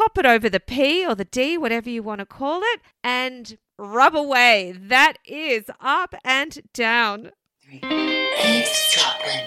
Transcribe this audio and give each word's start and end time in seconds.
pop 0.00 0.16
it 0.16 0.24
over 0.24 0.48
the 0.48 0.60
P 0.60 1.04
or 1.06 1.14
the 1.14 1.26
D, 1.26 1.58
whatever 1.58 1.90
you 1.90 2.02
want 2.02 2.20
to 2.20 2.24
call 2.24 2.62
it, 2.62 2.80
and 3.04 3.58
rub 3.78 4.16
away. 4.16 4.72
That 4.74 5.18
is 5.26 5.64
up 5.78 6.14
and 6.24 6.58
down. 6.72 7.32
Eavesdropping. 7.70 9.44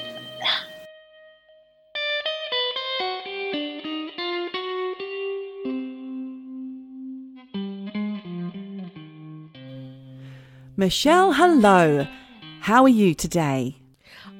Michelle, 10.77 11.33
hello. 11.33 12.07
How 12.59 12.83
are 12.83 12.89
you 12.89 13.15
today? 13.15 13.77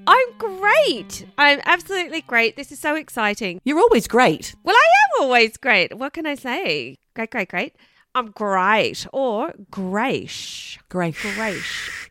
I'm 0.05 0.37
great. 0.37 1.25
I'm 1.39 1.59
absolutely 1.65 2.21
great. 2.21 2.55
This 2.55 2.71
is 2.71 2.79
so 2.79 2.95
exciting. 2.95 3.61
You're 3.63 3.79
always 3.79 4.07
great. 4.07 4.53
Well, 4.63 4.75
I 4.75 4.92
always 5.19 5.57
great. 5.57 5.97
What 5.97 6.13
can 6.13 6.25
I 6.25 6.35
say? 6.35 6.97
Great, 7.15 7.31
great, 7.31 7.49
great. 7.49 7.75
I'm 8.15 8.31
great 8.31 9.07
or 9.11 9.53
grace. 9.71 10.77
Great. 10.89 11.15
Grace. 11.15 12.09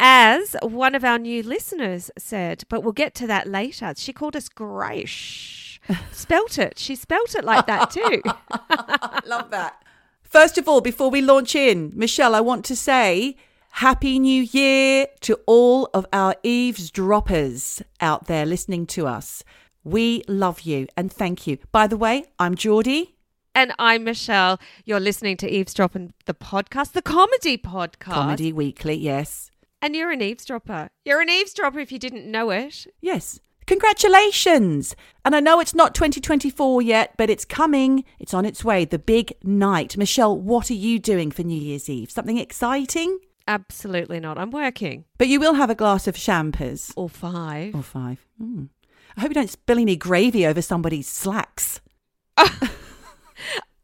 As 0.00 0.56
one 0.62 0.94
of 0.94 1.04
our 1.04 1.18
new 1.18 1.42
listeners 1.42 2.10
said, 2.18 2.64
but 2.68 2.82
we'll 2.82 2.92
get 2.92 3.14
to 3.16 3.26
that 3.26 3.46
later. 3.46 3.92
She 3.96 4.12
called 4.12 4.34
us 4.34 4.48
grace. 4.48 5.78
spelt 6.12 6.58
it. 6.58 6.78
She 6.78 6.94
spelt 6.96 7.34
it 7.34 7.44
like 7.44 7.66
that 7.66 7.90
too. 7.90 8.22
Love 9.28 9.50
that. 9.50 9.82
First 10.22 10.56
of 10.56 10.66
all, 10.66 10.80
before 10.80 11.10
we 11.10 11.20
launch 11.20 11.54
in, 11.54 11.92
Michelle, 11.94 12.34
I 12.34 12.40
want 12.40 12.64
to 12.66 12.76
say 12.76 13.36
Happy 13.76 14.18
New 14.18 14.42
Year 14.42 15.06
to 15.20 15.38
all 15.46 15.90
of 15.92 16.06
our 16.12 16.34
eavesdroppers 16.42 17.82
out 18.00 18.26
there 18.26 18.46
listening 18.46 18.86
to 18.86 19.06
us. 19.06 19.44
We 19.84 20.22
love 20.28 20.60
you 20.62 20.86
and 20.96 21.12
thank 21.12 21.46
you. 21.46 21.58
By 21.72 21.86
the 21.86 21.96
way, 21.96 22.24
I'm 22.38 22.54
Geordie. 22.54 23.16
and 23.54 23.72
I'm 23.78 24.04
Michelle. 24.04 24.58
You're 24.84 25.00
listening 25.00 25.36
to 25.38 25.50
Eavesdropping 25.50 26.14
the 26.26 26.34
podcast, 26.34 26.92
the 26.92 27.02
comedy 27.02 27.58
podcast. 27.58 27.98
Comedy 28.12 28.52
Weekly, 28.52 28.94
yes. 28.94 29.50
And 29.82 29.96
you're 29.96 30.12
an 30.12 30.22
eavesdropper. 30.22 30.90
You're 31.04 31.20
an 31.20 31.28
eavesdropper 31.28 31.80
if 31.80 31.90
you 31.90 31.98
didn't 31.98 32.30
know 32.30 32.50
it. 32.50 32.86
Yes. 33.00 33.40
Congratulations! 33.66 34.96
And 35.24 35.36
I 35.36 35.40
know 35.40 35.60
it's 35.60 35.74
not 35.74 35.94
2024 35.94 36.82
yet, 36.82 37.14
but 37.16 37.30
it's 37.30 37.44
coming. 37.44 38.04
It's 38.18 38.34
on 38.34 38.44
its 38.44 38.64
way. 38.64 38.84
The 38.84 38.98
big 38.98 39.32
night. 39.44 39.96
Michelle, 39.96 40.36
what 40.36 40.70
are 40.70 40.74
you 40.74 40.98
doing 40.98 41.30
for 41.30 41.42
New 41.42 41.60
Year's 41.60 41.88
Eve? 41.88 42.10
Something 42.10 42.38
exciting? 42.38 43.18
Absolutely 43.46 44.18
not. 44.18 44.36
I'm 44.38 44.50
working. 44.50 45.04
But 45.18 45.28
you 45.28 45.38
will 45.38 45.54
have 45.54 45.70
a 45.70 45.74
glass 45.76 46.08
of 46.08 46.16
champers. 46.16 46.92
Or 46.96 47.08
five. 47.08 47.74
Or 47.74 47.82
five. 47.82 48.24
Mm. 48.42 48.68
I 49.16 49.20
hope 49.20 49.30
you 49.30 49.34
don't 49.34 49.50
spill 49.50 49.78
any 49.78 49.96
gravy 49.96 50.46
over 50.46 50.62
somebody's 50.62 51.08
slacks. 51.08 51.80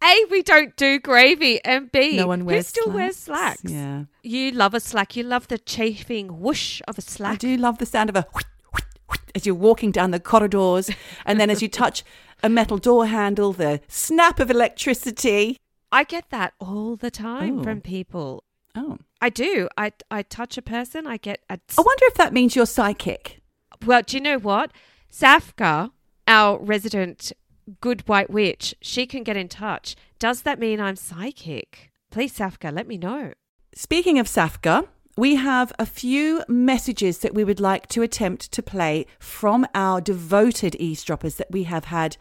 A, 0.00 0.24
we 0.30 0.42
don't 0.42 0.76
do 0.76 1.00
gravy, 1.00 1.62
and 1.64 1.90
B, 1.90 2.16
No 2.16 2.28
one 2.28 2.44
wears 2.44 2.66
who 2.66 2.82
still 2.82 2.92
wears 2.92 3.16
slacks. 3.16 3.64
Yeah. 3.64 4.04
You 4.22 4.52
love 4.52 4.72
a 4.72 4.78
slack. 4.80 5.16
You 5.16 5.24
love 5.24 5.48
the 5.48 5.58
chafing 5.58 6.38
whoosh 6.40 6.80
of 6.86 6.98
a 6.98 7.00
slack. 7.00 7.32
I 7.32 7.36
do 7.36 7.56
love 7.56 7.78
the 7.78 7.84
sound 7.86 8.08
of 8.08 8.14
a 8.14 8.22
whit, 8.32 8.44
whit, 8.72 8.84
whit 9.08 9.20
as 9.34 9.44
you're 9.44 9.56
walking 9.56 9.90
down 9.90 10.12
the 10.12 10.20
corridors. 10.20 10.88
and 11.26 11.40
then 11.40 11.50
as 11.50 11.62
you 11.62 11.68
touch 11.68 12.04
a 12.44 12.48
metal 12.48 12.78
door 12.78 13.06
handle, 13.06 13.52
the 13.52 13.80
snap 13.88 14.38
of 14.38 14.50
electricity. 14.52 15.56
I 15.90 16.04
get 16.04 16.30
that 16.30 16.54
all 16.60 16.94
the 16.94 17.10
time 17.10 17.58
Oh. 17.58 17.62
from 17.64 17.80
people. 17.80 18.44
Oh. 18.76 18.98
I 19.20 19.30
do. 19.30 19.68
I 19.76 19.90
I 20.12 20.22
touch 20.22 20.56
a 20.56 20.62
person. 20.62 21.08
I 21.08 21.16
get 21.16 21.40
a. 21.50 21.58
I 21.76 21.80
wonder 21.82 22.04
if 22.06 22.14
that 22.14 22.32
means 22.32 22.54
you're 22.54 22.66
psychic. 22.66 23.40
Well, 23.84 24.02
do 24.06 24.16
you 24.16 24.22
know 24.22 24.38
what? 24.38 24.70
Safka, 25.12 25.90
our 26.26 26.58
resident 26.58 27.32
good 27.80 28.06
white 28.08 28.30
witch, 28.30 28.74
she 28.80 29.06
can 29.06 29.22
get 29.22 29.36
in 29.36 29.48
touch. 29.48 29.96
Does 30.18 30.42
that 30.42 30.58
mean 30.58 30.80
I'm 30.80 30.96
psychic? 30.96 31.90
Please, 32.10 32.36
Safka, 32.36 32.72
let 32.72 32.86
me 32.86 32.96
know. 32.96 33.32
Speaking 33.74 34.18
of 34.18 34.26
Safka, 34.26 34.88
we 35.16 35.34
have 35.34 35.72
a 35.78 35.86
few 35.86 36.42
messages 36.48 37.18
that 37.18 37.34
we 37.34 37.44
would 37.44 37.60
like 37.60 37.88
to 37.88 38.02
attempt 38.02 38.52
to 38.52 38.62
play 38.62 39.06
from 39.18 39.66
our 39.74 40.00
devoted 40.00 40.74
eavesdroppers 40.76 41.36
that 41.36 41.50
we 41.50 41.64
have 41.64 41.86
had. 41.86 42.16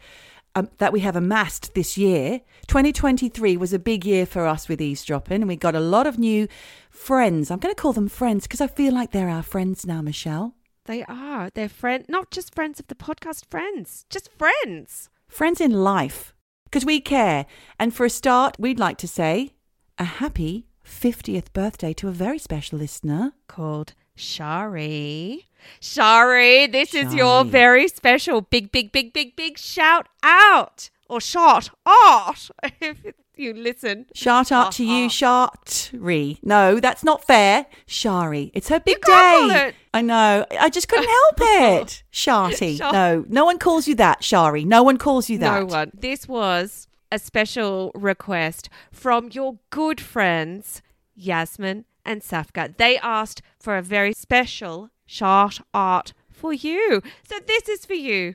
Um, 0.54 0.70
that 0.78 0.94
we 0.94 1.00
have 1.00 1.14
amassed 1.14 1.74
this 1.74 1.96
year. 1.96 2.40
2023 2.66 3.56
was 3.56 3.72
a 3.72 3.78
big 3.78 4.04
year 4.04 4.26
for 4.26 4.46
us 4.46 4.66
with 4.66 4.80
eavesdropping, 4.80 5.42
and 5.42 5.46
we 5.46 5.56
got 5.56 5.76
a 5.76 5.80
lot 5.80 6.06
of 6.06 6.18
new 6.18 6.48
friends. 6.90 7.50
I'm 7.50 7.58
going 7.60 7.72
to 7.72 7.80
call 7.80 7.92
them 7.92 8.08
friends 8.08 8.44
because 8.44 8.62
I 8.62 8.66
feel 8.66 8.92
like 8.92 9.12
they're 9.12 9.28
our 9.28 9.42
friends 9.42 9.86
now, 9.86 10.00
Michelle. 10.00 10.54
They 10.88 11.04
are. 11.04 11.50
They're 11.52 11.68
friend, 11.68 12.06
not 12.08 12.30
just 12.30 12.54
friends 12.54 12.80
of 12.80 12.86
the 12.86 12.94
podcast, 12.94 13.44
friends, 13.50 14.06
just 14.08 14.30
friends. 14.32 15.10
Friends 15.28 15.60
in 15.60 15.84
life 15.84 16.32
because 16.64 16.86
we 16.86 16.98
care. 16.98 17.44
And 17.78 17.94
for 17.94 18.06
a 18.06 18.10
start, 18.10 18.56
we'd 18.58 18.78
like 18.80 18.96
to 18.98 19.06
say 19.06 19.52
a 19.98 20.04
happy 20.04 20.66
50th 20.82 21.52
birthday 21.52 21.92
to 21.92 22.08
a 22.08 22.12
very 22.12 22.38
special 22.38 22.78
listener. 22.78 23.34
Called 23.48 23.92
Shari. 24.14 25.50
Shari, 25.78 26.66
this 26.68 26.94
is 26.94 27.12
your 27.12 27.44
very 27.44 27.86
special 27.88 28.40
big, 28.40 28.72
big, 28.72 28.90
big, 28.90 29.12
big, 29.12 29.36
big 29.36 29.58
shout 29.58 30.08
out 30.22 30.88
or 31.08 31.20
shot 31.20 31.70
art 31.86 32.50
if 32.80 32.98
you 33.36 33.54
listen. 33.54 34.06
Shout 34.14 34.50
out 34.52 34.72
to 34.72 34.84
you, 34.84 35.04
ah, 35.22 35.48
ah. 35.52 35.56
Shartry. 35.64 36.38
No, 36.42 36.80
that's 36.80 37.04
not 37.04 37.24
fair. 37.24 37.66
Shari. 37.86 38.50
It's 38.54 38.68
her 38.68 38.80
big 38.80 39.00
day. 39.02 39.48
it. 39.68 39.74
I 39.94 40.02
know. 40.02 40.44
I 40.58 40.68
just 40.70 40.88
couldn't 40.88 41.08
help 41.08 41.36
it. 41.82 42.02
Sharty. 42.12 42.78
Shar- 42.78 42.92
No, 42.92 43.24
no 43.28 43.44
one 43.44 43.58
calls 43.58 43.86
you 43.88 43.94
that, 43.96 44.22
Shari. 44.24 44.64
No 44.64 44.82
one 44.82 44.98
calls 44.98 45.30
you 45.30 45.38
that. 45.38 45.60
No 45.60 45.66
one. 45.66 45.90
This 45.94 46.28
was 46.28 46.88
a 47.10 47.18
special 47.18 47.90
request 47.94 48.68
from 48.92 49.30
your 49.32 49.58
good 49.70 50.00
friends, 50.00 50.82
Yasmin 51.14 51.84
and 52.04 52.22
Safka. 52.22 52.76
They 52.76 52.98
asked 52.98 53.40
for 53.58 53.76
a 53.76 53.82
very 53.82 54.12
special 54.12 54.90
shout 55.06 55.60
art 55.72 56.12
for 56.30 56.52
you. 56.52 57.02
So 57.26 57.36
this 57.46 57.68
is 57.68 57.86
for 57.86 57.94
you. 57.94 58.34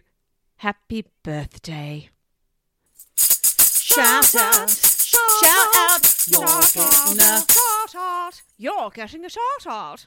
Happy 0.57 1.05
birthday. 1.23 2.09
Shout 3.95 4.35
out. 4.35 4.69
Shout 4.69 5.75
out. 5.75 6.27
You're 6.27 6.61
getting 6.61 7.19
a- 7.19 7.45
shout 7.51 7.95
out. 7.95 8.41
You're 8.57 8.89
getting 8.89 9.25
a 9.25 9.29
shout 9.29 9.67
out. 9.67 10.05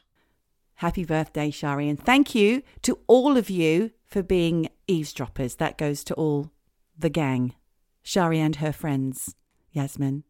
Happy 0.77 1.05
birthday, 1.05 1.51
Shari. 1.51 1.89
And 1.89 2.03
thank 2.03 2.35
you 2.35 2.63
to 2.83 2.99
all 3.07 3.37
of 3.37 3.49
you 3.49 3.93
for 4.05 4.23
being 4.23 4.69
eavesdroppers. 4.89 5.57
That 5.57 5.79
goes 5.79 6.03
to 6.05 6.15
all 6.15 6.51
the 6.99 7.09
gang. 7.09 7.55
Shari 8.03 8.41
and 8.41 8.57
her 8.57 8.73
friends, 8.73 9.35
Yasmin, 9.71 10.25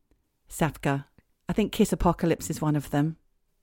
Safka. 0.50 1.06
I 1.48 1.52
think 1.52 1.72
Kiss 1.72 1.92
Apocalypse 1.92 2.50
is 2.50 2.60
one 2.60 2.76
of 2.76 2.90
them. 2.90 3.16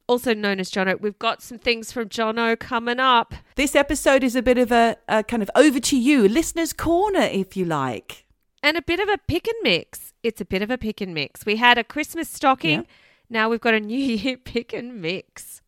Also 0.07 0.33
known 0.33 0.59
as 0.59 0.69
Jono. 0.71 0.99
We've 0.99 1.17
got 1.19 1.41
some 1.41 1.57
things 1.59 1.91
from 1.91 2.09
Jono 2.09 2.57
coming 2.59 2.99
up. 2.99 3.33
This 3.55 3.75
episode 3.75 4.23
is 4.23 4.35
a 4.35 4.41
bit 4.41 4.57
of 4.57 4.71
a, 4.71 4.97
a 5.07 5.23
kind 5.23 5.41
of 5.43 5.49
over 5.55 5.79
to 5.79 5.97
you, 5.97 6.27
listener's 6.27 6.73
corner, 6.73 7.21
if 7.21 7.55
you 7.55 7.65
like. 7.65 8.25
And 8.63 8.77
a 8.77 8.81
bit 8.81 8.99
of 9.01 9.09
a 9.09 9.17
pick 9.27 9.47
and 9.47 9.57
mix. 9.61 10.13
It's 10.23 10.39
a 10.39 10.45
bit 10.45 10.61
of 10.61 10.71
a 10.71 10.77
pick 10.77 11.01
and 11.01 11.13
mix. 11.13 11.45
We 11.45 11.57
had 11.57 11.77
a 11.77 11.83
Christmas 11.83 12.29
stocking. 12.29 12.79
Yep. 12.79 12.87
Now 13.29 13.49
we've 13.49 13.61
got 13.61 13.73
a 13.73 13.79
New 13.79 13.99
Year 13.99 14.37
pick 14.37 14.73
and 14.73 15.01
mix. 15.01 15.61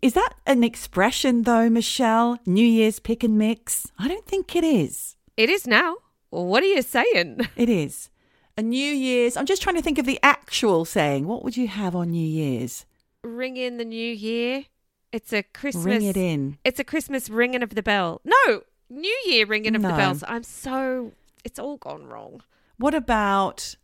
Is 0.00 0.14
that 0.14 0.34
an 0.46 0.62
expression, 0.62 1.42
though, 1.42 1.68
Michelle? 1.68 2.38
New 2.46 2.64
Year's 2.64 3.00
pick 3.00 3.24
and 3.24 3.36
mix? 3.36 3.88
I 3.98 4.06
don't 4.06 4.24
think 4.26 4.54
it 4.54 4.62
is. 4.62 5.16
It 5.36 5.50
is 5.50 5.66
now. 5.66 5.96
What 6.30 6.62
are 6.62 6.66
you 6.66 6.82
saying? 6.82 7.40
It 7.56 7.68
is. 7.68 8.08
A 8.56 8.62
New 8.62 8.78
Year's. 8.78 9.36
I'm 9.36 9.46
just 9.46 9.62
trying 9.62 9.76
to 9.76 9.82
think 9.82 9.98
of 9.98 10.06
the 10.06 10.20
actual 10.22 10.84
saying. 10.84 11.26
What 11.26 11.42
would 11.42 11.56
you 11.56 11.66
have 11.68 11.96
on 11.96 12.10
New 12.10 12.24
Year's? 12.24 12.84
Ring 13.24 13.56
in 13.56 13.78
the 13.78 13.84
new 13.84 14.12
year. 14.12 14.66
It's 15.10 15.32
a 15.32 15.42
Christmas. 15.42 15.84
Ring 15.84 16.02
it 16.04 16.16
in. 16.16 16.58
It's 16.64 16.78
a 16.78 16.84
Christmas 16.84 17.28
ringing 17.28 17.62
of 17.62 17.74
the 17.74 17.82
bell. 17.82 18.20
No, 18.24 18.62
New 18.88 19.18
Year 19.26 19.46
ringing 19.46 19.74
of 19.74 19.82
the 19.82 19.88
bells. 19.88 20.22
I'm 20.28 20.42
so. 20.42 21.12
It's 21.44 21.58
all 21.58 21.76
gone 21.76 22.06
wrong. 22.06 22.42
What 22.76 22.94
about, 22.94 23.74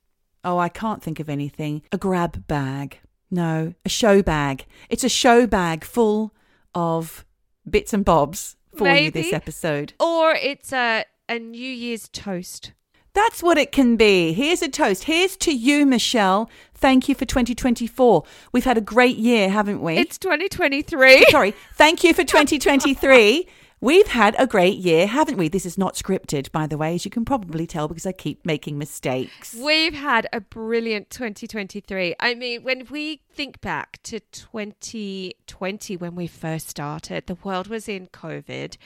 oh, 0.45 0.59
I 0.59 0.69
can't 0.69 1.03
think 1.03 1.21
of 1.21 1.29
anything. 1.29 1.83
A 1.93 1.99
grab 1.99 2.47
bag. 2.47 3.01
No, 3.31 3.75
a 3.85 3.89
show 3.89 4.23
bag. 4.23 4.65
It's 4.89 5.05
a 5.05 5.09
show 5.09 5.47
bag 5.47 5.85
full 5.85 6.35
of 6.75 7.25
bits 7.69 7.93
and 7.93 8.05
bobs 8.05 8.57
for 8.75 8.89
you 8.89 9.11
this 9.11 9.33
episode. 9.33 9.93
Or 10.01 10.33
it's 10.33 10.73
a 10.73 11.05
a 11.29 11.39
New 11.39 11.59
Year's 11.71 12.09
toast. 12.09 12.73
That's 13.13 13.43
what 13.43 13.59
it 13.59 13.73
can 13.73 13.97
be. 13.97 14.33
Here's 14.33 14.63
a 14.63 14.69
toast. 14.69 15.05
Here's 15.05 15.37
to 15.39 15.53
you, 15.55 15.85
Michelle. 15.85 16.49
Thank 16.75 17.09
you 17.09 17.15
for 17.15 17.25
2024. 17.25 18.25
We've 18.53 18.65
had 18.65 18.79
a 18.79 18.83
great 18.83 19.17
year, 19.17 19.51
haven't 19.51 19.83
we? 19.83 19.97
It's 19.99 20.17
2023. 20.19 21.27
Sorry. 21.31 21.53
Thank 21.75 22.05
you 22.05 22.15
for 22.15 22.25
2023. 22.25 23.47
We've 23.81 24.09
had 24.09 24.35
a 24.39 24.47
great 24.47 24.79
year, 24.79 25.07
haven't 25.07 25.37
we? 25.37 25.49
This 25.49 25.65
is 25.65 25.79
not 25.79 25.95
scripted, 25.95 26.51
by 26.51 26.67
the 26.67 26.77
way, 26.77 26.97
as 26.97 27.05
you 27.05 27.13
can 27.13 27.25
probably 27.25 27.65
tell 27.67 27.87
because 27.87 28.07
I 28.07 28.13
keep 28.13 28.45
making 28.45 28.77
mistakes. 28.77 29.55
We've 29.57 29.95
had 29.95 30.27
a 30.33 30.41
brilliant 30.41 31.11
2023. 31.11 32.17
I 32.19 32.35
mean, 32.35 32.65
when 32.65 32.87
we 32.91 33.21
think 33.33 33.61
back 33.61 34.01
to 34.05 34.19
2020, 34.19 35.97
when 35.97 36.15
we 36.17 36.27
first 36.27 36.69
started, 36.69 37.27
the 37.27 37.37
world 37.37 37.69
was 37.69 37.89
in 37.89 38.09
COVID, 38.09 38.77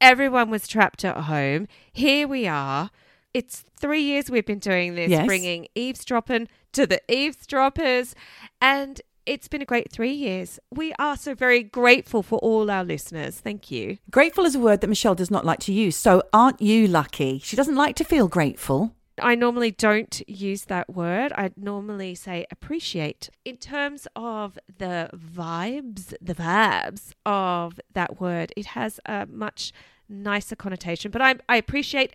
everyone 0.00 0.48
was 0.48 0.66
trapped 0.66 1.04
at 1.04 1.24
home. 1.24 1.68
Here 1.92 2.26
we 2.26 2.46
are, 2.46 2.90
It's 3.34 3.62
three 3.78 4.00
years 4.00 4.30
we've 4.30 4.46
been 4.46 4.58
doing 4.58 4.94
this, 4.94 5.10
Yes. 5.10 5.26
bringing 5.26 5.68
eavesdropping 5.74 6.48
to 6.72 6.86
the 6.86 7.02
eavesdroppers. 7.12 8.14
And 8.62 9.02
it's 9.28 9.46
been 9.46 9.60
a 9.60 9.66
great 9.66 9.92
three 9.92 10.12
years. 10.12 10.58
We 10.72 10.94
are 10.98 11.16
so 11.16 11.34
very 11.34 11.62
grateful 11.62 12.22
for 12.22 12.38
all 12.38 12.70
our 12.70 12.82
listeners. 12.82 13.38
Thank 13.38 13.70
you. 13.70 13.98
Grateful 14.10 14.46
is 14.46 14.54
a 14.54 14.58
word 14.58 14.80
that 14.80 14.88
Michelle 14.88 15.14
does 15.14 15.30
not 15.30 15.44
like 15.44 15.60
to 15.60 15.72
use. 15.72 15.96
So 15.96 16.22
aren't 16.32 16.62
you 16.62 16.88
lucky? 16.88 17.38
She 17.44 17.54
doesn't 17.54 17.76
like 17.76 17.94
to 17.96 18.04
feel 18.04 18.26
grateful. 18.26 18.94
I 19.20 19.34
normally 19.34 19.70
don't 19.70 20.22
use 20.28 20.64
that 20.66 20.88
word. 20.88 21.32
I 21.36 21.50
normally 21.56 22.14
say 22.14 22.46
appreciate. 22.50 23.28
In 23.44 23.58
terms 23.58 24.06
of 24.16 24.58
the 24.78 25.10
vibes, 25.14 26.14
the 26.22 26.34
vibes 26.34 27.12
of 27.26 27.80
that 27.92 28.20
word, 28.20 28.52
it 28.56 28.66
has 28.66 28.98
a 29.04 29.26
much 29.26 29.72
nicer 30.08 30.56
connotation. 30.56 31.10
But 31.10 31.20
I, 31.20 31.34
I 31.48 31.56
appreciate 31.56 32.14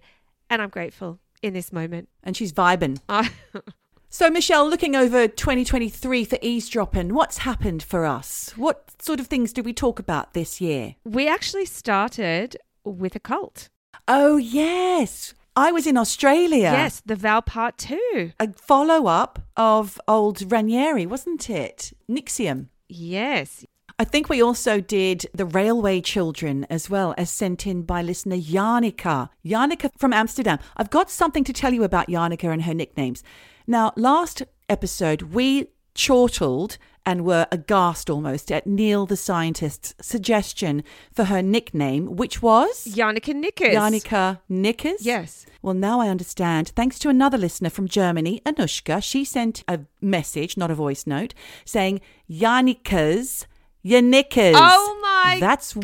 and 0.49 0.61
I'm 0.61 0.69
grateful 0.69 1.19
in 1.41 1.53
this 1.53 1.71
moment. 1.71 2.09
And 2.23 2.35
she's 2.35 2.53
vibing. 2.53 2.99
I, 3.07 3.29
So, 4.15 4.29
Michelle, 4.29 4.69
looking 4.69 4.95
over 4.95 5.27
2023 5.27 6.23
for 6.23 6.37
eavesdropping, 6.39 7.15
what's 7.15 7.39
happened 7.39 7.81
for 7.81 8.05
us? 8.05 8.53
What 8.55 9.01
sort 9.01 9.19
of 9.19 9.25
things 9.25 9.51
did 9.51 9.65
we 9.65 9.73
talk 9.73 9.97
about 9.97 10.35
this 10.35 10.61
year? 10.61 10.93
we 11.03 11.27
actually 11.27 11.65
started 11.65 12.55
with 12.83 13.15
a 13.15 13.19
cult. 13.19 13.69
Oh, 14.07 14.37
yes. 14.37 15.33
I 15.55 15.71
was 15.71 15.87
in 15.87 15.97
Australia. 15.97 16.59
Yes, 16.59 17.01
the 17.03 17.15
vow 17.15 17.41
part 17.41 17.79
two. 17.79 18.33
A 18.39 18.49
follow 18.53 19.07
up 19.07 19.39
of 19.57 19.99
old 20.07 20.37
Raniere, 20.41 21.07
wasn't 21.07 21.49
it? 21.49 21.91
NXIVM. 22.07 22.67
Yes. 22.87 23.65
I 23.97 24.03
think 24.03 24.29
we 24.29 24.43
also 24.43 24.79
did 24.79 25.25
the 25.33 25.45
Railway 25.45 26.01
Children 26.01 26.67
as 26.69 26.87
well, 26.87 27.15
as 27.17 27.31
sent 27.31 27.65
in 27.65 27.81
by 27.81 28.03
listener 28.03 28.37
Janica. 28.37 29.29
Janica 29.43 29.89
from 29.97 30.13
Amsterdam. 30.13 30.59
I've 30.77 30.91
got 30.91 31.09
something 31.09 31.43
to 31.45 31.53
tell 31.53 31.73
you 31.73 31.83
about 31.83 32.09
Janica 32.09 32.53
and 32.53 32.61
her 32.63 32.75
nicknames. 32.75 33.23
Now, 33.67 33.93
last 33.95 34.43
episode, 34.69 35.21
we 35.33 35.67
chortled 35.95 36.77
and 37.05 37.25
were 37.25 37.45
aghast 37.51 38.09
almost 38.09 38.51
at 38.51 38.65
Neil 38.65 39.05
the 39.05 39.17
scientist's 39.17 39.93
suggestion 40.01 40.83
for 41.11 41.25
her 41.25 41.41
nickname, 41.41 42.15
which 42.15 42.41
was 42.41 42.85
Yannicka 42.85 43.35
Knickers. 43.35 43.75
Janica 43.75 44.39
Nickers? 44.47 45.05
Yes. 45.05 45.45
Well, 45.61 45.73
now 45.73 45.99
I 45.99 46.07
understand. 46.07 46.69
Thanks 46.75 46.97
to 46.99 47.09
another 47.09 47.37
listener 47.37 47.69
from 47.69 47.87
Germany, 47.89 48.41
Anushka, 48.45 49.03
she 49.03 49.25
sent 49.25 49.63
a 49.67 49.81
message, 50.01 50.55
not 50.55 50.71
a 50.71 50.75
voice 50.75 51.05
note, 51.05 51.33
saying 51.65 51.99
Janikas, 52.29 53.47
your 53.81 54.01
knickers. 54.01 54.55
Oh 54.57 54.99
my 55.01 55.37
That's 55.41 55.73
God. 55.73 55.83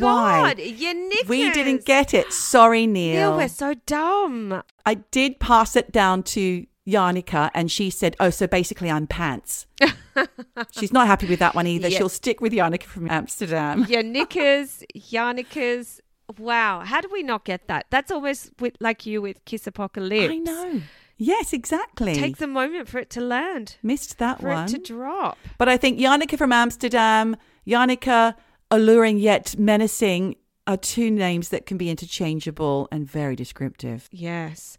why 0.57 0.63
Your 0.63 0.93
knickers. 0.93 1.27
we 1.27 1.51
didn't 1.51 1.85
get 1.85 2.13
it. 2.13 2.31
Sorry, 2.31 2.87
Neil. 2.87 3.15
Neil, 3.31 3.37
we're 3.37 3.49
so 3.49 3.73
dumb. 3.85 4.63
I 4.85 4.95
did 4.95 5.39
pass 5.39 5.75
it 5.75 5.91
down 5.91 6.23
to 6.23 6.65
Janica, 6.89 7.49
and 7.53 7.71
she 7.71 7.89
said, 7.89 8.15
"Oh, 8.19 8.29
so 8.29 8.47
basically, 8.47 8.89
I'm 8.89 9.07
pants." 9.07 9.65
She's 10.71 10.91
not 10.91 11.07
happy 11.07 11.27
with 11.27 11.39
that 11.39 11.55
one 11.55 11.67
either. 11.67 11.87
Yeah. 11.87 11.97
She'll 11.97 12.09
stick 12.09 12.41
with 12.41 12.53
Janica 12.53 12.83
from 12.83 13.09
Amsterdam. 13.09 13.85
Your 13.89 14.03
knickers, 14.03 14.83
Yannickas. 14.95 15.99
Wow. 16.37 16.81
How 16.81 17.01
do 17.01 17.09
we 17.11 17.23
not 17.23 17.45
get 17.45 17.67
that? 17.67 17.87
That's 17.89 18.11
almost 18.11 18.51
with, 18.59 18.75
like 18.79 19.05
you 19.05 19.21
with 19.21 19.43
Kiss 19.45 19.65
Apocalypse. 19.65 20.31
I 20.31 20.37
know. 20.37 20.81
Yes, 21.17 21.51
exactly. 21.53 22.13
Takes 22.15 22.41
a 22.41 22.47
moment 22.47 22.87
for 22.87 22.97
it 22.97 23.09
to 23.11 23.21
land, 23.21 23.75
Missed 23.83 24.19
that 24.19 24.39
for 24.39 24.47
one. 24.49 24.65
it 24.65 24.69
to 24.69 24.77
drop. 24.77 25.37
But 25.57 25.67
I 25.67 25.75
think 25.75 25.99
Yannicka 25.99 26.37
from 26.37 26.53
Amsterdam, 26.53 27.35
Yannicka, 27.67 28.35
alluring 28.71 29.17
yet 29.17 29.57
menacing, 29.59 30.35
are 30.65 30.77
two 30.77 31.11
names 31.11 31.49
that 31.49 31.65
can 31.65 31.77
be 31.77 31.89
interchangeable 31.89 32.87
and 32.91 33.05
very 33.05 33.35
descriptive. 33.35 34.07
Yes. 34.11 34.77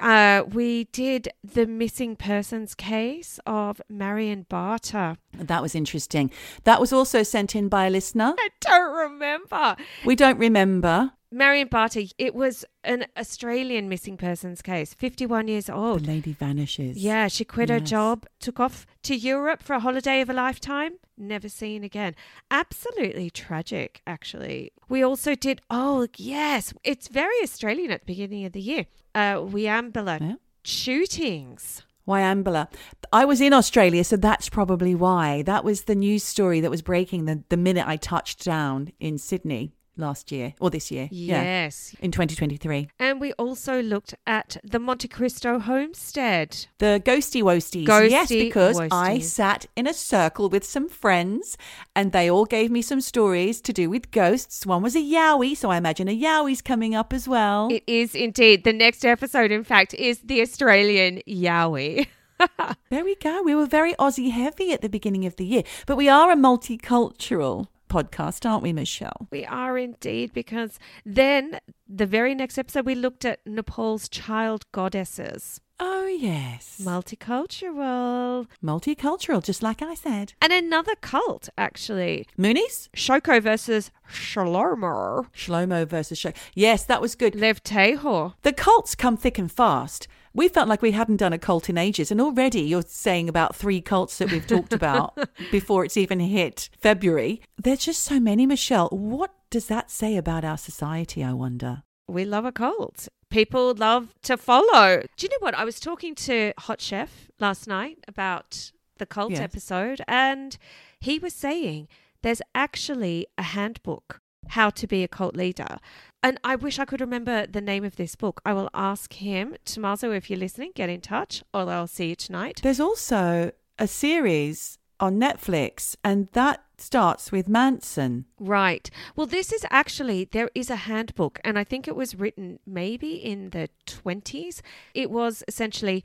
Uh, 0.00 0.42
we 0.52 0.84
did 0.84 1.28
the 1.42 1.66
missing 1.66 2.16
persons 2.16 2.74
case 2.74 3.38
of 3.46 3.80
Marion 3.88 4.46
Barter. 4.48 5.16
That 5.36 5.62
was 5.62 5.74
interesting. 5.74 6.30
That 6.64 6.80
was 6.80 6.92
also 6.92 7.22
sent 7.22 7.54
in 7.54 7.68
by 7.68 7.86
a 7.86 7.90
listener. 7.90 8.34
I 8.38 8.48
don't 8.60 8.94
remember. 8.94 9.76
We 10.04 10.16
don't 10.16 10.38
remember. 10.38 11.12
Marion 11.34 11.66
Barter, 11.66 12.02
it 12.16 12.32
was 12.32 12.64
an 12.84 13.06
Australian 13.18 13.88
missing 13.88 14.16
persons 14.16 14.62
case, 14.62 14.94
51 14.94 15.48
years 15.48 15.68
old. 15.68 16.04
The 16.04 16.12
lady 16.12 16.32
vanishes. 16.32 16.96
Yeah, 16.98 17.26
she 17.26 17.44
quit 17.44 17.70
her 17.70 17.80
job, 17.80 18.24
took 18.38 18.60
off 18.60 18.86
to 19.02 19.16
Europe 19.16 19.60
for 19.60 19.72
a 19.74 19.80
holiday 19.80 20.20
of 20.20 20.30
a 20.30 20.32
lifetime, 20.32 20.92
never 21.18 21.48
seen 21.48 21.82
again. 21.82 22.14
Absolutely 22.52 23.30
tragic, 23.30 24.00
actually. 24.06 24.70
We 24.88 25.02
also 25.02 25.34
did, 25.34 25.60
oh, 25.70 26.06
yes, 26.16 26.72
it's 26.84 27.08
very 27.08 27.34
Australian 27.42 27.90
at 27.90 28.02
the 28.02 28.06
beginning 28.06 28.44
of 28.44 28.52
the 28.52 28.60
year. 28.60 28.86
Uh, 29.12 29.38
Wieambilla 29.38 30.20
Yeah. 30.20 30.34
shootings. 30.62 31.82
Wieambilla. 32.06 32.68
I 33.12 33.24
was 33.24 33.40
in 33.40 33.52
Australia, 33.52 34.04
so 34.04 34.16
that's 34.16 34.48
probably 34.48 34.94
why. 34.94 35.42
That 35.42 35.64
was 35.64 35.84
the 35.84 35.96
news 35.96 36.22
story 36.22 36.60
that 36.60 36.70
was 36.70 36.82
breaking 36.82 37.24
the, 37.24 37.42
the 37.48 37.56
minute 37.56 37.88
I 37.88 37.96
touched 37.96 38.44
down 38.44 38.92
in 39.00 39.18
Sydney 39.18 39.72
last 39.96 40.32
year, 40.32 40.54
or 40.60 40.70
this 40.70 40.90
year. 40.90 41.08
Yeah. 41.10 41.42
Yes. 41.42 41.94
In 42.00 42.10
2023. 42.10 42.88
And 42.98 43.20
we 43.20 43.32
also 43.34 43.82
looked 43.82 44.14
at 44.26 44.56
the 44.64 44.78
Monte 44.78 45.08
Cristo 45.08 45.58
homestead. 45.58 46.66
The 46.78 47.02
ghosty 47.04 47.42
woasties. 47.42 47.86
Ghosty 47.86 48.10
yes, 48.10 48.28
because 48.28 48.80
I 48.90 49.18
sat 49.18 49.66
in 49.76 49.86
a 49.86 49.94
circle 49.94 50.48
with 50.48 50.64
some 50.64 50.88
friends 50.88 51.56
and 51.94 52.12
they 52.12 52.30
all 52.30 52.44
gave 52.44 52.70
me 52.70 52.82
some 52.82 53.00
stories 53.00 53.60
to 53.62 53.72
do 53.72 53.90
with 53.90 54.10
ghosts. 54.10 54.66
One 54.66 54.82
was 54.82 54.96
a 54.96 55.00
yowie, 55.00 55.56
so 55.56 55.70
I 55.70 55.76
imagine 55.76 56.08
a 56.08 56.18
yowie's 56.18 56.62
coming 56.62 56.94
up 56.94 57.12
as 57.12 57.28
well. 57.28 57.68
It 57.70 57.84
is 57.86 58.14
indeed. 58.14 58.64
The 58.64 58.72
next 58.72 59.04
episode, 59.04 59.50
in 59.50 59.64
fact, 59.64 59.94
is 59.94 60.18
the 60.18 60.40
Australian 60.40 61.22
Yowie. 61.28 62.06
there 62.90 63.04
we 63.04 63.14
go. 63.16 63.42
We 63.42 63.54
were 63.54 63.66
very 63.66 63.94
Aussie 63.94 64.30
heavy 64.30 64.72
at 64.72 64.80
the 64.80 64.88
beginning 64.88 65.24
of 65.26 65.36
the 65.36 65.44
year, 65.44 65.62
but 65.86 65.96
we 65.96 66.08
are 66.08 66.30
a 66.30 66.36
multicultural 66.36 67.68
podcast, 67.94 68.48
aren't 68.48 68.64
we, 68.64 68.72
Michelle? 68.72 69.28
We 69.30 69.44
are 69.44 69.78
indeed, 69.78 70.32
because 70.32 70.80
then 71.06 71.60
the 71.88 72.06
very 72.06 72.34
next 72.34 72.58
episode, 72.58 72.86
we 72.86 72.96
looked 72.96 73.24
at 73.24 73.38
Nepal's 73.46 74.08
child 74.08 74.64
goddesses. 74.72 75.60
Oh, 75.78 76.06
yes. 76.06 76.80
Multicultural. 76.82 78.46
multicultural, 78.62 79.44
just 79.44 79.62
like 79.62 79.80
I 79.80 79.94
said. 79.94 80.32
And 80.42 80.52
another 80.52 80.94
cult, 80.96 81.48
actually. 81.56 82.26
Moonies? 82.36 82.88
Shoko 82.96 83.40
versus 83.40 83.92
Shalomer. 84.10 85.26
Shlomo 85.32 85.86
versus 85.86 86.18
Show. 86.18 86.32
Yes, 86.54 86.84
that 86.84 87.00
was 87.00 87.14
good. 87.14 87.34
Lev 87.36 87.62
Tehor. 87.62 88.34
The 88.42 88.52
cults 88.52 88.94
come 88.96 89.16
thick 89.16 89.38
and 89.38 89.50
fast. 89.50 90.08
We 90.36 90.48
felt 90.48 90.68
like 90.68 90.82
we 90.82 90.90
hadn't 90.90 91.18
done 91.18 91.32
a 91.32 91.38
cult 91.38 91.68
in 91.68 91.78
ages, 91.78 92.10
and 92.10 92.20
already 92.20 92.62
you're 92.62 92.82
saying 92.82 93.28
about 93.28 93.54
three 93.54 93.80
cults 93.80 94.18
that 94.18 94.32
we've 94.32 94.46
talked 94.46 94.72
about 94.72 95.16
before 95.52 95.84
it's 95.84 95.96
even 95.96 96.18
hit 96.18 96.68
February. 96.80 97.40
There's 97.56 97.84
just 97.84 98.02
so 98.02 98.18
many, 98.18 98.44
Michelle. 98.44 98.88
What 98.88 99.32
does 99.50 99.66
that 99.68 99.90
say 99.92 100.16
about 100.16 100.44
our 100.44 100.58
society, 100.58 101.22
I 101.22 101.32
wonder? 101.32 101.84
We 102.08 102.24
love 102.24 102.44
a 102.44 102.52
cult. 102.52 103.08
People 103.30 103.74
love 103.74 104.12
to 104.22 104.36
follow. 104.36 105.02
Do 105.16 105.24
you 105.26 105.30
know 105.30 105.38
what? 105.44 105.54
I 105.54 105.64
was 105.64 105.78
talking 105.78 106.14
to 106.16 106.52
Hot 106.58 106.80
Chef 106.80 107.28
last 107.38 107.66
night 107.68 107.98
about 108.08 108.72
the 108.98 109.06
cult 109.06 109.30
Yes. 109.32 109.40
episode, 109.40 110.00
and 110.08 110.56
he 111.00 111.18
was 111.20 111.32
saying 111.32 111.86
there's 112.22 112.42
actually 112.56 113.26
a 113.38 113.42
handbook 113.42 114.20
how 114.48 114.68
to 114.70 114.86
be 114.86 115.02
a 115.02 115.08
cult 115.08 115.34
leader. 115.36 115.78
And 116.24 116.40
I 116.42 116.56
wish 116.56 116.78
I 116.78 116.86
could 116.86 117.02
remember 117.02 117.46
the 117.46 117.60
name 117.60 117.84
of 117.84 117.96
this 117.96 118.16
book. 118.16 118.40
I 118.46 118.54
will 118.54 118.70
ask 118.72 119.12
him. 119.12 119.56
Tommaso, 119.66 120.10
if 120.10 120.30
you're 120.30 120.38
listening, 120.38 120.72
get 120.74 120.88
in 120.88 121.02
touch, 121.02 121.44
or 121.52 121.68
I'll 121.68 121.86
see 121.86 122.08
you 122.08 122.16
tonight. 122.16 122.60
There's 122.62 122.80
also 122.80 123.52
a 123.78 123.86
series 123.86 124.78
on 124.98 125.20
Netflix, 125.20 125.96
and 126.02 126.28
that 126.32 126.64
starts 126.78 127.30
with 127.30 127.46
Manson. 127.46 128.24
Right. 128.40 128.88
Well, 129.14 129.26
this 129.26 129.52
is 129.52 129.66
actually, 129.70 130.24
there 130.32 130.48
is 130.54 130.70
a 130.70 130.76
handbook, 130.76 131.40
and 131.44 131.58
I 131.58 131.64
think 131.64 131.86
it 131.86 131.94
was 131.94 132.14
written 132.14 132.58
maybe 132.66 133.16
in 133.16 133.50
the 133.50 133.68
20s. 133.86 134.62
It 134.94 135.10
was 135.10 135.44
essentially 135.46 136.04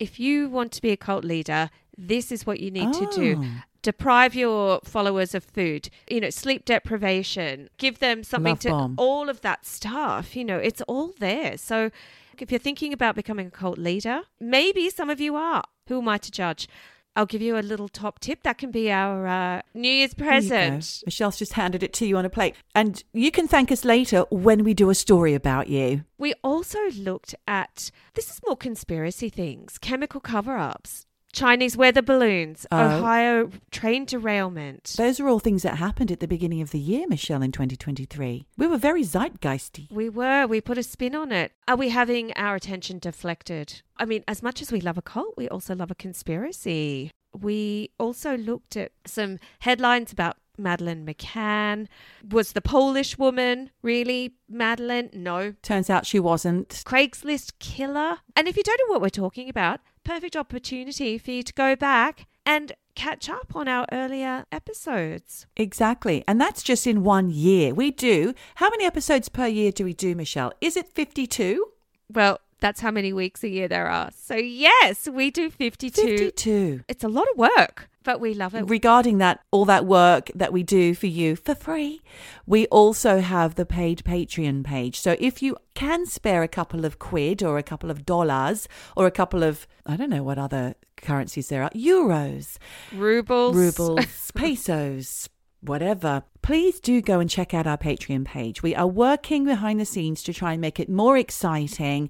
if 0.00 0.18
you 0.18 0.48
want 0.48 0.72
to 0.72 0.82
be 0.82 0.90
a 0.90 0.96
cult 0.96 1.24
leader, 1.24 1.70
this 1.96 2.32
is 2.32 2.44
what 2.44 2.58
you 2.58 2.72
need 2.72 2.92
to 2.94 3.06
do. 3.14 3.40
Oh. 3.44 3.62
Deprive 3.82 4.34
your 4.34 4.80
followers 4.84 5.34
of 5.34 5.42
food, 5.42 5.88
you 6.08 6.20
know, 6.20 6.30
sleep 6.30 6.64
deprivation, 6.66 7.68
give 7.78 7.98
them 7.98 8.22
something 8.22 8.52
Love 8.52 8.60
to 8.60 8.68
bomb. 8.70 8.94
all 8.98 9.28
of 9.28 9.40
that 9.40 9.64
stuff. 9.64 10.36
You 10.36 10.44
know, 10.44 10.58
it's 10.58 10.82
all 10.82 11.12
there. 11.18 11.56
So 11.56 11.90
if 12.38 12.50
you're 12.50 12.58
thinking 12.58 12.92
about 12.92 13.14
becoming 13.14 13.46
a 13.46 13.50
cult 13.50 13.78
leader, 13.78 14.22
maybe 14.38 14.90
some 14.90 15.08
of 15.10 15.20
you 15.20 15.34
are. 15.36 15.64
Who 15.88 15.98
am 16.00 16.08
I 16.08 16.18
to 16.18 16.30
judge? 16.30 16.68
I'll 17.16 17.26
give 17.26 17.42
you 17.42 17.58
a 17.58 17.60
little 17.60 17.88
top 17.88 18.20
tip. 18.20 18.44
That 18.44 18.56
can 18.56 18.70
be 18.70 18.90
our 18.90 19.26
uh, 19.26 19.62
New 19.74 19.88
Year's 19.90 20.14
There 20.14 20.26
you 20.26 20.40
go. 20.42 20.48
present. 20.48 21.02
Michelle's 21.06 21.38
just 21.38 21.54
handed 21.54 21.82
it 21.82 21.92
to 21.94 22.06
you 22.06 22.16
on 22.16 22.24
a 22.24 22.30
plate. 22.30 22.54
And 22.74 23.02
you 23.12 23.30
can 23.32 23.48
thank 23.48 23.72
us 23.72 23.84
later 23.84 24.24
when 24.30 24.62
we 24.62 24.74
do 24.74 24.90
a 24.90 24.94
story 24.94 25.34
about 25.34 25.68
you. 25.68 26.04
We 26.18 26.34
also 26.44 26.78
looked 26.96 27.34
at 27.48 27.90
this 28.14 28.30
is 28.30 28.40
more 28.46 28.56
conspiracy 28.56 29.28
things, 29.28 29.76
chemical 29.78 30.20
cover 30.20 30.56
ups. 30.56 31.06
Chinese 31.32 31.76
weather 31.76 32.02
balloons, 32.02 32.66
Oh. 32.72 32.98
Ohio 32.98 33.50
train 33.70 34.04
derailment. 34.04 34.94
Those 34.96 35.20
are 35.20 35.28
all 35.28 35.38
things 35.38 35.62
that 35.62 35.76
happened 35.78 36.10
at 36.10 36.20
the 36.20 36.26
beginning 36.28 36.60
of 36.60 36.70
the 36.70 36.78
year, 36.78 37.06
Michelle, 37.08 37.42
in 37.42 37.52
2023. 37.52 38.46
We 38.56 38.66
were 38.66 38.76
very 38.76 39.04
zeitgeisty. 39.04 39.90
We 39.92 40.08
were. 40.08 40.46
We 40.46 40.60
put 40.60 40.78
a 40.78 40.82
spin 40.82 41.14
on 41.14 41.30
it. 41.32 41.52
Are 41.68 41.76
we 41.76 41.90
having 41.90 42.32
our 42.34 42.56
attention 42.56 42.98
deflected? 42.98 43.82
I 43.96 44.04
mean, 44.04 44.24
as 44.26 44.42
much 44.42 44.60
as 44.60 44.72
we 44.72 44.80
love 44.80 44.98
a 44.98 45.02
cult, 45.02 45.34
we 45.36 45.48
also 45.48 45.74
love 45.74 45.90
a 45.90 45.94
conspiracy. 45.94 47.10
We 47.38 47.90
also 47.98 48.36
looked 48.36 48.76
at 48.76 48.92
some 49.06 49.38
headlines 49.60 50.12
about 50.12 50.36
Madeleine 50.58 51.06
McCann. 51.06 51.86
Was 52.28 52.52
the 52.52 52.60
Polish 52.60 53.16
woman 53.18 53.70
really 53.82 54.34
Madeleine? 54.48 55.10
No. 55.12 55.54
Turns 55.62 55.88
out 55.88 56.06
she 56.06 56.18
wasn't. 56.18 56.68
Craigslist 56.84 57.52
killer. 57.60 58.18
And 58.34 58.48
if 58.48 58.56
you 58.56 58.62
don't 58.64 58.80
know 58.84 58.92
what 58.92 59.00
we're 59.00 59.08
talking 59.10 59.48
about, 59.48 59.80
perfect 60.10 60.34
opportunity 60.34 61.18
for 61.18 61.30
you 61.30 61.40
to 61.40 61.52
go 61.52 61.76
back 61.76 62.26
and 62.44 62.72
catch 62.96 63.28
up 63.30 63.54
on 63.54 63.68
our 63.68 63.86
earlier 63.92 64.44
episodes. 64.50 65.46
Exactly. 65.56 66.24
And 66.26 66.40
that's 66.40 66.64
just 66.64 66.84
in 66.84 67.04
one 67.04 67.30
year. 67.30 67.72
We 67.72 67.92
do. 67.92 68.34
How 68.56 68.70
many 68.70 68.84
episodes 68.84 69.28
per 69.28 69.46
year 69.46 69.70
do 69.70 69.84
we 69.84 69.94
do, 69.94 70.16
Michelle? 70.16 70.52
Is 70.60 70.76
it 70.76 70.88
52? 70.88 71.64
Well, 72.12 72.40
that's 72.58 72.80
how 72.80 72.90
many 72.90 73.12
weeks 73.12 73.44
a 73.44 73.48
year 73.48 73.68
there 73.68 73.86
are. 73.86 74.10
So, 74.16 74.34
yes, 74.34 75.08
we 75.08 75.30
do 75.30 75.48
52. 75.48 76.02
52. 76.02 76.80
It's 76.88 77.04
a 77.04 77.08
lot 77.08 77.26
of 77.30 77.38
work, 77.38 77.88
but 78.04 78.20
we 78.20 78.34
love 78.34 78.54
it. 78.54 78.62
Regarding 78.68 79.18
that, 79.18 79.40
all 79.50 79.64
that 79.66 79.86
work 79.86 80.30
that 80.34 80.52
we 80.52 80.62
do 80.62 80.94
for 80.94 81.06
you 81.06 81.36
for 81.36 81.54
free, 81.54 82.00
we 82.46 82.66
also 82.68 83.20
have 83.20 83.54
the 83.54 83.66
paid 83.66 84.02
Patreon 84.04 84.64
page. 84.64 84.98
So 84.98 85.16
if 85.18 85.42
you 85.42 85.56
can 85.74 86.06
spare 86.06 86.42
a 86.42 86.48
couple 86.48 86.84
of 86.84 86.98
quid 86.98 87.42
or 87.42 87.58
a 87.58 87.62
couple 87.62 87.90
of 87.90 88.06
dollars 88.06 88.68
or 88.96 89.06
a 89.06 89.10
couple 89.10 89.42
of, 89.42 89.66
I 89.84 89.96
don't 89.96 90.10
know 90.10 90.22
what 90.22 90.38
other 90.38 90.74
currencies 90.96 91.48
there 91.48 91.62
are, 91.62 91.70
euros, 91.70 92.56
Rubles. 92.92 93.54
rubles, 93.54 94.30
pesos, 94.34 95.28
whatever, 95.60 96.22
please 96.42 96.80
do 96.80 97.00
go 97.00 97.20
and 97.20 97.28
check 97.28 97.52
out 97.52 97.66
our 97.66 97.78
Patreon 97.78 98.24
page. 98.24 98.62
We 98.62 98.74
are 98.74 98.86
working 98.86 99.44
behind 99.44 99.78
the 99.78 99.84
scenes 99.84 100.22
to 100.24 100.32
try 100.32 100.52
and 100.52 100.60
make 100.60 100.80
it 100.80 100.88
more 100.88 101.16
exciting. 101.18 102.08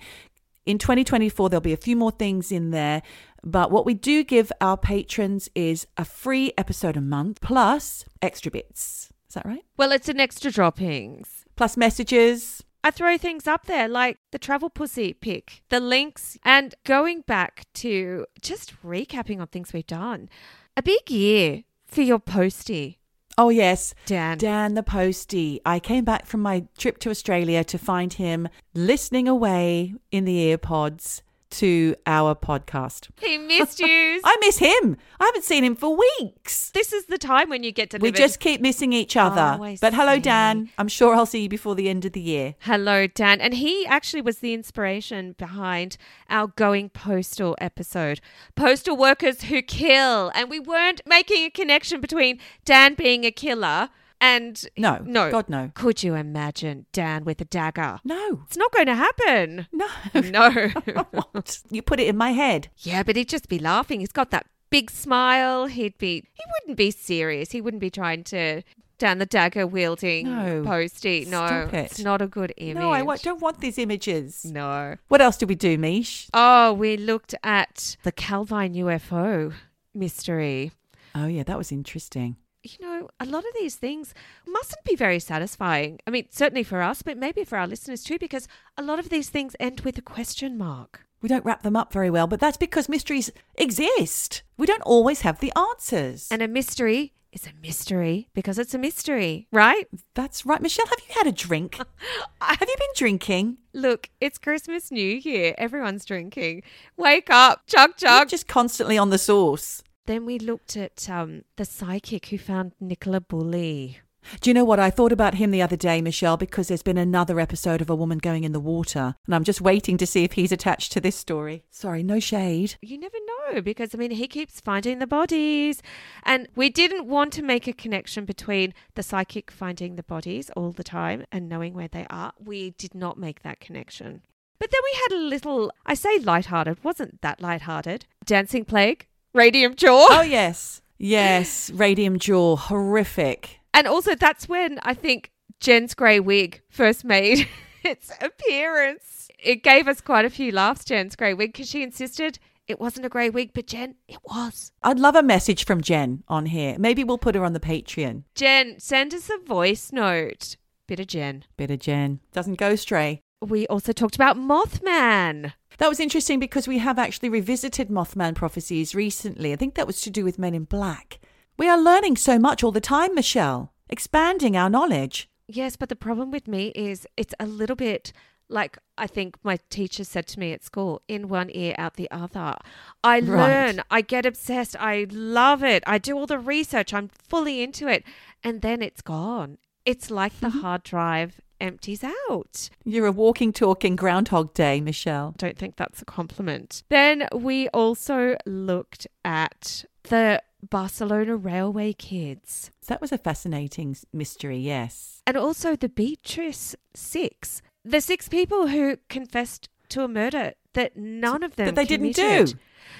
In 0.67 0.79
2024, 0.79 1.49
there'll 1.49 1.61
be 1.61 1.73
a 1.73 1.77
few 1.77 1.97
more 1.97 2.11
things 2.11 2.53
in 2.53 2.71
there. 2.71 3.03
But 3.45 3.71
what 3.71 3.87
we 3.87 3.95
do 3.95 4.25
give 4.25 4.53
our 4.61 4.77
patrons 4.77 5.49
is 5.55 5.87
a 5.97 6.05
free 6.05 6.53
episode 6.59 6.97
a 6.97 7.01
month 7.01 7.41
plus 7.41 8.05
extra 8.21 8.51
bits. 8.51 9.13
Is 9.29 9.35
that 9.35 9.47
right? 9.47 9.65
Well, 9.77 9.93
it's 9.93 10.09
an 10.09 10.21
extra 10.21 10.51
droppings. 10.51 11.45
Plus 11.57 11.77
messages. 11.77 12.65
I 12.83 12.91
throw 12.91 13.19
things 13.19 13.47
up 13.47 13.67
there 13.67 13.89
like 13.89 14.19
the 14.31 14.39
travel 14.39 14.71
pussy 14.71 15.13
pick, 15.13 15.63
the 15.69 15.81
links, 15.81 16.39
and 16.45 16.75
going 16.85 17.21
back 17.23 17.67
to 17.75 18.27
just 18.41 18.75
recapping 18.83 19.41
on 19.41 19.49
things 19.49 19.73
we've 19.73 19.87
done. 19.87 20.31
A 20.77 20.83
big 20.83 21.11
year 21.11 21.65
for 21.87 22.01
your 22.03 22.19
postie, 22.19 23.01
Oh, 23.39 23.49
yes. 23.49 23.95
Dan. 24.05 24.37
Dan 24.37 24.75
the 24.75 24.83
Postie. 24.83 25.61
I 25.65 25.81
came 25.81 26.05
back 26.05 26.27
from 26.27 26.43
my 26.43 26.67
trip 26.77 26.99
to 26.99 27.11
Australia 27.11 27.65
to 27.65 27.79
find 27.79 28.13
him 28.13 28.49
listening 28.75 29.29
away 29.29 29.95
in 30.11 30.27
the 30.27 30.55
earpods 30.55 31.23
to 31.51 31.95
our 32.07 32.35
podcast. 32.35 33.09
He 33.21 33.39
missed 33.39 33.81
you. 33.81 34.21
I 34.25 34.37
miss 34.41 34.59
him. 34.59 34.97
I 35.19 35.27
haven't 35.27 35.45
seen 35.45 35.65
him 35.65 35.77
for 35.77 35.97
weeks. 35.97 36.71
this 36.71 36.93
is 36.93 37.07
the 37.07 37.19
time 37.19 37.49
when 37.49 37.63
you 37.63 37.73
get 37.73 37.91
to 37.91 37.99
We 37.99 38.13
just 38.13 38.41
keep 38.41 38.61
missing 38.61 38.93
each 38.93 39.17
oh, 39.17 39.23
other. 39.23 39.63
Oh, 39.63 39.77
but 39.81 39.95
hello, 39.95 40.15
see. 40.15 40.21
Dan. 40.21 40.71
I'm 40.79 40.89
sure 40.89 41.15
I'll 41.15 41.27
see 41.27 41.43
you 41.43 41.49
before 41.49 41.75
the 41.75 41.89
end 41.89 42.05
of 42.05 42.13
the 42.13 42.21
year. 42.21 42.55
Hello, 42.61 43.07
Dan. 43.07 43.41
And 43.41 43.55
he 43.55 43.87
actually 43.87 44.23
was 44.23 44.39
the 44.39 44.55
inspiration 44.55 45.35
behind 45.39 45.97
our 46.29 46.49
Going 46.49 46.89
Postal 46.89 47.57
episode. 47.61 48.21
Postal 48.55 48.97
workers 48.97 49.43
who 49.43 49.63
kill. 49.63 50.31
And 50.35 50.49
we 50.51 50.61
weren't 50.61 51.01
making 51.07 51.45
a 51.45 51.51
connection 51.51 52.01
between 52.01 52.39
Dan 52.65 52.95
being 52.95 53.25
a 53.25 53.31
killer 53.31 53.91
and. 54.21 54.63
No. 54.77 55.01
No. 55.05 55.31
God, 55.31 55.49
no. 55.49 55.71
Could 55.75 56.03
you 56.03 56.15
imagine 56.15 56.87
Dan 56.93 57.25
with 57.25 57.41
a 57.41 57.45
dagger? 57.45 57.99
No. 58.05 58.43
It's 58.47 58.57
not 58.57 58.73
going 58.73 58.87
to 58.87 58.95
happen. 58.95 59.67
No. 59.73 59.87
No. 60.15 60.71
You 61.71 61.83
put 61.83 62.01
it 62.01 62.09
in 62.09 62.17
my 62.17 62.31
head. 62.33 62.69
yeah, 62.79 63.03
but 63.03 63.17
he'd 63.17 63.29
just 63.29 63.49
be 63.49 63.59
laughing. 63.59 64.01
He's 64.01 64.13
got 64.13 64.31
that 64.31 64.47
big 64.71 64.91
smile. 64.91 65.67
He'd 65.67 65.97
be. 65.99 66.25
He 66.35 66.43
wouldn't 66.63 66.77
be 66.77 66.91
serious. 66.91 67.51
He 67.53 67.61
wouldn't 67.61 67.81
be 67.81 67.91
trying 67.91 68.25
to. 68.25 68.63
Dan 68.99 69.17
the 69.17 69.25
dagger 69.25 69.67
wielding 69.67 70.27
No. 70.27 70.63
postie. 70.63 71.25
No, 71.27 71.47
it. 71.47 71.73
it's 71.73 72.01
not 72.01 72.21
a 72.21 72.27
good 72.27 72.53
image. 72.59 72.77
No, 72.83 72.91
I 72.91 73.17
don't 73.17 73.41
want 73.41 73.61
these 73.61 73.79
images. 73.79 74.45
No. 74.45 74.97
What 75.09 75.23
else 75.23 75.39
did 75.39 75.49
we 75.49 75.55
do, 75.55 75.79
Mish? 75.79 76.29
Oh, 76.35 76.75
we 76.75 76.99
looked 76.99 77.35
at 77.43 77.97
the 78.03 78.13
Calvine 78.13 78.75
UFO 78.75 79.55
mystery. 79.95 80.73
Oh, 81.15 81.27
yeah, 81.27 81.45
that 81.45 81.57
was 81.57 81.73
interesting. 81.73 82.37
You 82.63 82.87
know, 82.87 83.09
a 83.19 83.25
lot 83.25 83.45
of 83.45 83.55
these 83.59 83.77
things 83.77 84.13
mustn't 84.47 84.85
be 84.85 84.95
very 84.95 85.19
satisfying. 85.19 85.99
I 86.07 86.11
mean, 86.11 86.27
certainly 86.31 86.63
for 86.63 86.83
us, 86.83 87.01
but 87.03 87.17
maybe 87.17 87.43
for 87.45 87.57
our 87.57 87.67
listeners 87.67 88.03
too, 88.03 88.19
because 88.19 88.49
a 88.77 88.83
lot 88.83 88.99
of 88.99 89.09
these 89.09 89.31
things 89.31 89.57
end 89.59 89.81
with 89.81 89.97
a 89.97 90.03
question 90.03 90.59
mark. 90.59 91.07
We 91.23 91.29
don't 91.29 91.45
wrap 91.45 91.63
them 91.63 91.77
up 91.77 91.93
very 91.93 92.11
well, 92.11 92.27
but 92.27 92.41
that's 92.41 92.57
because 92.57 92.89
mysteries 92.89 93.31
exist. 93.57 94.43
We 94.57 94.67
don't 94.67 94.83
always 94.83 95.23
have 95.23 95.41
the 95.41 95.53
answers. 95.57 96.29
And 96.31 96.43
a 96.43 96.49
mystery 96.49 97.15
is 97.33 97.47
a 97.47 97.53
mystery 97.63 98.29
because 98.35 98.59
it's 98.59 98.75
a 98.75 98.79
mystery, 98.79 99.47
right? 99.53 99.87
that's 100.15 100.45
right. 100.45 100.61
Michelle, 100.61 100.87
have 100.87 100.99
you 101.09 101.15
had 101.15 101.27
a 101.27 101.33
drink? 101.33 101.77
have 102.41 102.61
you 102.69 102.77
been 102.79 102.89
drinking? 102.97 103.59
Look, 103.73 104.11
it's 104.21 104.39
Christmas, 104.39 104.91
New 104.91 105.17
Year. 105.17 105.55
Everyone's 105.57 106.05
drinking. 106.05 106.63
Wake 106.97 107.31
up, 107.31 107.63
chug 107.67 107.95
You're 108.01 108.11
chug. 108.11 108.29
just 108.29 108.49
constantly 108.49 108.99
on 108.99 109.11
the 109.11 109.19
sauce. 109.19 109.83
Then 110.11 110.27
we 110.27 110.41
looked 110.41 110.77
at 110.77 111.09
um, 111.09 111.45
the 111.55 111.65
psychic 111.65 112.27
who 112.27 112.37
found 112.37 112.73
Nicola 112.81 113.21
Bulley. 113.21 114.01
Do 114.41 114.51
you 114.51 114.55
know 114.55 114.65
what? 114.65 114.81
I 114.81 114.91
thought 114.91 115.13
about 115.13 115.35
him 115.35 115.53
the 115.53 115.63
other 115.63 115.77
day, 115.77 116.03
Michelle, 116.03 116.37
because 116.37 116.67
there's 116.67 116.83
been 116.83 116.99
another 116.99 117.39
episode 117.39 117.81
of 117.81 117.89
a 117.89 117.95
woman 117.95 118.19
going 118.19 118.43
in 118.43 118.51
the 118.51 118.59
water, 118.59 119.15
and 119.25 119.35
I'm 119.37 119.45
just 119.45 119.61
waiting 119.61 119.97
to 119.99 120.07
see 120.09 120.25
if 120.25 120.33
he's 120.33 120.51
attached 120.51 120.91
to 120.91 121.01
this 121.01 121.15
story. 121.15 121.63
Sorry, 121.71 122.03
no 122.03 122.19
shade. 122.19 122.75
You 122.83 122.99
never 122.99 123.19
know 123.25 123.63
because 123.63 123.95
I 123.95 123.99
mean 123.99 124.11
he 124.11 124.27
keeps 124.27 124.61
finding 124.61 124.99
the 124.99 125.07
bodies 125.07 125.81
and 126.25 126.49
we 126.57 126.71
didn't 126.71 127.07
want 127.07 127.33
to 127.35 127.43
make 127.43 127.69
a 127.69 127.73
connection 127.73 128.25
between 128.25 128.75
the 128.97 129.05
psychic 129.05 129.49
finding 129.49 129.95
the 129.95 130.03
bodies 130.03 130.51
all 130.57 130.73
the 130.73 130.83
time 130.83 131.25
and 131.31 131.49
knowing 131.49 131.73
where 131.73 131.87
they 131.87 132.09
are. 132.11 132.33
We 132.37 132.71
did 132.71 132.97
not 132.97 133.17
make 133.17 133.45
that 133.45 133.61
connection. 133.61 134.23
But 134.59 134.73
then 134.73 134.81
we 134.85 134.99
had 135.03 135.21
a 135.21 135.29
little 135.29 135.73
I 135.87 135.95
say 135.95 136.19
lighthearted, 136.19 136.83
wasn't 136.83 137.23
that 137.23 137.41
lighthearted? 137.41 138.07
Dancing 138.27 138.65
plague, 138.65 139.07
radium 139.35 139.75
jaw. 139.75 140.07
Oh, 140.11 140.23
yes. 140.23 140.83
Yes, 141.03 141.71
radium 141.71 142.19
jaw, 142.19 142.57
horrific. 142.57 143.61
And 143.73 143.87
also 143.87 144.15
that's 144.15 144.49
when 144.49 144.79
I 144.83 144.93
think 144.93 145.31
Jen's 145.59 145.95
grey 145.95 146.21
wig 146.21 146.61
first 146.69 147.05
made 147.05 147.49
its 147.83 148.13
appearance. 148.21 149.31
It 149.39 149.63
gave 149.63 149.89
us 149.89 150.03
quite 150.03 150.27
a 150.27 150.31
few 150.31 150.53
laughs, 150.53 150.85
Jen's 150.85 151.17
grey 151.17 151.33
wig, 151.33 151.55
because 151.55 151.71
she 151.71 151.83
insisted 151.83 152.39
it 152.67 152.79
wasn't 152.79 153.07
a 153.07 153.09
grey 153.09 153.31
wig, 153.31 153.53
but 153.55 153.67
Jen, 153.67 153.95
it 154.07 154.19
was. 154.25 154.73
I'd 154.83 154.99
love 154.99 155.17
a 155.17 155.23
message 155.23 155.65
from 155.65 155.81
Jen 155.81 156.23
on 156.29 156.47
here. 156.47 156.77
Maybe 156.79 157.03
we'll 157.03 157.19
put 157.19 157.35
her 157.35 157.45
on 157.45 157.55
the 157.55 157.61
Patreon. 157.61 158.25
Jen, 158.35 158.79
send 158.79 159.15
us 159.15 159.31
a 159.31 159.45
voice 159.45 159.93
note. 159.93 160.57
Bit 160.87 161.01
of 161.01 161.07
Jen. 161.07 161.45
Bit 161.57 161.71
of 161.71 161.81
Jen. 161.81 162.21
Doesn't 162.33 162.59
go 162.59 162.77
stray. 162.77 163.23
We 163.41 163.67
also 163.69 163.93
talked 163.93 164.15
about 164.15 164.37
Mothman. 164.37 165.55
That 165.79 165.89
was 165.89 166.01
interesting 166.01 166.39
because 166.39 166.69
we 166.69 166.79
have 166.79 166.99
actually 166.99 167.29
revisited 167.29 167.89
Mothman 167.89 168.35
prophecies 168.35 168.95
recently. 168.95 169.53
I 169.53 169.57
think 169.57 169.75
that 169.75 169.87
was 169.87 170.01
to 170.03 170.11
do 170.11 170.25
with 170.25 170.39
Men 170.39 170.55
in 170.55 170.65
Black. 170.65 171.19
We 171.57 171.69
are 171.69 171.81
learning 171.81 172.17
so 172.17 172.39
much 172.39 172.63
all 172.63 172.73
the 172.73 172.81
time, 172.81 173.15
Michelle, 173.15 173.73
expanding 173.89 174.57
our 174.57 174.71
knowledge. 174.71 175.29
Yes, 175.47 175.77
but 175.77 175.89
the 175.89 175.97
problem 175.97 176.31
with 176.31 176.47
me 176.47 176.69
is 176.69 177.07
it's 177.17 177.35
a 177.41 177.47
little 177.47 177.77
bit 177.77 178.13
like 178.51 178.79
I 178.99 179.07
think 179.07 179.37
my 179.43 179.59
teacher 179.71 180.05
said 180.05 180.27
to 180.29 180.41
me 180.41 180.53
at 180.53 180.65
school 180.65 181.03
in 181.09 181.29
one 181.29 181.51
ear, 181.53 181.75
out 181.79 181.95
the 181.95 182.11
other. 182.11 182.57
I 183.03 183.21
Right. 183.21 183.23
learn, 183.23 183.83
I 183.91 184.01
get 184.01 184.27
obsessed, 184.27 184.77
I 184.79 185.07
love 185.11 185.63
it, 185.63 185.83
I 185.87 185.99
do 185.99 186.17
all 186.17 186.27
the 186.27 186.39
research, 186.39 186.93
I'm 186.93 187.09
fully 187.09 187.63
into 187.63 187.89
it, 187.89 188.05
and 188.43 188.61
then 188.61 188.83
it's 188.83 189.03
gone. 189.03 189.59
It's 189.85 190.11
like 190.11 190.39
the 190.41 190.49
mm-hmm. 190.49 190.61
hard 190.61 190.83
drive 190.83 191.41
empties 191.61 192.05
out. 192.05 192.71
You're 192.85 193.07
a 193.07 193.13
walking, 193.13 193.53
talking 193.53 193.97
Groundhog 193.97 194.55
Day, 194.55 194.81
Michelle. 194.81 195.35
don't 195.39 195.59
think 195.59 195.77
that's 195.77 196.03
a 196.03 196.05
compliment. 196.05 196.83
Then 196.89 197.29
we 197.35 197.69
also 197.69 198.37
looked 198.47 199.07
at 199.25 199.85
the 200.05 200.43
Barcelona 200.69 201.37
Railway 201.37 201.93
kids 201.95 202.71
That 202.87 203.01
was 203.01 203.13
a 203.13 203.19
fascinating 203.19 203.97
mystery, 204.13 204.59
yes. 204.59 205.23
and 205.27 205.37
also 205.37 205.77
the 205.77 205.89
Beatrice 205.89 206.77
Six, 206.95 207.63
the 207.85 208.01
six 208.01 208.29
people 208.29 208.69
who 208.69 208.99
confessed 209.09 209.69
to 209.91 210.03
a 210.05 210.09
murder 210.09 210.55
that 210.75 210.97
none 210.97 211.43
of 211.43 211.57
them 211.57 211.67
That 211.67 211.75
they 211.75 211.85
didn't 211.85 212.15
do. 212.15 212.47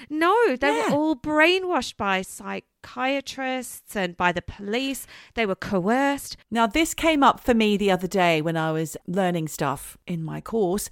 No, 0.09 0.55
they 0.55 0.67
Yeah. 0.67 0.89
were 0.89 0.95
all 0.95 1.15
brainwashed 1.15 1.97
by 1.97 2.21
psychiatrists 2.21 3.95
and 3.95 4.15
by 4.17 4.31
the 4.31 4.41
police. 4.41 5.07
They 5.35 5.45
were 5.45 5.55
coerced. 5.55 6.37
Now, 6.49 6.67
this 6.67 6.93
came 6.93 7.23
up 7.23 7.39
for 7.39 7.53
me 7.53 7.77
the 7.77 7.91
other 7.91 8.07
day 8.07 8.41
when 8.41 8.57
I 8.57 8.71
was 8.71 8.97
learning 9.07 9.47
stuff 9.47 9.97
in 10.07 10.23
my 10.23 10.41
course 10.41 10.89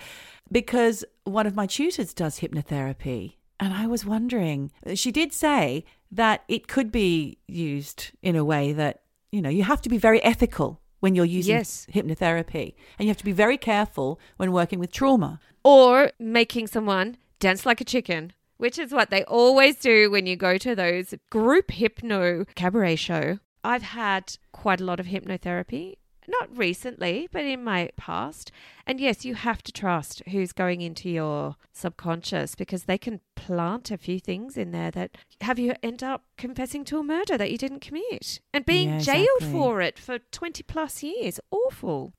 because 0.51 1.03
one 1.25 1.46
of 1.48 1.56
my 1.56 1.65
tutors 1.65 2.13
does 2.13 2.39
hypnotherapy. 2.39 3.36
And 3.60 3.74
I 3.74 3.88
was 3.88 4.06
wondering, 4.06 4.72
she 4.96 5.12
did 5.12 5.34
say 5.34 5.84
that 6.12 6.44
it 6.48 6.68
could 6.68 6.91
be 6.91 7.38
used 7.48 8.12
in 8.24 8.36
a 8.36 8.46
way 8.46 8.72
that, 8.74 9.01
you 9.32 9.41
know, 9.41 9.50
you 9.50 9.63
have 9.63 9.82
to 9.82 9.89
be 9.89 9.98
very 9.98 10.24
ethical 10.24 10.82
when 11.01 11.13
you're 11.15 11.25
using 11.25 11.56
Yes. 11.56 11.86
hypnotherapy 11.94 12.74
and 12.98 13.06
you 13.06 13.10
have 13.10 13.18
to 13.18 13.25
be 13.25 13.32
very 13.32 13.58
careful 13.58 14.20
when 14.38 14.51
working 14.51 14.79
with 14.79 14.91
trauma. 14.91 15.39
Or 15.69 16.11
making 16.19 16.65
someone 16.65 17.15
dance 17.39 17.63
like 17.63 17.79
a 17.79 17.85
chicken, 17.85 18.33
which 18.57 18.79
is 18.79 18.91
what 18.91 19.11
they 19.11 19.23
always 19.25 19.75
do 19.77 20.09
when 20.09 20.25
you 20.25 20.35
go 20.35 20.57
to 20.57 20.75
those 20.75 21.13
group 21.29 21.69
hypno 21.69 22.43
cabaret 22.55 22.95
show. 22.95 23.38
I've 23.63 23.83
had 23.83 24.38
quite 24.51 24.81
a 24.81 24.83
lot 24.83 24.99
of 24.99 25.05
hypnotherapy, 25.05 25.97
not 26.27 26.57
recently, 26.57 27.27
but 27.31 27.43
in 27.43 27.63
my 27.63 27.89
past. 27.97 28.51
And 28.88 28.99
yes, 28.99 29.25
you 29.25 29.35
have 29.35 29.61
to 29.63 29.71
trust 29.71 30.23
who's 30.29 30.53
going 30.53 30.81
into 30.81 31.07
your 31.07 31.55
subconscious 31.71 32.55
because 32.55 32.85
they 32.85 32.97
can 32.97 33.19
plant 33.35 33.91
a 33.91 33.97
few 33.97 34.19
things 34.19 34.57
in 34.57 34.71
there 34.71 34.89
that 34.91 35.11
have 35.41 35.59
you 35.59 35.73
end 35.83 36.01
up 36.01 36.23
confessing 36.38 36.83
to 36.85 36.97
a 36.97 37.03
murder 37.03 37.38
that 37.38 37.51
you 37.51 37.57
didn't 37.59 37.81
commit 37.81 38.39
and 38.53 38.65
being 38.65 38.89
Yeah, 38.89 38.99
jailed 38.99 39.43
for 39.51 39.81
it 39.81 39.99
for 39.99 40.17
20 40.31 40.63
plus 40.63 41.03
years. 41.03 41.39
Awful. 41.51 42.13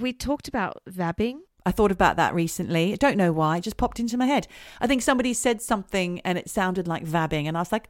We 0.00 0.12
talked 0.12 0.46
about 0.48 0.82
vabbing. 0.88 1.40
I 1.64 1.72
thought 1.72 1.92
about 1.92 2.16
that 2.16 2.34
recently. 2.34 2.92
I 2.92 2.96
don't 2.96 3.16
know 3.16 3.32
why. 3.32 3.58
It 3.58 3.64
just 3.64 3.76
popped 3.76 4.00
into 4.00 4.16
my 4.16 4.26
head. 4.26 4.46
I 4.80 4.86
think 4.86 5.02
somebody 5.02 5.34
said 5.34 5.62
something 5.62 6.20
and 6.20 6.38
it 6.38 6.50
sounded 6.50 6.88
like 6.88 7.04
vabbing. 7.04 7.46
And 7.46 7.56
I 7.56 7.60
was 7.60 7.72
like, 7.72 7.88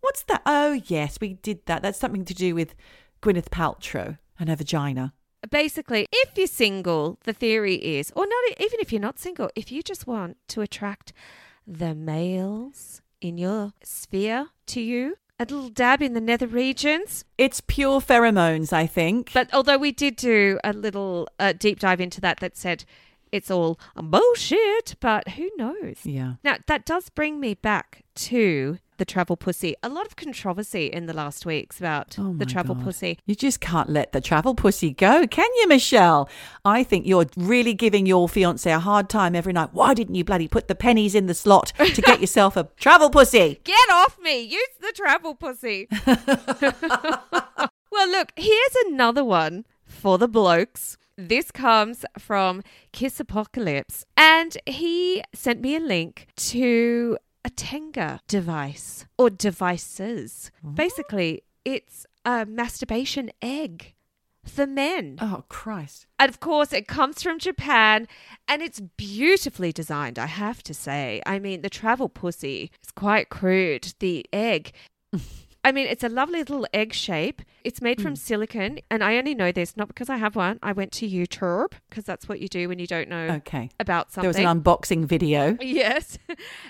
what's 0.00 0.22
that? 0.24 0.42
Oh, 0.46 0.80
yes, 0.86 1.18
we 1.20 1.34
did 1.34 1.64
that. 1.66 1.82
That's 1.82 1.98
something 1.98 2.24
to 2.24 2.34
do 2.34 2.54
with 2.54 2.74
Gwyneth 3.22 3.50
Paltrow 3.50 4.18
and 4.38 4.48
her 4.48 4.56
vagina. 4.56 5.12
basically, 5.50 6.06
if 6.12 6.36
you're 6.36 6.46
single, 6.46 7.18
the 7.24 7.32
theory 7.32 7.74
is, 7.74 8.12
or 8.16 8.26
not 8.26 8.60
even 8.60 8.80
if 8.80 8.92
you're 8.92 9.00
not 9.00 9.18
single, 9.18 9.50
if 9.54 9.70
you 9.70 9.82
just 9.82 10.06
want 10.06 10.36
to 10.48 10.60
attract 10.60 11.12
the 11.66 11.94
males 11.94 13.02
in 13.20 13.38
your 13.38 13.72
sphere 13.82 14.48
to 14.66 14.80
you, 14.80 15.16
a 15.38 15.44
little 15.44 15.70
dab 15.70 16.02
in 16.02 16.12
the 16.12 16.20
nether 16.20 16.46
regions. 16.46 17.24
It's 17.38 17.62
pure 17.62 18.00
pheromones, 18.00 18.74
I 18.74 18.86
think. 18.86 19.32
But 19.32 19.48
although 19.54 19.78
we 19.78 19.90
did 19.90 20.16
do 20.16 20.58
a 20.62 20.74
little 20.74 21.28
uh, 21.38 21.54
deep 21.54 21.80
dive 21.80 22.00
into 22.00 22.20
that, 22.20 22.40
that 22.40 22.58
said 22.58 22.84
it's 23.32 23.50
all 23.50 23.78
bullshit, 23.96 24.94
but 25.00 25.28
who 25.30 25.50
knows? 25.56 25.98
yeah. 26.04 26.34
Now, 26.44 26.56
that 26.66 26.84
does 26.84 27.08
bring 27.08 27.40
me 27.40 27.54
back 27.54 28.02
to 28.16 28.78
the 28.98 29.04
travel 29.06 29.34
pussy. 29.36 29.74
A 29.82 29.88
lot 29.88 30.06
of 30.06 30.14
controversy 30.16 30.86
in 30.86 31.06
the 31.06 31.14
last 31.14 31.46
weeks 31.46 31.78
about 31.78 32.16
Oh 32.18 32.34
the 32.36 32.44
travel 32.44 32.74
God. 32.74 32.84
pussy. 32.84 33.18
You 33.24 33.34
just 33.34 33.58
can't 33.60 33.88
let 33.88 34.12
the 34.12 34.20
travel 34.20 34.54
pussy 34.54 34.90
go, 34.90 35.26
can 35.26 35.48
you, 35.56 35.68
Michelle? 35.68 36.28
I 36.66 36.82
think 36.84 37.06
you're 37.06 37.24
really 37.36 37.72
giving 37.72 38.04
your 38.04 38.28
fiance 38.28 38.70
a 38.70 38.78
hard 38.78 39.08
time 39.08 39.34
every 39.34 39.54
night. 39.54 39.70
Why 39.72 39.94
didn't 39.94 40.16
you 40.16 40.24
bloody 40.24 40.48
put 40.48 40.68
the 40.68 40.74
pennies 40.74 41.14
in 41.14 41.26
the 41.26 41.34
slot 41.34 41.72
to 41.78 42.02
get 42.02 42.20
yourself 42.20 42.58
a 42.58 42.68
travel 42.76 43.08
pussy? 43.08 43.60
Get 43.64 43.90
off 43.90 44.18
me! 44.20 44.40
Use 44.42 44.68
the 44.80 44.92
travel 44.94 45.34
pussy. 45.34 45.88
well, 47.90 48.08
look, 48.10 48.32
here's 48.36 48.76
another 48.86 49.24
one 49.24 49.64
for 49.86 50.18
the 50.18 50.28
blokes. 50.28 50.96
This 51.28 51.50
comes 51.50 52.06
from 52.18 52.62
Kiss 52.92 53.20
Apocalypse, 53.20 54.06
and 54.16 54.56
he 54.64 55.22
sent 55.34 55.60
me 55.60 55.76
a 55.76 55.80
link 55.80 56.26
to 56.36 57.18
a 57.44 57.50
Tenga 57.50 58.20
device 58.26 59.04
or 59.18 59.28
devices. 59.28 60.50
Basically, 60.74 61.42
it's 61.62 62.06
a 62.24 62.46
masturbation 62.46 63.30
egg 63.42 63.94
for 64.44 64.66
men. 64.66 65.18
Oh, 65.20 65.44
Christ. 65.50 66.06
And 66.18 66.30
of 66.30 66.40
course, 66.40 66.72
it 66.72 66.88
comes 66.88 67.22
from 67.22 67.38
Japan 67.38 68.08
and 68.48 68.62
it's 68.62 68.80
beautifully 68.80 69.72
designed, 69.72 70.18
I 70.18 70.26
have 70.26 70.62
to 70.64 70.74
say. 70.74 71.20
I 71.26 71.38
mean, 71.38 71.60
the 71.60 71.68
travel 71.68 72.08
pussy 72.08 72.70
is 72.82 72.90
quite 72.92 73.28
crude. 73.28 73.92
The 73.98 74.24
egg. 74.32 74.72
I 75.62 75.72
mean, 75.72 75.86
it's 75.86 76.02
a 76.02 76.08
lovely 76.08 76.38
little 76.38 76.66
egg 76.72 76.94
shape. 76.94 77.42
It's 77.64 77.82
made 77.82 78.00
from 78.00 78.16
silicon, 78.16 78.78
and 78.90 79.04
I 79.04 79.18
only 79.18 79.34
know 79.34 79.52
this 79.52 79.76
not 79.76 79.88
because 79.88 80.08
I 80.08 80.16
have 80.16 80.34
one. 80.34 80.58
I 80.62 80.72
went 80.72 80.90
to 80.92 81.08
YouTube 81.08 81.72
because 81.90 82.04
that's 82.04 82.28
what 82.28 82.40
you 82.40 82.48
do 82.48 82.66
when 82.68 82.78
you 82.78 82.86
don't 82.86 83.08
know 83.10 83.28
Okay. 83.36 83.68
about 83.78 84.10
something. 84.10 84.22
There 84.32 84.44
was 84.44 84.50
an 84.52 84.62
unboxing 84.62 85.04
video. 85.04 85.58
yes, 85.60 86.16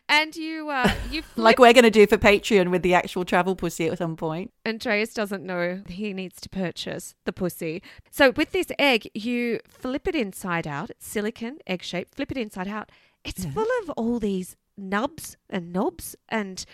and 0.09 0.35
you 0.35 0.69
uh, 0.71 0.93
you 1.11 1.23
flip 1.35 1.45
Like 1.45 1.59
we're 1.61 1.73
going 1.73 1.85
to 1.85 1.91
do 1.91 2.07
for 2.09 2.19
Patreon 2.19 2.71
with 2.71 2.83
the 2.83 2.95
actual 2.95 3.25
travel 3.25 3.55
pussy 3.55 3.87
at 3.87 3.99
some 3.99 4.17
point. 4.17 4.53
Andreas 4.67 5.15
doesn't 5.15 5.45
know 5.45 5.83
he 5.89 6.13
needs 6.13 6.41
to 6.41 6.49
purchase 6.49 7.15
the 7.25 7.33
pussy. 7.33 7.83
So 8.11 8.31
with 8.33 8.51
this 8.51 8.73
egg, 8.79 9.09
you 9.15 9.61
flip 9.69 10.09
it 10.09 10.17
inside 10.17 10.67
out. 10.67 10.91
It's 10.91 11.07
silicon, 11.07 11.59
egg 11.67 11.85
shape. 11.85 12.13
Flip 12.13 12.33
it 12.33 12.37
inside 12.37 12.67
out. 12.67 12.91
It's 13.25 13.45
full 13.45 13.69
of 13.83 13.91
all 13.91 14.19
these 14.19 14.57
nubs 14.77 15.37
and 15.49 15.73
knobs 15.73 16.17
and 16.29 16.65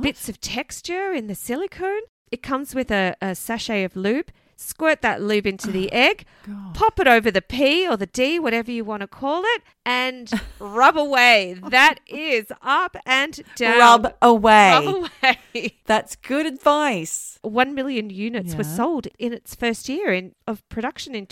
bits 0.00 0.28
of 0.28 0.40
texture 0.40 1.12
in 1.12 1.26
the 1.26 1.34
silicone. 1.34 2.02
It 2.30 2.42
comes 2.42 2.74
with 2.74 2.90
a, 2.90 3.16
a 3.20 3.34
sachet 3.34 3.84
of 3.84 3.96
lube. 3.96 4.30
Squirt 4.58 5.02
that 5.02 5.20
lube 5.20 5.46
into 5.46 5.70
the 5.70 5.92
egg, 5.92 6.24
pop 6.72 6.98
it 6.98 7.06
over 7.06 7.30
the 7.30 7.42
P 7.42 7.86
or 7.86 7.98
the 7.98 8.06
D, 8.06 8.38
whatever 8.38 8.70
you 8.70 8.84
want 8.86 9.02
to 9.02 9.06
call 9.06 9.42
it, 9.44 9.62
and 9.84 10.30
rub 10.58 10.96
away. 10.96 11.60
That 11.68 12.00
is 12.06 12.46
up 12.62 12.96
and 13.04 13.38
down. 13.54 13.78
Rub 13.78 14.14
away. 14.22 14.70
Rub 14.86 15.10
away. 15.54 15.78
That's 15.84 16.16
good 16.16 16.46
advice. 16.46 17.38
1 17.42 17.74
million 17.74 18.08
units 18.08 18.54
were 18.54 18.64
sold 18.64 19.08
in 19.18 19.34
its 19.34 19.54
first 19.54 19.90
year 19.90 20.10
in, 20.10 20.34
of 20.46 20.66
production 20.70 21.14
in 21.14 21.26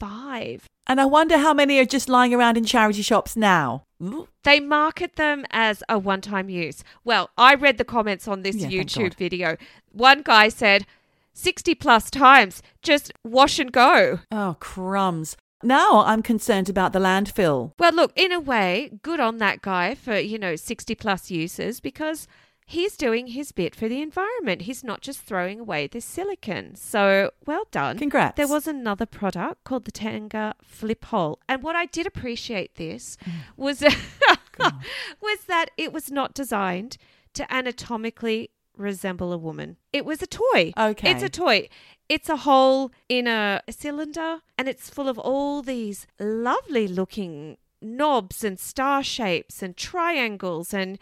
2005. 0.00 0.66
And 0.86 1.00
I 1.00 1.04
wonder 1.04 1.38
how 1.38 1.54
many 1.54 1.78
are 1.78 1.84
just 1.84 2.08
lying 2.08 2.34
around 2.34 2.56
in 2.56 2.64
charity 2.64 3.02
shops 3.02 3.36
now. 3.36 3.84
Ooh. 4.02 4.28
They 4.42 4.58
market 4.58 5.16
them 5.16 5.44
as 5.50 5.82
a 5.88 5.98
one 5.98 6.20
time 6.20 6.48
use. 6.48 6.82
Well, 7.04 7.30
I 7.36 7.54
read 7.54 7.78
the 7.78 7.84
comments 7.84 8.26
on 8.26 8.42
this 8.42 8.56
Yeah, 8.56 8.68
YouTube 8.68 9.14
video. 9.14 9.56
One 9.92 10.22
guy 10.22 10.48
said 10.48 10.86
60 11.34 11.74
plus 11.76 12.10
times, 12.10 12.62
just 12.82 13.12
wash 13.24 13.58
and 13.58 13.70
go. 13.70 14.20
Oh, 14.32 14.56
crumbs. 14.58 15.36
Now 15.62 16.02
I'm 16.04 16.22
concerned 16.22 16.70
about 16.70 16.92
the 16.92 16.98
landfill. 16.98 17.72
Well, 17.78 17.92
look, 17.92 18.12
in 18.16 18.32
a 18.32 18.40
way, 18.40 18.98
good 19.02 19.20
on 19.20 19.36
that 19.36 19.60
guy 19.60 19.94
for, 19.94 20.18
you 20.18 20.38
know, 20.38 20.56
60 20.56 20.94
plus 20.94 21.30
uses 21.30 21.80
because 21.80 22.26
he's 22.70 22.96
doing 22.96 23.26
his 23.28 23.50
bit 23.50 23.74
for 23.74 23.88
the 23.88 24.00
environment. 24.00 24.62
He's 24.62 24.84
not 24.84 25.00
just 25.00 25.20
throwing 25.20 25.58
away 25.58 25.88
this 25.88 26.04
silicon. 26.04 26.76
So, 26.76 27.32
well 27.44 27.64
done. 27.72 27.98
Congrats. 27.98 28.36
There 28.36 28.46
was 28.46 28.68
another 28.68 29.06
product 29.06 29.64
called 29.64 29.84
the 29.84 29.90
Tenga 29.90 30.54
Flip 30.62 31.04
Hole. 31.06 31.40
And 31.48 31.62
what 31.62 31.74
I 31.74 31.86
did 31.86 32.06
appreciate 32.06 32.76
this 32.76 33.16
mm. 33.26 33.32
was 33.56 33.80
was 35.20 35.38
that 35.48 35.66
it 35.76 35.92
was 35.92 36.10
not 36.12 36.32
designed 36.32 36.96
to 37.34 37.52
anatomically 37.52 38.50
resemble 38.76 39.32
a 39.32 39.38
woman. 39.38 39.76
It 39.92 40.04
was 40.04 40.22
a 40.22 40.26
toy. 40.26 40.72
Okay. 40.78 41.10
It's 41.10 41.22
a 41.22 41.28
toy. 41.28 41.68
It's 42.08 42.28
a 42.28 42.38
hole 42.38 42.92
in 43.08 43.26
a 43.26 43.62
cylinder 43.68 44.38
and 44.56 44.68
it's 44.68 44.88
full 44.88 45.08
of 45.08 45.18
all 45.18 45.62
these 45.62 46.06
lovely 46.18 46.86
looking 46.86 47.56
knobs 47.82 48.44
and 48.44 48.58
star 48.58 49.02
shapes 49.02 49.62
and 49.62 49.76
triangles 49.76 50.72
and 50.74 50.98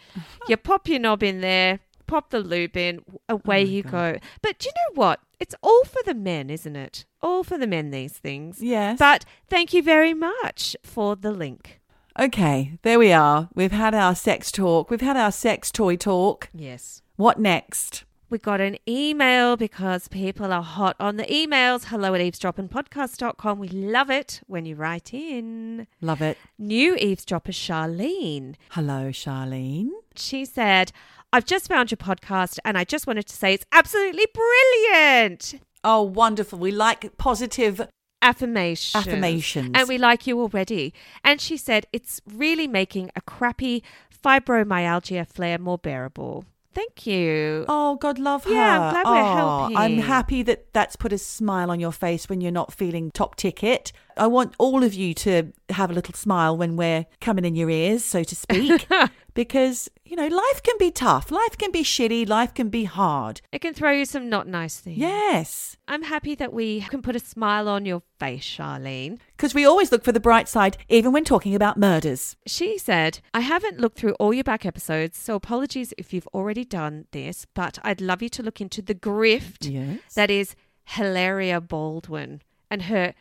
you 0.49 0.57
pop 0.57 0.88
your 0.88 0.99
knob 0.99 1.23
in 1.23 1.41
there, 1.41 1.81
pop 2.07 2.31
the 2.31 2.41
lube 2.41 2.77
in, 2.77 3.01
away 3.29 3.62
oh 3.62 3.67
you 3.67 3.83
go. 3.83 4.17
But 4.43 4.59
do 4.59 4.69
you 4.69 4.73
know 4.77 5.01
what? 5.03 5.21
It's 5.41 5.55
all 5.62 5.85
for 5.85 6.01
the 6.05 6.14
men, 6.14 6.51
isn't 6.51 6.77
it? 6.77 7.05
All 7.23 7.45
for 7.45 7.59
the 7.59 7.67
men 7.67 7.91
these 7.91 8.14
things. 8.19 8.61
Yes. 8.62 8.99
But 8.99 9.25
thank 9.49 9.73
you 9.73 9.83
very 9.83 10.14
much 10.14 10.77
for 10.83 11.14
the 11.17 11.31
link. 11.33 11.81
okay, 12.19 12.79
there 12.83 12.99
we 12.99 13.12
are. 13.12 13.49
We've 13.55 13.71
had 13.73 13.95
our 13.95 14.14
sex 14.17 14.51
talk. 14.51 14.91
We've 14.91 15.01
had 15.01 15.17
our 15.17 15.31
sex 15.31 15.71
toy 15.71 15.95
talk. 15.97 16.49
Yes. 16.53 17.03
What 17.17 17.38
next? 17.38 18.05
We 18.31 18.37
got 18.37 18.61
an 18.61 18.77
email 18.87 19.57
because 19.57 20.07
people 20.09 20.53
are 20.53 20.62
hot 20.62 20.97
on 21.01 21.17
the 21.17 21.25
emails. 21.25 21.85
Hello 21.87 22.14
at 22.14 22.21
eavesdroppingpodcast.com. 22.21 23.59
We 23.59 23.69
love 23.69 24.11
it 24.11 24.43
when 24.47 24.67
you 24.67 24.75
write 24.75 25.14
in. 25.14 25.87
Love 26.03 26.21
it. 26.21 26.37
New 26.59 26.95
eavesdropper 26.97 27.53
Charlene. 27.53 28.57
Hello, 28.73 29.09
Charlene. 29.09 29.88
She 30.14 30.45
said, 30.45 30.93
I've 31.33 31.47
just 31.47 31.69
found 31.69 31.91
your 31.91 31.97
podcast 31.97 32.59
and 32.67 32.77
I 32.77 32.85
just 32.85 33.07
wanted 33.07 33.27
to 33.29 33.35
say 33.35 33.55
it's 33.55 33.64
absolutely 33.73 34.27
brilliant. 34.35 35.55
Oh, 35.83 36.03
wonderful. 36.03 36.59
We 36.59 36.71
like 36.71 37.17
positive 37.17 37.81
Affirmations. 38.21 39.07
affirmations. 39.07 39.71
And 39.73 39.88
we 39.88 39.97
like 39.97 40.27
you 40.27 40.38
already. 40.38 40.93
And 41.25 41.41
she 41.41 41.57
said, 41.57 41.87
it's 41.95 42.21
really 42.27 42.67
making 42.67 43.11
a 43.17 43.23
crappy 43.23 43.83
fibromyalgia 44.23 45.27
flare 45.27 45.59
more 45.59 45.79
bearable. 45.79 46.45
Thank 46.74 47.07
you. 47.07 47.64
Oh, 47.68 47.96
God 47.96 48.18
love 48.18 48.44
her. 48.44 48.52
Yeah, 48.52 48.81
I'm 48.81 48.92
glad 48.92 49.07
we're 49.07 49.42
Oh, 49.42 49.70
I'm 49.76 49.98
happy 49.98 50.42
that 50.44 50.72
that's 50.72 50.96
put 50.96 51.12
a 51.12 51.18
smile 51.18 51.70
on 51.70 51.81
your 51.81 51.92
face 51.92 52.28
when 52.28 52.40
you're 52.40 52.52
not 52.52 52.72
feeling 52.72 53.11
top 53.11 53.37
ticket. 53.37 53.90
I 54.16 54.26
want 54.26 54.54
all 54.59 54.83
of 54.85 54.94
you 54.94 55.14
to 55.14 55.52
have 55.70 55.90
a 55.90 55.94
little 55.94 56.14
smile 56.14 56.57
when 56.57 56.76
we're 56.76 57.07
coming 57.20 57.44
in 57.44 57.54
your 57.54 57.70
ears, 57.70 58.04
so 58.04 58.22
to 58.22 58.37
speak, 58.37 58.87
because, 59.38 59.88
you 60.05 60.16
know, 60.16 60.27
life 60.27 60.64
can 60.64 60.74
be 60.81 60.90
tough. 60.90 61.31
Life 61.31 61.57
can 61.57 61.70
be 61.70 61.85
shitty. 61.85 62.29
Life 62.29 62.55
can 62.55 62.70
be 62.70 62.83
hard. 62.83 63.40
It 63.53 63.61
can 63.61 63.72
throw 63.72 63.92
you 63.92 64.05
some 64.05 64.29
not 64.29 64.48
nice 64.48 64.81
things. 64.81 64.98
Yes. 64.98 65.77
I'm 65.87 66.03
happy 66.03 66.35
that 66.35 66.53
we 66.53 66.81
can 66.81 67.03
put 67.03 67.14
a 67.14 67.20
smile 67.20 67.68
on 67.68 67.87
your 67.87 68.03
face, 68.18 68.42
Charlene. 68.42 69.20
Because 69.37 69.55
we 69.55 69.64
always 69.64 69.92
look 69.92 70.03
for 70.03 70.11
the 70.11 70.18
bright 70.18 70.48
side, 70.48 70.77
even 70.88 71.12
when 71.12 71.22
talking 71.22 71.55
about 71.55 71.77
murders. 71.79 72.35
She 72.48 72.79
said, 72.79 73.20
I 73.33 73.38
haven't 73.38 73.79
looked 73.79 73.96
through 73.96 74.14
all 74.14 74.35
your 74.35 74.42
back 74.42 74.66
episodes, 74.66 75.16
so 75.16 75.37
apologies 75.37 75.94
if 75.96 76.12
you've 76.12 76.27
already 76.35 76.64
done 76.64 77.07
this, 77.12 77.46
but 77.55 77.79
I'd 77.85 78.01
love 78.01 78.20
you 78.22 78.29
to 78.31 78.42
look 78.42 78.61
into 78.61 78.83
the 78.83 78.96
grift 78.96 79.70
Yes. 79.72 80.14
that 80.14 80.33
is 80.33 80.57
Hilaria 80.85 81.61
Baldwin 81.61 82.42
and 82.72 82.83
her 82.83 83.14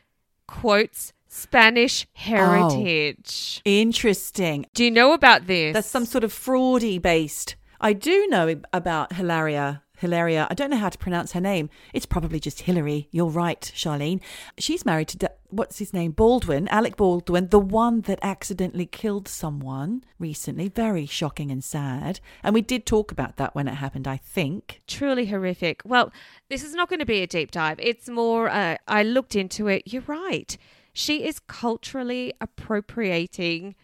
quotes 0.47 1.13
Spanish 1.27 2.07
heritage. 2.13 3.61
Interesting. 3.65 4.65
Do 4.73 4.83
you 4.83 4.91
know 4.91 5.13
about 5.13 5.47
this? 5.47 5.73
That's 5.73 5.87
some 5.87 6.05
sort 6.05 6.23
of 6.23 6.33
fraudy 6.33 7.01
based. 7.01 7.55
I 7.79 7.93
do 7.93 8.27
know 8.27 8.61
about 8.73 9.13
Hilaria. 9.13 9.83
Hilaria. 9.99 10.47
I 10.49 10.53
don't 10.53 10.69
know 10.69 10.77
how 10.77 10.89
to 10.89 10.97
pronounce 10.97 11.31
her 11.31 11.41
name. 11.41 11.69
It's 11.91 12.05
probably 12.05 12.39
just 12.39 12.61
Hillary. 12.61 13.07
You're 13.11 13.29
right, 13.29 13.59
Charlene. 13.75 14.21
She's 14.59 14.85
married 14.85 15.07
to, 15.09 15.31
what's 15.49 15.79
his 15.79 15.91
name? 15.91 16.11
Baldwin, 16.11 16.67
Alec 16.67 16.95
Baldwin, 16.95 17.47
the 17.49 17.59
one 17.59 18.01
that 18.01 18.19
accidentally 18.21 18.85
killed 18.85 19.27
someone 19.27 20.03
recently. 20.19 20.69
Very 20.69 21.07
shocking 21.07 21.49
and 21.49 21.63
sad. 21.63 22.19
And 22.43 22.53
we 22.53 22.61
did 22.61 22.85
talk 22.85 23.11
about 23.11 23.37
that 23.37 23.55
when 23.55 23.67
it 23.67 23.75
happened, 23.75 24.07
I 24.07 24.17
think. 24.17 24.81
truly 24.87 25.25
horrific. 25.25 25.81
Well, 25.83 26.11
this 26.47 26.63
is 26.63 26.75
not 26.75 26.89
going 26.89 26.99
to 26.99 27.05
be 27.05 27.23
a 27.23 27.27
deep 27.27 27.49
dive. 27.49 27.79
It's 27.79 28.07
more, 28.07 28.49
uh, 28.49 28.77
I 28.87 29.01
looked 29.01 29.35
into 29.35 29.67
it. 29.67 29.83
You're 29.87 30.03
right. 30.05 30.55
She 30.97 31.25
is 31.27 31.37
culturally 31.37 32.33
appropriating 32.41 33.75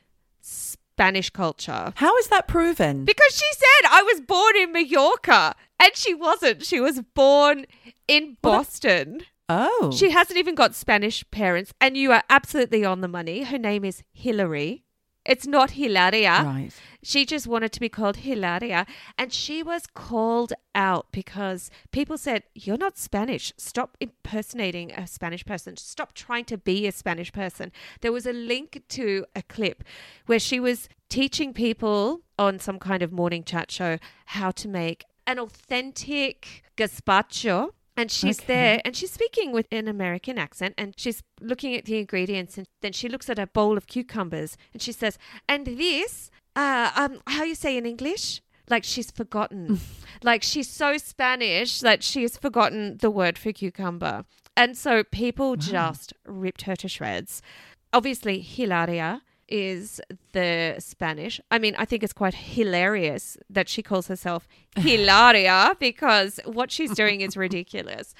Spanish 0.41 1.29
culture. 1.29 1.93
How 1.97 2.17
is 2.17 2.27
that 2.29 2.47
proven? 2.47 3.05
Because 3.05 3.35
she 3.35 3.45
said, 3.53 3.89
I 3.91 4.01
was 4.01 4.19
born 4.21 4.55
in 4.57 4.71
Mallorca. 4.71 5.53
And 5.79 5.95
she 5.95 6.15
wasn't. 6.15 6.65
She 6.65 6.79
was 6.79 7.01
born 7.13 7.67
in 8.07 8.37
Boston. 8.41 9.21
oh. 9.47 9.93
She 9.95 10.09
hasn't 10.09 10.39
even 10.39 10.55
got 10.55 10.73
Spanish 10.73 11.23
parents. 11.29 11.71
And 11.79 11.95
you 11.95 12.11
are 12.11 12.23
absolutely 12.31 12.83
on 12.83 13.01
the 13.01 13.07
money. 13.07 13.43
Her 13.43 13.59
name 13.59 13.85
is 13.85 14.01
Hillary. 14.11 14.83
It's 15.23 15.45
not 15.45 15.71
Hilaria. 15.71 16.41
Right. 16.43 16.71
She 17.03 17.25
just 17.25 17.45
wanted 17.47 17.71
to 17.73 17.79
be 17.79 17.89
called 17.89 18.17
Hilaria. 18.17 18.85
And 19.17 19.31
she 19.33 19.61
was 19.61 19.85
called 19.93 20.53
out 20.73 21.07
because 21.11 21.69
people 21.91 22.17
said, 22.17 22.43
You're 22.55 22.77
not 22.77 22.97
Spanish. 22.97 23.53
Stop 23.57 23.97
impersonating 23.99 24.91
a 24.91 25.05
Spanish 25.05 25.45
person. 25.45 25.77
Stop 25.77 26.13
trying 26.13 26.45
to 26.45 26.57
be 26.57 26.87
a 26.87 26.91
Spanish 26.91 27.31
person. 27.31 27.71
There 28.01 28.11
was 28.11 28.25
a 28.25 28.33
link 28.33 28.83
to 28.89 29.25
a 29.35 29.43
clip 29.43 29.83
where 30.25 30.39
she 30.39 30.59
was 30.59 30.89
teaching 31.09 31.53
people 31.53 32.21
on 32.39 32.57
some 32.59 32.79
kind 32.79 33.03
of 33.03 33.11
morning 33.11 33.43
chat 33.43 33.69
show 33.69 33.99
how 34.27 34.51
to 34.51 34.67
make 34.67 35.03
an 35.27 35.37
authentic 35.39 36.63
gazpacho. 36.77 37.71
And 37.95 38.09
she's 38.09 38.39
Okay. 38.39 38.47
there 38.47 38.81
and 38.83 38.95
she's 38.95 39.11
speaking 39.11 39.51
with 39.51 39.67
an 39.71 39.87
American 39.87 40.39
accent 40.39 40.73
and 40.79 40.95
she's 40.97 41.21
looking 41.39 41.75
at 41.75 41.85
the 41.85 41.99
ingredients 41.99 42.57
and 42.57 42.65
then 42.81 42.91
she 42.91 43.07
looks 43.07 43.29
at 43.29 43.37
a 43.37 43.45
bowl 43.45 43.77
of 43.77 43.85
cucumbers 43.85 44.57
and 44.73 44.81
she 44.81 44.91
says, 44.91 45.19
And 45.47 45.67
this, 45.67 46.31
uh, 46.55 46.91
um, 46.95 47.19
how 47.27 47.43
you 47.43 47.55
say 47.55 47.77
in 47.77 47.85
English? 47.85 48.41
Like 48.69 48.83
she's 48.83 49.11
forgotten. 49.11 49.79
like 50.23 50.43
she's 50.43 50.69
so 50.69 50.97
Spanish 50.97 51.79
that 51.81 52.03
she's 52.03 52.37
forgotten 52.37 52.97
the 52.97 53.11
word 53.11 53.37
for 53.37 53.51
cucumber. 53.51 54.25
And 54.55 54.77
so 54.77 55.03
people 55.03 55.55
just 55.55 56.13
ripped 56.25 56.63
her 56.63 56.75
to 56.75 56.87
shreds. 56.87 57.41
Obviously, 57.91 58.39
Hilaria 58.39 59.21
is 59.47 59.99
the 60.31 60.75
Spanish. 60.79 61.41
I 61.51 61.59
mean, 61.59 61.75
I 61.77 61.85
think 61.85 62.03
it's 62.03 62.13
quite 62.13 62.33
hilarious 62.33 63.37
that 63.49 63.67
she 63.67 63.81
calls 63.81 64.07
herself 64.07 64.47
Hilaria 64.77 65.75
because 65.79 66.39
what 66.45 66.71
she's 66.71 66.91
doing 66.95 67.21
is 67.21 67.35
ridiculous. 67.35 68.13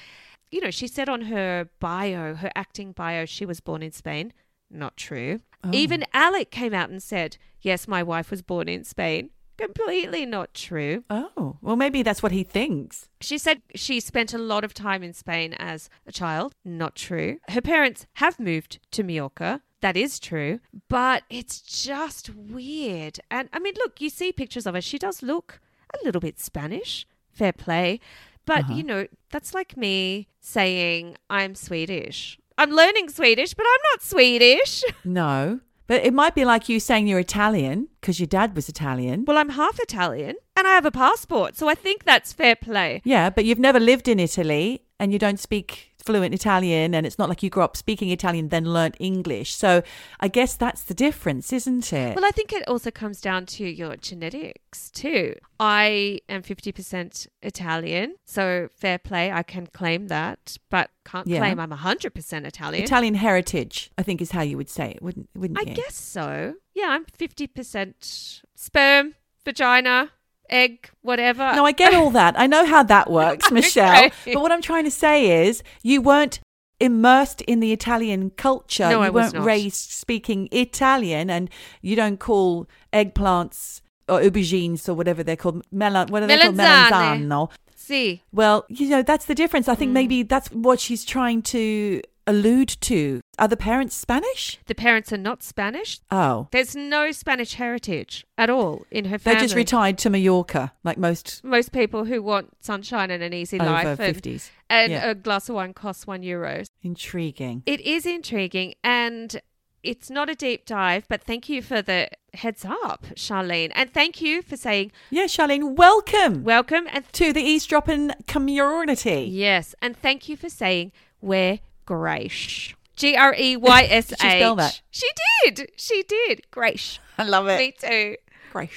You 0.52 0.62
know, 0.62 0.72
she 0.72 0.88
said 0.88 1.10
on 1.10 1.24
her 1.24 1.70
bio, 1.80 2.36
her 2.36 2.52
acting 2.56 2.92
bio, 2.92 3.26
she 3.26 3.46
was 3.46 3.60
born 3.60 3.82
in 3.82 3.92
Spain. 3.92 4.34
Not 4.74 4.98
true. 4.98 5.40
Oh. 5.64 5.70
Even 5.72 6.04
Alec 6.14 6.52
came 6.52 6.74
out 6.74 6.90
and 6.90 7.02
said, 7.02 7.38
Yes, 7.62 7.88
my 7.88 8.04
wife 8.04 8.32
was 8.32 8.42
born 8.42 8.68
in 8.68 8.84
Spain. 8.84 9.30
Completely 9.58 10.26
not 10.26 10.54
true. 10.54 11.04
Oh. 11.10 11.58
Well, 11.62 11.76
maybe 11.76 12.02
that's 12.02 12.24
what 12.24 12.32
he 12.32 12.44
thinks. 12.44 13.08
She 13.22 13.38
said 13.38 13.62
she 13.76 14.00
spent 14.00 14.34
a 14.34 14.38
lot 14.40 14.64
of 14.64 14.74
time 14.74 15.04
in 15.04 15.14
Spain 15.14 15.54
as 15.54 15.90
a 16.08 16.12
child. 16.12 16.56
Not 16.66 16.96
true. 16.96 17.38
Her 17.50 17.62
parents 17.62 18.08
have 18.14 18.40
moved 18.40 18.80
to 18.92 19.04
Mallorca. 19.04 19.62
That 19.82 19.96
is 19.96 20.20
true. 20.20 20.60
But 20.90 21.24
it's 21.30 21.62
just 21.62 22.34
weird. 22.34 23.20
And 23.30 23.48
I 23.54 23.60
mean, 23.60 23.76
look, 23.78 24.02
you 24.02 24.10
see 24.10 24.32
pictures 24.32 24.66
of 24.66 24.74
her. 24.76 24.82
She 24.82 24.98
does 24.98 25.22
look 25.22 25.62
a 25.94 26.04
little 26.04 26.22
bit 26.22 26.40
Spanish. 26.40 27.06
Fair 27.32 27.54
play. 27.54 28.00
But, 28.46 28.66
uh-huh. 28.66 28.74
you 28.74 28.84
know, 28.84 29.08
that's 29.30 29.54
like 29.54 29.78
me 29.78 30.28
saying 30.40 31.16
I'm 31.30 31.56
Swedish. 31.56 32.40
I'm 32.58 32.72
learning 32.72 33.10
Swedish, 33.10 33.54
but 33.54 33.66
I'm 33.68 33.82
not 33.92 34.02
Swedish. 34.04 34.84
No. 35.04 35.60
But 35.86 36.06
it 36.06 36.14
might 36.14 36.34
be 36.34 36.46
like 36.46 36.70
you 36.70 36.80
saying 36.80 37.08
you're 37.08 37.20
Italian 37.20 37.90
because 38.00 38.18
your 38.20 38.28
dad 38.28 38.56
was 38.56 38.70
Italian. 38.70 39.26
well, 39.28 39.38
I'm 39.38 39.50
half 39.50 39.80
Italian 39.80 40.38
and 40.56 40.66
I 40.66 40.72
have 40.72 40.86
a 40.86 40.92
passport. 40.92 41.58
So 41.58 41.68
I 41.68 41.76
think 41.76 42.06
that's 42.06 42.32
fair 42.32 42.56
play. 42.56 43.02
Yeah, 43.04 43.30
but 43.30 43.44
you've 43.44 43.60
never 43.60 43.82
lived 43.82 44.08
in 44.08 44.18
Italy 44.18 44.84
and 44.98 45.12
you 45.12 45.20
don't 45.20 45.40
speak 45.40 45.93
fluent 46.06 46.34
Italian 46.34 46.94
and 46.94 47.06
it's 47.06 47.18
not 47.18 47.30
like 47.30 47.42
you 47.44 47.50
grew 47.50 47.64
up 47.64 47.78
speaking 47.78 48.10
Italian 48.10 48.50
then 48.50 48.66
learnt 48.66 48.96
English. 49.00 49.56
So 49.56 49.82
I 50.20 50.28
guess 50.28 50.56
that's 50.56 50.84
the 50.84 50.94
difference, 50.94 51.54
isn't 51.54 51.92
it? 51.94 52.16
Well, 52.16 52.26
I 52.26 52.32
think 52.32 52.52
it 52.54 52.68
also 52.68 52.92
comes 52.92 53.22
down 53.22 53.46
to 53.48 53.66
your 53.66 53.96
genetics 53.96 54.92
too. 54.92 55.36
I 55.60 56.20
am 56.28 56.44
50% 56.44 57.28
Italian, 57.42 58.16
so 58.26 58.68
fair 58.76 58.98
play, 59.00 59.32
I 59.32 59.44
can 59.44 59.68
claim 59.68 60.08
that, 60.10 60.58
but 60.70 60.90
can't 61.06 61.28
Yeah. 61.28 61.40
claim 61.40 61.60
I'm 61.60 61.72
100% 61.72 62.46
Italian. 62.46 62.84
Italian 62.84 63.16
heritage, 63.16 63.92
I 63.98 64.04
think 64.04 64.22
is 64.22 64.32
how 64.32 64.42
you 64.42 64.58
would 64.58 64.70
say 64.70 64.92
it, 64.92 65.02
wouldn't 65.02 65.30
wouldn't 65.36 65.60
I 65.60 65.70
you? 65.70 65.76
guess 65.76 65.96
so. 65.96 66.56
Yeah, 66.74 66.88
I'm 66.90 67.06
50% 67.06 68.42
sperm, 68.56 69.16
vagina, 69.46 70.12
egg, 70.50 70.90
whatever. 71.02 71.52
No, 71.56 71.66
I 71.66 71.72
get 71.72 71.94
all 71.94 72.10
that. 72.22 72.40
I 72.40 72.48
know 72.48 72.66
how 72.66 72.84
that 72.84 73.10
works, 73.10 73.52
Michelle. 73.60 74.06
Okay. 74.06 74.34
But 74.34 74.42
what 74.42 74.52
I'm 74.52 74.62
trying 74.62 74.84
to 74.86 74.92
say 74.92 75.48
is 75.48 75.64
you 75.82 76.02
weren't 76.02 76.40
immersed 76.80 77.42
in 77.44 77.60
the 77.60 77.72
Italian 77.72 78.30
culture. 78.32 78.84
No, 78.90 79.00
you 79.00 79.06
I 79.06 79.10
weren't 79.10 79.38
raised 79.38 79.92
speaking 79.92 80.50
Italian 80.52 81.30
and 81.30 81.50
you 81.82 81.96
don't 81.96 82.20
call 82.20 82.68
eggplants 82.92 83.82
or 84.10 84.20
aubergines 84.20 84.90
or 84.90 84.94
whatever 84.94 85.24
they're 85.24 85.38
called. 85.38 85.64
Melan- 85.74 86.10
what 86.10 86.24
are 86.24 86.28
they 86.28 86.38
called? 86.40 86.56
Melanzano. 86.58 87.50
See, 87.76 88.22
Well, 88.32 88.66
you 88.70 88.88
know, 88.90 89.02
that's 89.02 89.26
the 89.26 89.36
difference. 89.36 89.68
I 89.68 89.76
think 89.76 89.92
Mm. 89.92 89.94
maybe 89.94 90.24
that's 90.24 90.48
what 90.50 90.80
she's 90.80 91.04
trying 91.06 91.42
to 91.44 92.02
allude 92.28 92.70
to. 92.82 93.22
Are 93.40 93.48
the 93.48 93.58
parents 93.58 93.96
Spanish? 93.96 94.60
the 94.68 94.76
parents 94.76 95.12
are 95.12 95.18
not 95.18 95.44
Spanish. 95.44 96.00
Oh. 96.12 96.48
There's 96.52 96.76
no 96.76 97.12
Spanish 97.12 97.56
heritage 97.56 98.26
at 98.38 98.50
all 98.50 98.86
in 98.92 99.06
her 99.06 99.18
family. 99.18 99.40
They 99.40 99.46
just 99.46 99.56
retired 99.56 99.98
to 100.00 100.10
Mallorca, 100.10 100.72
like 100.84 100.98
most 100.98 101.44
Most 101.44 101.72
people 101.72 102.06
who 102.06 102.22
want 102.22 102.52
sunshine 102.62 103.10
and 103.12 103.22
an 103.24 103.34
easy 103.34 103.58
life 103.60 104.00
and, 104.00 104.16
50s. 104.16 104.50
and 104.70 104.92
Yeah. 104.92 105.10
a 105.10 105.16
glass 105.16 105.50
of 105.50 105.56
wine 105.56 105.74
costs 105.74 106.06
one 106.08 106.24
euro. 106.24 106.64
Intriguing. 106.82 107.64
It 107.66 107.82
is 107.82 108.06
intriguing 108.06 108.76
and 108.84 109.42
it's 109.84 110.10
not 110.10 110.30
a 110.30 110.36
deep 110.36 110.66
dive, 110.66 111.06
but 111.10 111.22
thank 111.24 111.50
you 111.50 111.62
for 111.62 111.82
the 111.82 112.08
heads 112.34 112.64
up, 112.64 113.06
Charlene. 113.16 113.72
And 113.76 113.92
thank 113.92 114.22
you 114.22 114.42
for 114.42 114.56
saying 114.56 114.92
Yeah, 115.10 115.26
Charlene, 115.26 115.76
welcome 115.76 116.44
welcome 116.44 116.88
and 116.92 117.04
to 117.14 117.34
the 117.34 117.42
eavesdropping 117.42 118.12
community. 118.28 119.28
yes, 119.30 119.76
and 119.82 119.98
thank 119.98 120.30
you 120.30 120.38
for 120.38 120.50
saying 120.50 120.92
we're 121.20 121.60
Grace. 121.86 122.74
G 122.96 123.16
R 123.16 123.36
E 123.38 123.58
Y 123.58 123.84
S 123.84 124.14
H. 124.14 124.20
She 124.20 124.28
spell 124.30 124.56
that? 124.56 124.82
She 124.92 125.08
did. 125.46 125.72
She 125.76 126.04
did. 126.04 126.50
Grace. 126.52 127.00
I 127.18 127.24
love 127.24 127.48
it. 127.48 127.58
Me 127.58 127.72
too. 127.72 128.16
Great. 128.52 128.70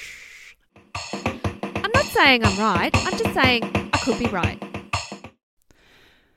I'm 1.13 1.91
not 1.93 2.05
saying 2.05 2.43
I'm 2.43 2.57
right. 2.57 2.91
I'm 2.93 3.17
just 3.17 3.33
saying 3.33 3.63
I 3.93 3.97
could 3.99 4.19
be 4.19 4.27
right. 4.27 4.61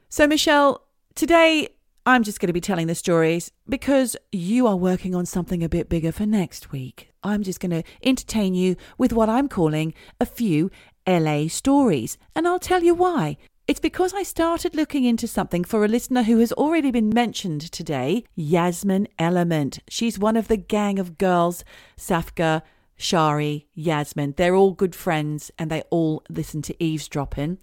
So, 0.09 0.27
Michelle, 0.27 0.83
today 1.15 1.69
I'm 2.07 2.23
just 2.23 2.41
going 2.41 2.49
to 2.49 2.53
be 2.53 2.61
telling 2.61 2.87
the 2.87 2.95
stories 2.95 3.53
because 3.69 4.17
you 4.33 4.67
are 4.67 4.77
working 4.77 5.15
on 5.15 5.27
something 5.27 5.63
a 5.63 5.69
bit 5.69 5.89
bigger 5.89 6.13
for 6.13 6.27
next 6.27 6.73
week. 6.73 7.11
I'm 7.23 7.43
just 7.43 7.61
going 7.61 7.71
to 7.71 7.83
entertain 8.03 8.55
you 8.55 8.77
with 8.99 9.13
what 9.13 9.29
I'm 9.29 9.49
calling 9.49 9.95
a 10.19 10.27
few 10.27 10.71
LA 11.07 11.49
stories, 11.49 12.19
and 12.35 12.47
I'll 12.47 12.59
tell 12.59 12.83
you 12.83 12.95
why. 12.95 13.37
It's 13.71 13.79
because 13.79 14.13
I 14.13 14.25
started 14.25 14.75
looking 14.75 15.05
into 15.05 15.29
something 15.29 15.63
for 15.63 15.85
a 15.85 15.89
listener 15.89 16.25
who 16.25 16.41
has 16.41 16.51
already 16.51 16.91
been 16.91 17.11
mentioned 17.11 17.71
today, 17.71 18.25
Yasmin 18.35 19.07
Element. 19.17 19.79
She's 19.89 20.19
one 20.19 20.37
of 20.37 20.49
the 20.49 20.57
gang 20.57 20.99
of 20.99 21.19
girls, 21.19 21.63
Safka, 21.97 22.63
Shari, 22.97 23.69
Yasmin. 23.75 24.35
They're 24.37 24.57
all 24.57 24.73
good 24.73 24.97
friends 24.97 25.53
and 25.57 25.71
they 25.71 25.83
all 25.83 26.25
listen 26.29 26.63
to 26.63 26.83
eavesdropping. 26.83 27.59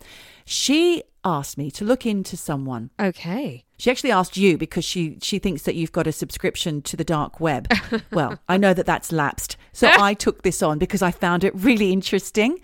She 0.45 1.03
asked 1.25 1.57
me 1.57 1.69
to 1.71 1.83
look 1.83 2.05
into 2.05 2.37
someone. 2.37 2.89
Okay. 2.97 3.65
She 3.77 3.91
actually 3.91 4.11
asked 4.11 4.37
you 4.37 4.57
because 4.57 4.85
she 4.85 5.17
she 5.21 5.39
thinks 5.39 5.63
that 5.63 5.75
you've 5.75 5.91
got 5.91 6.07
a 6.07 6.13
subscription 6.13 6.81
to 6.83 6.95
the 6.95 7.03
dark 7.03 7.41
web. 7.41 7.67
well, 8.13 8.39
I 8.47 8.55
know 8.55 8.73
that 8.73 8.85
that's 8.85 9.11
lapsed. 9.11 9.57
So 9.73 9.91
I 9.99 10.13
took 10.13 10.43
this 10.43 10.63
on 10.63 10.79
because 10.79 11.01
I 11.01 11.11
found 11.11 11.43
it 11.43 11.53
really 11.53 11.91
interesting. 11.91 12.61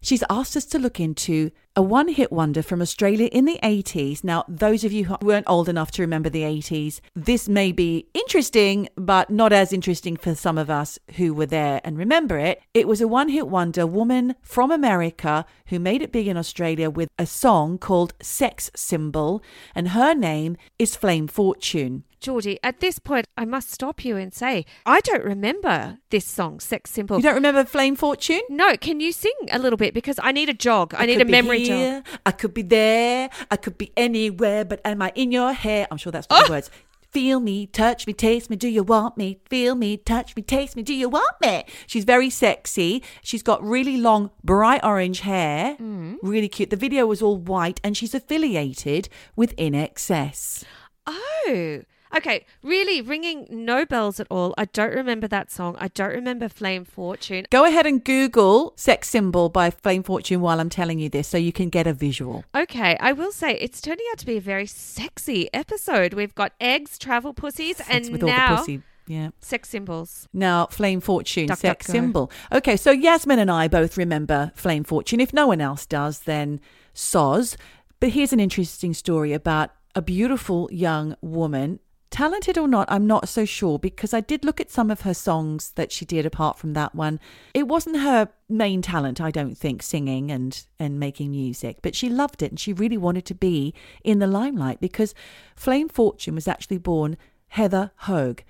She's 0.00 0.24
asked 0.30 0.56
us 0.56 0.64
to 0.66 0.78
look 0.78 1.00
into 1.00 1.50
a 1.74 1.82
one 1.82 2.08
hit 2.08 2.32
wonder 2.32 2.62
from 2.62 2.80
Australia 2.80 3.28
in 3.32 3.44
the 3.44 3.58
80s. 3.62 4.24
Now, 4.24 4.44
those 4.48 4.82
of 4.82 4.92
you 4.92 5.04
who 5.04 5.16
weren't 5.20 5.48
old 5.48 5.68
enough 5.68 5.90
to 5.92 6.02
remember 6.02 6.30
the 6.30 6.42
80s, 6.42 7.00
this 7.14 7.48
may 7.48 7.70
be 7.70 8.06
interesting, 8.14 8.88
but 8.96 9.28
not 9.28 9.52
as 9.52 9.74
interesting 9.74 10.16
for 10.16 10.34
some 10.34 10.56
of 10.56 10.70
us 10.70 10.98
who 11.16 11.34
were 11.34 11.46
there 11.46 11.82
and 11.84 11.98
remember 11.98 12.38
it. 12.38 12.62
It 12.72 12.88
was 12.88 13.02
a 13.02 13.08
one 13.08 13.28
hit 13.28 13.48
wonder 13.48 13.86
woman 13.86 14.36
from 14.40 14.70
America 14.70 15.44
who 15.66 15.78
made 15.78 16.00
it 16.00 16.12
big 16.12 16.28
in 16.28 16.38
Australia 16.38 16.88
with 16.88 17.10
a 17.18 17.26
song 17.26 17.76
called 17.76 18.14
Sex 18.22 18.70
Symbol, 18.74 19.42
and 19.74 19.88
her 19.88 20.14
name 20.14 20.56
is 20.78 20.96
Flame 20.96 21.28
Fortune. 21.28 22.04
Geordie, 22.26 22.58
at 22.64 22.80
this 22.80 22.98
point, 22.98 23.28
I 23.36 23.44
must 23.44 23.70
stop 23.70 24.04
you 24.04 24.16
and 24.16 24.34
say, 24.34 24.66
I 24.84 24.98
don't 25.02 25.22
remember 25.22 25.98
this 26.10 26.24
song, 26.24 26.58
Sex 26.58 26.90
Simple. 26.90 27.18
You 27.18 27.22
don't 27.22 27.36
remember 27.36 27.64
Flame 27.64 27.94
Fortune? 27.94 28.40
no, 28.50 28.76
can 28.76 28.98
you 28.98 29.12
sing 29.12 29.30
a 29.52 29.60
little 29.60 29.76
bit? 29.76 29.94
Because 29.94 30.18
I 30.20 30.32
need 30.32 30.48
a 30.48 30.52
jog. 30.52 30.92
I, 30.98 31.06
need 31.06 31.14
a 31.14 31.18
could 31.18 31.28
be 31.28 31.30
memory 31.30 31.62
jog. 31.62 31.76
here, 31.76 32.02
I 32.26 32.32
could 32.32 32.52
be 32.52 32.62
there. 32.62 33.30
I 33.48 33.54
could 33.54 33.78
be 33.78 33.92
anywhere, 33.96 34.64
but 34.64 34.80
am 34.84 35.02
I 35.02 35.12
in 35.14 35.30
your 35.30 35.52
hair? 35.52 35.86
I'm 35.88 35.98
sure 35.98 36.10
that's 36.10 36.28
not 36.28 36.46
the 36.46 36.50
oh! 36.50 36.56
words. 36.56 36.68
Feel 37.12 37.38
me, 37.38 37.68
touch 37.68 38.08
me, 38.08 38.12
taste 38.12 38.50
me. 38.50 38.56
Do 38.56 38.66
you 38.66 38.82
want 38.82 39.16
me? 39.16 39.38
Feel 39.48 39.76
me, 39.76 39.96
touch 39.96 40.34
me, 40.34 40.42
taste 40.42 40.74
me. 40.74 40.82
Do 40.82 40.94
you 40.94 41.08
want 41.08 41.36
me? 41.40 41.64
She's 41.86 42.02
very 42.02 42.28
sexy. 42.28 43.04
She's 43.22 43.44
got 43.44 43.62
really 43.62 43.98
long, 43.98 44.32
bright 44.42 44.82
orange 44.82 45.20
hair. 45.20 45.76
Mm. 45.80 46.16
Really 46.24 46.48
cute. 46.48 46.70
The 46.70 46.76
video 46.76 47.06
was 47.06 47.22
all 47.22 47.36
white, 47.36 47.80
and 47.84 47.96
she's 47.96 48.16
affiliated 48.16 49.08
with 49.36 49.54
INXS. 49.54 50.64
Oh, 51.06 51.82
okay. 52.14 52.44
Really 52.62 53.00
ringing 53.00 53.46
no 53.50 53.84
bells 53.84 54.20
at 54.20 54.26
all. 54.30 54.54
I 54.58 54.66
don't 54.66 54.94
remember 54.94 55.26
that 55.28 55.50
song. 55.50 55.76
I 55.78 55.88
don't 55.88 56.12
remember 56.12 56.48
Flame 56.48 56.84
Fortune. 56.84 57.46
Go 57.50 57.64
ahead 57.64 57.86
and 57.86 58.04
Google 58.04 58.72
"Sex 58.76 59.08
Symbol" 59.08 59.48
by 59.48 59.70
Flame 59.70 60.02
Fortune 60.02 60.40
while 60.40 60.60
I'm 60.60 60.70
telling 60.70 60.98
you 60.98 61.08
this, 61.08 61.28
so 61.28 61.38
you 61.38 61.52
can 61.52 61.68
get 61.68 61.86
a 61.86 61.92
visual. 61.92 62.44
Okay, 62.54 62.96
I 63.00 63.12
will 63.12 63.32
say 63.32 63.52
it's 63.54 63.80
turning 63.80 64.06
out 64.12 64.18
to 64.18 64.26
be 64.26 64.36
a 64.36 64.40
very 64.40 64.66
sexy 64.66 65.48
episode. 65.54 66.14
We've 66.14 66.34
got 66.34 66.52
eggs, 66.60 66.98
travel 66.98 67.32
pussies, 67.34 67.78
Sex 67.78 67.88
and 67.90 68.10
with 68.12 68.22
now 68.22 68.50
all 68.50 68.56
the 68.56 68.60
pussy. 68.62 68.82
Yeah. 69.08 69.30
sex 69.40 69.68
symbols. 69.68 70.28
Now, 70.32 70.66
Flame 70.66 71.00
Fortune, 71.00 71.46
Duck, 71.46 71.58
sex 71.58 71.86
duck, 71.86 71.92
symbol. 71.92 72.30
Okay, 72.50 72.76
so 72.76 72.90
Yasmin 72.90 73.38
and 73.38 73.50
I 73.50 73.68
both 73.68 73.96
remember 73.96 74.50
Flame 74.56 74.82
Fortune. 74.82 75.20
If 75.20 75.32
no 75.32 75.46
one 75.46 75.60
else 75.60 75.86
does, 75.86 76.20
then 76.20 76.60
soz. 76.92 77.56
But 78.00 78.10
here's 78.10 78.32
an 78.32 78.40
interesting 78.40 78.94
story 78.94 79.32
about 79.32 79.70
a 79.94 80.02
beautiful 80.02 80.68
young 80.72 81.16
woman. 81.20 81.78
Talented 82.16 82.56
or 82.56 82.66
not, 82.66 82.90
I'm 82.90 83.06
not 83.06 83.28
so 83.28 83.44
sure 83.44 83.78
because 83.78 84.14
I 84.14 84.22
did 84.22 84.42
look 84.42 84.58
at 84.58 84.70
some 84.70 84.90
of 84.90 85.02
her 85.02 85.12
songs 85.12 85.72
that 85.72 85.92
she 85.92 86.06
did 86.06 86.24
apart 86.24 86.58
from 86.58 86.72
that 86.72 86.94
one. 86.94 87.20
It 87.52 87.68
wasn't 87.68 87.98
her 87.98 88.30
main 88.48 88.80
talent, 88.80 89.20
I 89.20 89.30
don't 89.30 89.54
think, 89.54 89.82
singing 89.82 90.30
and, 90.30 90.64
and 90.78 90.98
making 90.98 91.32
music, 91.32 91.80
but 91.82 91.94
she 91.94 92.08
loved 92.08 92.42
it 92.42 92.50
and 92.52 92.58
she 92.58 92.72
really 92.72 92.96
wanted 92.96 93.26
to 93.26 93.34
be 93.34 93.74
in 94.02 94.18
the 94.18 94.26
limelight 94.26 94.80
because 94.80 95.14
Flame 95.56 95.90
Fortune 95.90 96.34
was 96.34 96.48
actually 96.48 96.78
born 96.78 97.18
Heather 97.48 97.90
Hogue. 97.96 98.40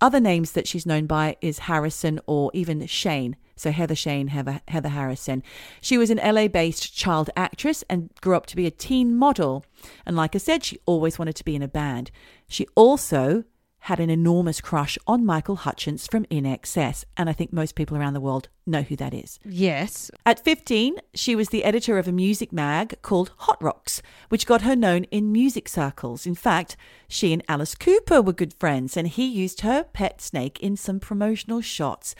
Other 0.00 0.20
names 0.20 0.52
that 0.52 0.68
she's 0.68 0.86
known 0.86 1.06
by 1.06 1.36
is 1.40 1.58
Harrison 1.58 2.20
or 2.26 2.52
even 2.54 2.86
Shane. 2.86 3.34
So 3.56 3.72
Heather 3.72 3.94
Shane, 3.94 4.28
Heather, 4.28 4.60
Heather 4.68 4.90
Harrison. 4.90 5.42
She 5.80 5.98
was 5.98 6.10
an 6.10 6.20
LA 6.22 6.46
based 6.48 6.94
child 6.94 7.30
actress 7.36 7.82
and 7.88 8.10
grew 8.20 8.36
up 8.36 8.46
to 8.46 8.56
be 8.56 8.66
a 8.66 8.70
teen 8.70 9.16
model. 9.16 9.64
And 10.04 10.16
like 10.16 10.34
I 10.34 10.38
said, 10.38 10.62
she 10.62 10.78
always 10.86 11.18
wanted 11.18 11.36
to 11.36 11.44
be 11.44 11.56
in 11.56 11.62
a 11.62 11.68
band. 11.68 12.10
She 12.48 12.66
also 12.74 13.44
had 13.86 14.00
an 14.00 14.10
enormous 14.10 14.60
crush 14.60 14.98
on 15.06 15.24
Michael 15.24 15.54
Hutchence 15.54 16.08
from 16.08 16.24
INXS. 16.24 17.04
And 17.16 17.30
I 17.30 17.32
think 17.32 17.52
most 17.52 17.76
people 17.76 17.96
around 17.96 18.14
the 18.14 18.20
world 18.20 18.48
know 18.66 18.82
who 18.82 18.96
that 18.96 19.14
is. 19.14 19.38
Yes. 19.44 20.10
At 20.26 20.44
15, 20.44 20.96
she 21.14 21.36
was 21.36 21.50
the 21.50 21.62
editor 21.62 21.96
of 21.96 22.08
a 22.08 22.12
music 22.12 22.52
mag 22.52 23.00
called 23.02 23.30
Hot 23.36 23.62
Rocks, 23.62 24.02
which 24.28 24.44
got 24.44 24.62
her 24.62 24.74
known 24.74 25.04
in 25.04 25.30
music 25.30 25.68
circles. 25.68 26.26
In 26.26 26.34
fact, 26.34 26.76
she 27.06 27.32
and 27.32 27.44
Alice 27.48 27.76
Cooper 27.76 28.20
were 28.20 28.32
good 28.32 28.54
friends, 28.54 28.96
and 28.96 29.06
he 29.06 29.24
used 29.24 29.60
her 29.60 29.84
pet 29.84 30.20
snake 30.20 30.58
in 30.58 30.76
some 30.76 30.98
promotional 30.98 31.60
shots. 31.60 32.16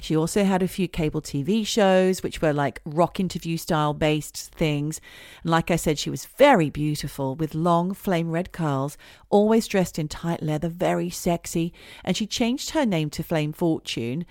She 0.00 0.16
also 0.16 0.44
had 0.44 0.62
a 0.62 0.68
few 0.68 0.88
cable 0.88 1.20
TV 1.20 1.66
shows, 1.66 2.22
which 2.22 2.40
were 2.40 2.52
like 2.52 2.80
rock 2.84 3.20
interview 3.20 3.56
style 3.56 3.94
based 3.94 4.52
things. 4.54 5.00
And 5.42 5.50
like 5.50 5.70
I 5.70 5.76
said, 5.76 5.98
she 5.98 6.10
was 6.10 6.26
very 6.26 6.70
beautiful 6.70 7.36
with 7.36 7.54
long 7.54 7.94
flame 7.94 8.30
red 8.30 8.52
curls, 8.52 8.96
always 9.28 9.66
dressed 9.66 9.98
in 9.98 10.08
tight 10.08 10.42
leather, 10.42 10.68
very 10.68 11.10
sexy. 11.10 11.72
And 12.04 12.16
she 12.16 12.26
changed 12.26 12.70
her 12.70 12.86
name 12.86 13.10
to 13.10 13.22
Flame 13.22 13.52
Fortune. 13.52 14.24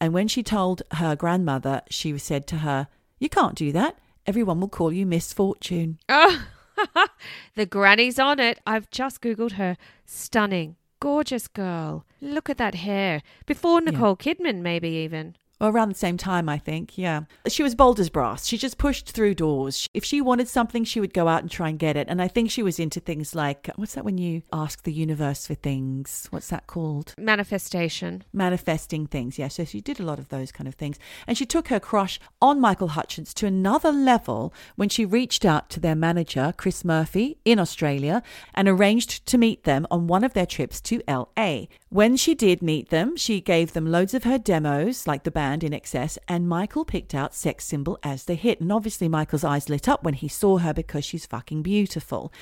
And 0.00 0.12
when 0.12 0.28
she 0.28 0.42
told 0.42 0.82
her 0.92 1.16
grandmother, 1.16 1.82
she 1.90 2.16
said 2.18 2.46
to 2.48 2.58
her, 2.58 2.88
You 3.18 3.28
can't 3.28 3.54
do 3.54 3.72
that. 3.72 3.98
Everyone 4.26 4.60
will 4.60 4.68
call 4.68 4.92
you 4.92 5.06
Miss 5.06 5.32
Fortune. 5.32 5.98
Oh, 6.08 6.46
the 7.54 7.66
granny's 7.66 8.18
on 8.18 8.40
it. 8.40 8.60
I've 8.66 8.90
just 8.90 9.20
Googled 9.20 9.52
her. 9.52 9.76
Stunning. 10.04 10.76
Gorgeous 11.06 11.46
girl. 11.46 12.04
Look 12.20 12.50
at 12.50 12.58
that 12.58 12.74
hair. 12.74 13.22
Before 13.46 13.80
Nicole 13.80 14.16
Kidman, 14.16 14.56
maybe 14.60 14.88
even. 14.88 15.36
Or 15.58 15.70
around 15.70 15.88
the 15.88 15.94
same 15.94 16.18
time, 16.18 16.50
I 16.50 16.58
think. 16.58 16.98
Yeah. 16.98 17.22
She 17.48 17.62
was 17.62 17.74
bold 17.74 17.98
as 17.98 18.10
brass. 18.10 18.46
She 18.46 18.58
just 18.58 18.76
pushed 18.76 19.10
through 19.10 19.36
doors. 19.36 19.88
If 19.94 20.04
she 20.04 20.20
wanted 20.20 20.48
something, 20.48 20.84
she 20.84 21.00
would 21.00 21.14
go 21.14 21.28
out 21.28 21.40
and 21.40 21.50
try 21.50 21.70
and 21.70 21.78
get 21.78 21.96
it. 21.96 22.08
And 22.10 22.20
I 22.20 22.28
think 22.28 22.50
she 22.50 22.62
was 22.62 22.78
into 22.78 23.00
things 23.00 23.34
like 23.34 23.70
what's 23.76 23.94
that 23.94 24.04
when 24.04 24.18
you 24.18 24.42
ask 24.52 24.82
the 24.82 24.92
universe 24.92 25.46
for 25.46 25.54
things? 25.54 26.26
What's 26.30 26.48
that 26.48 26.66
called? 26.66 27.14
Manifestation. 27.16 28.24
Manifesting 28.34 29.06
things. 29.06 29.38
Yeah. 29.38 29.48
So 29.48 29.64
she 29.64 29.80
did 29.80 29.98
a 29.98 30.04
lot 30.04 30.18
of 30.18 30.28
those 30.28 30.52
kind 30.52 30.68
of 30.68 30.74
things. 30.74 30.98
And 31.26 31.38
she 31.38 31.46
took 31.46 31.68
her 31.68 31.80
crush 31.80 32.20
on 32.42 32.60
Michael 32.60 32.88
Hutchence 32.88 33.32
to 33.34 33.46
another 33.46 33.92
level 33.92 34.52
when 34.76 34.90
she 34.90 35.06
reached 35.06 35.46
out 35.46 35.70
to 35.70 35.80
their 35.80 35.94
manager, 35.94 36.52
Chris 36.58 36.84
Murphy, 36.84 37.38
in 37.46 37.58
Australia 37.58 38.22
and 38.52 38.68
arranged 38.68 39.24
to 39.26 39.38
meet 39.38 39.64
them 39.64 39.86
on 39.90 40.06
one 40.06 40.22
of 40.22 40.34
their 40.34 40.44
trips 40.44 40.82
to 40.82 41.00
LA. 41.08 41.64
When 41.88 42.16
she 42.16 42.34
did 42.34 42.60
meet 42.60 42.90
them, 42.90 43.16
she 43.16 43.40
gave 43.40 43.72
them 43.72 43.90
loads 43.90 44.12
of 44.12 44.24
her 44.24 44.36
demos, 44.36 45.06
like 45.06 45.24
the 45.24 45.30
band 45.30 45.45
INXS, 45.46 46.18
and 46.28 46.48
Michael 46.48 46.84
picked 46.84 47.14
out 47.14 47.34
Sex 47.34 47.64
Symbol 47.64 47.98
as 48.02 48.24
the 48.24 48.34
hit. 48.34 48.60
And 48.60 48.72
obviously, 48.72 49.08
Michael's 49.08 49.44
eyes 49.44 49.68
lit 49.68 49.88
up 49.88 50.02
when 50.02 50.14
he 50.14 50.28
saw 50.28 50.58
her 50.58 50.72
because 50.72 51.04
she's 51.04 51.26
fucking 51.26 51.62
beautiful. 51.62 52.32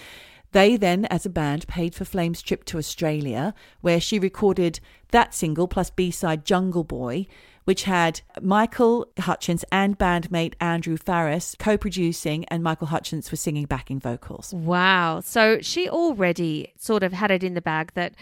They 0.53 0.77
then, 0.77 1.05
as 1.07 1.27
a 1.27 1.31
band, 1.31 1.67
paid 1.67 1.97
for 1.97 2.05
Flame's 2.05 2.40
trip 2.40 2.64
to 2.67 2.79
Australia, 2.79 3.55
where 3.81 3.99
she 3.99 4.21
recorded 4.21 4.79
that 5.11 5.35
single 5.35 5.67
plus 5.67 5.90
B 5.90 6.12
side 6.12 6.45
Jungle 6.45 6.85
Boy, 6.85 7.27
which 7.64 7.85
had 7.85 8.21
Michael 8.40 9.09
Hutchence 9.19 9.64
and 9.73 9.99
bandmate 9.99 10.55
Andrew 10.61 10.97
Farriss 10.97 11.59
co 11.59 11.77
producing, 11.77 12.45
and 12.47 12.62
Michael 12.62 12.87
Hutchence 12.87 13.31
was 13.33 13.40
singing 13.40 13.64
backing 13.64 13.99
vocals. 13.99 14.55
Wow. 14.55 15.21
So 15.21 15.59
she 15.61 15.88
already 15.88 16.73
sort 16.79 17.03
of 17.03 17.12
had 17.12 17.33
it 17.33 17.43
in 17.43 17.55
the 17.55 17.61
bag 17.61 17.90
that 17.95 18.14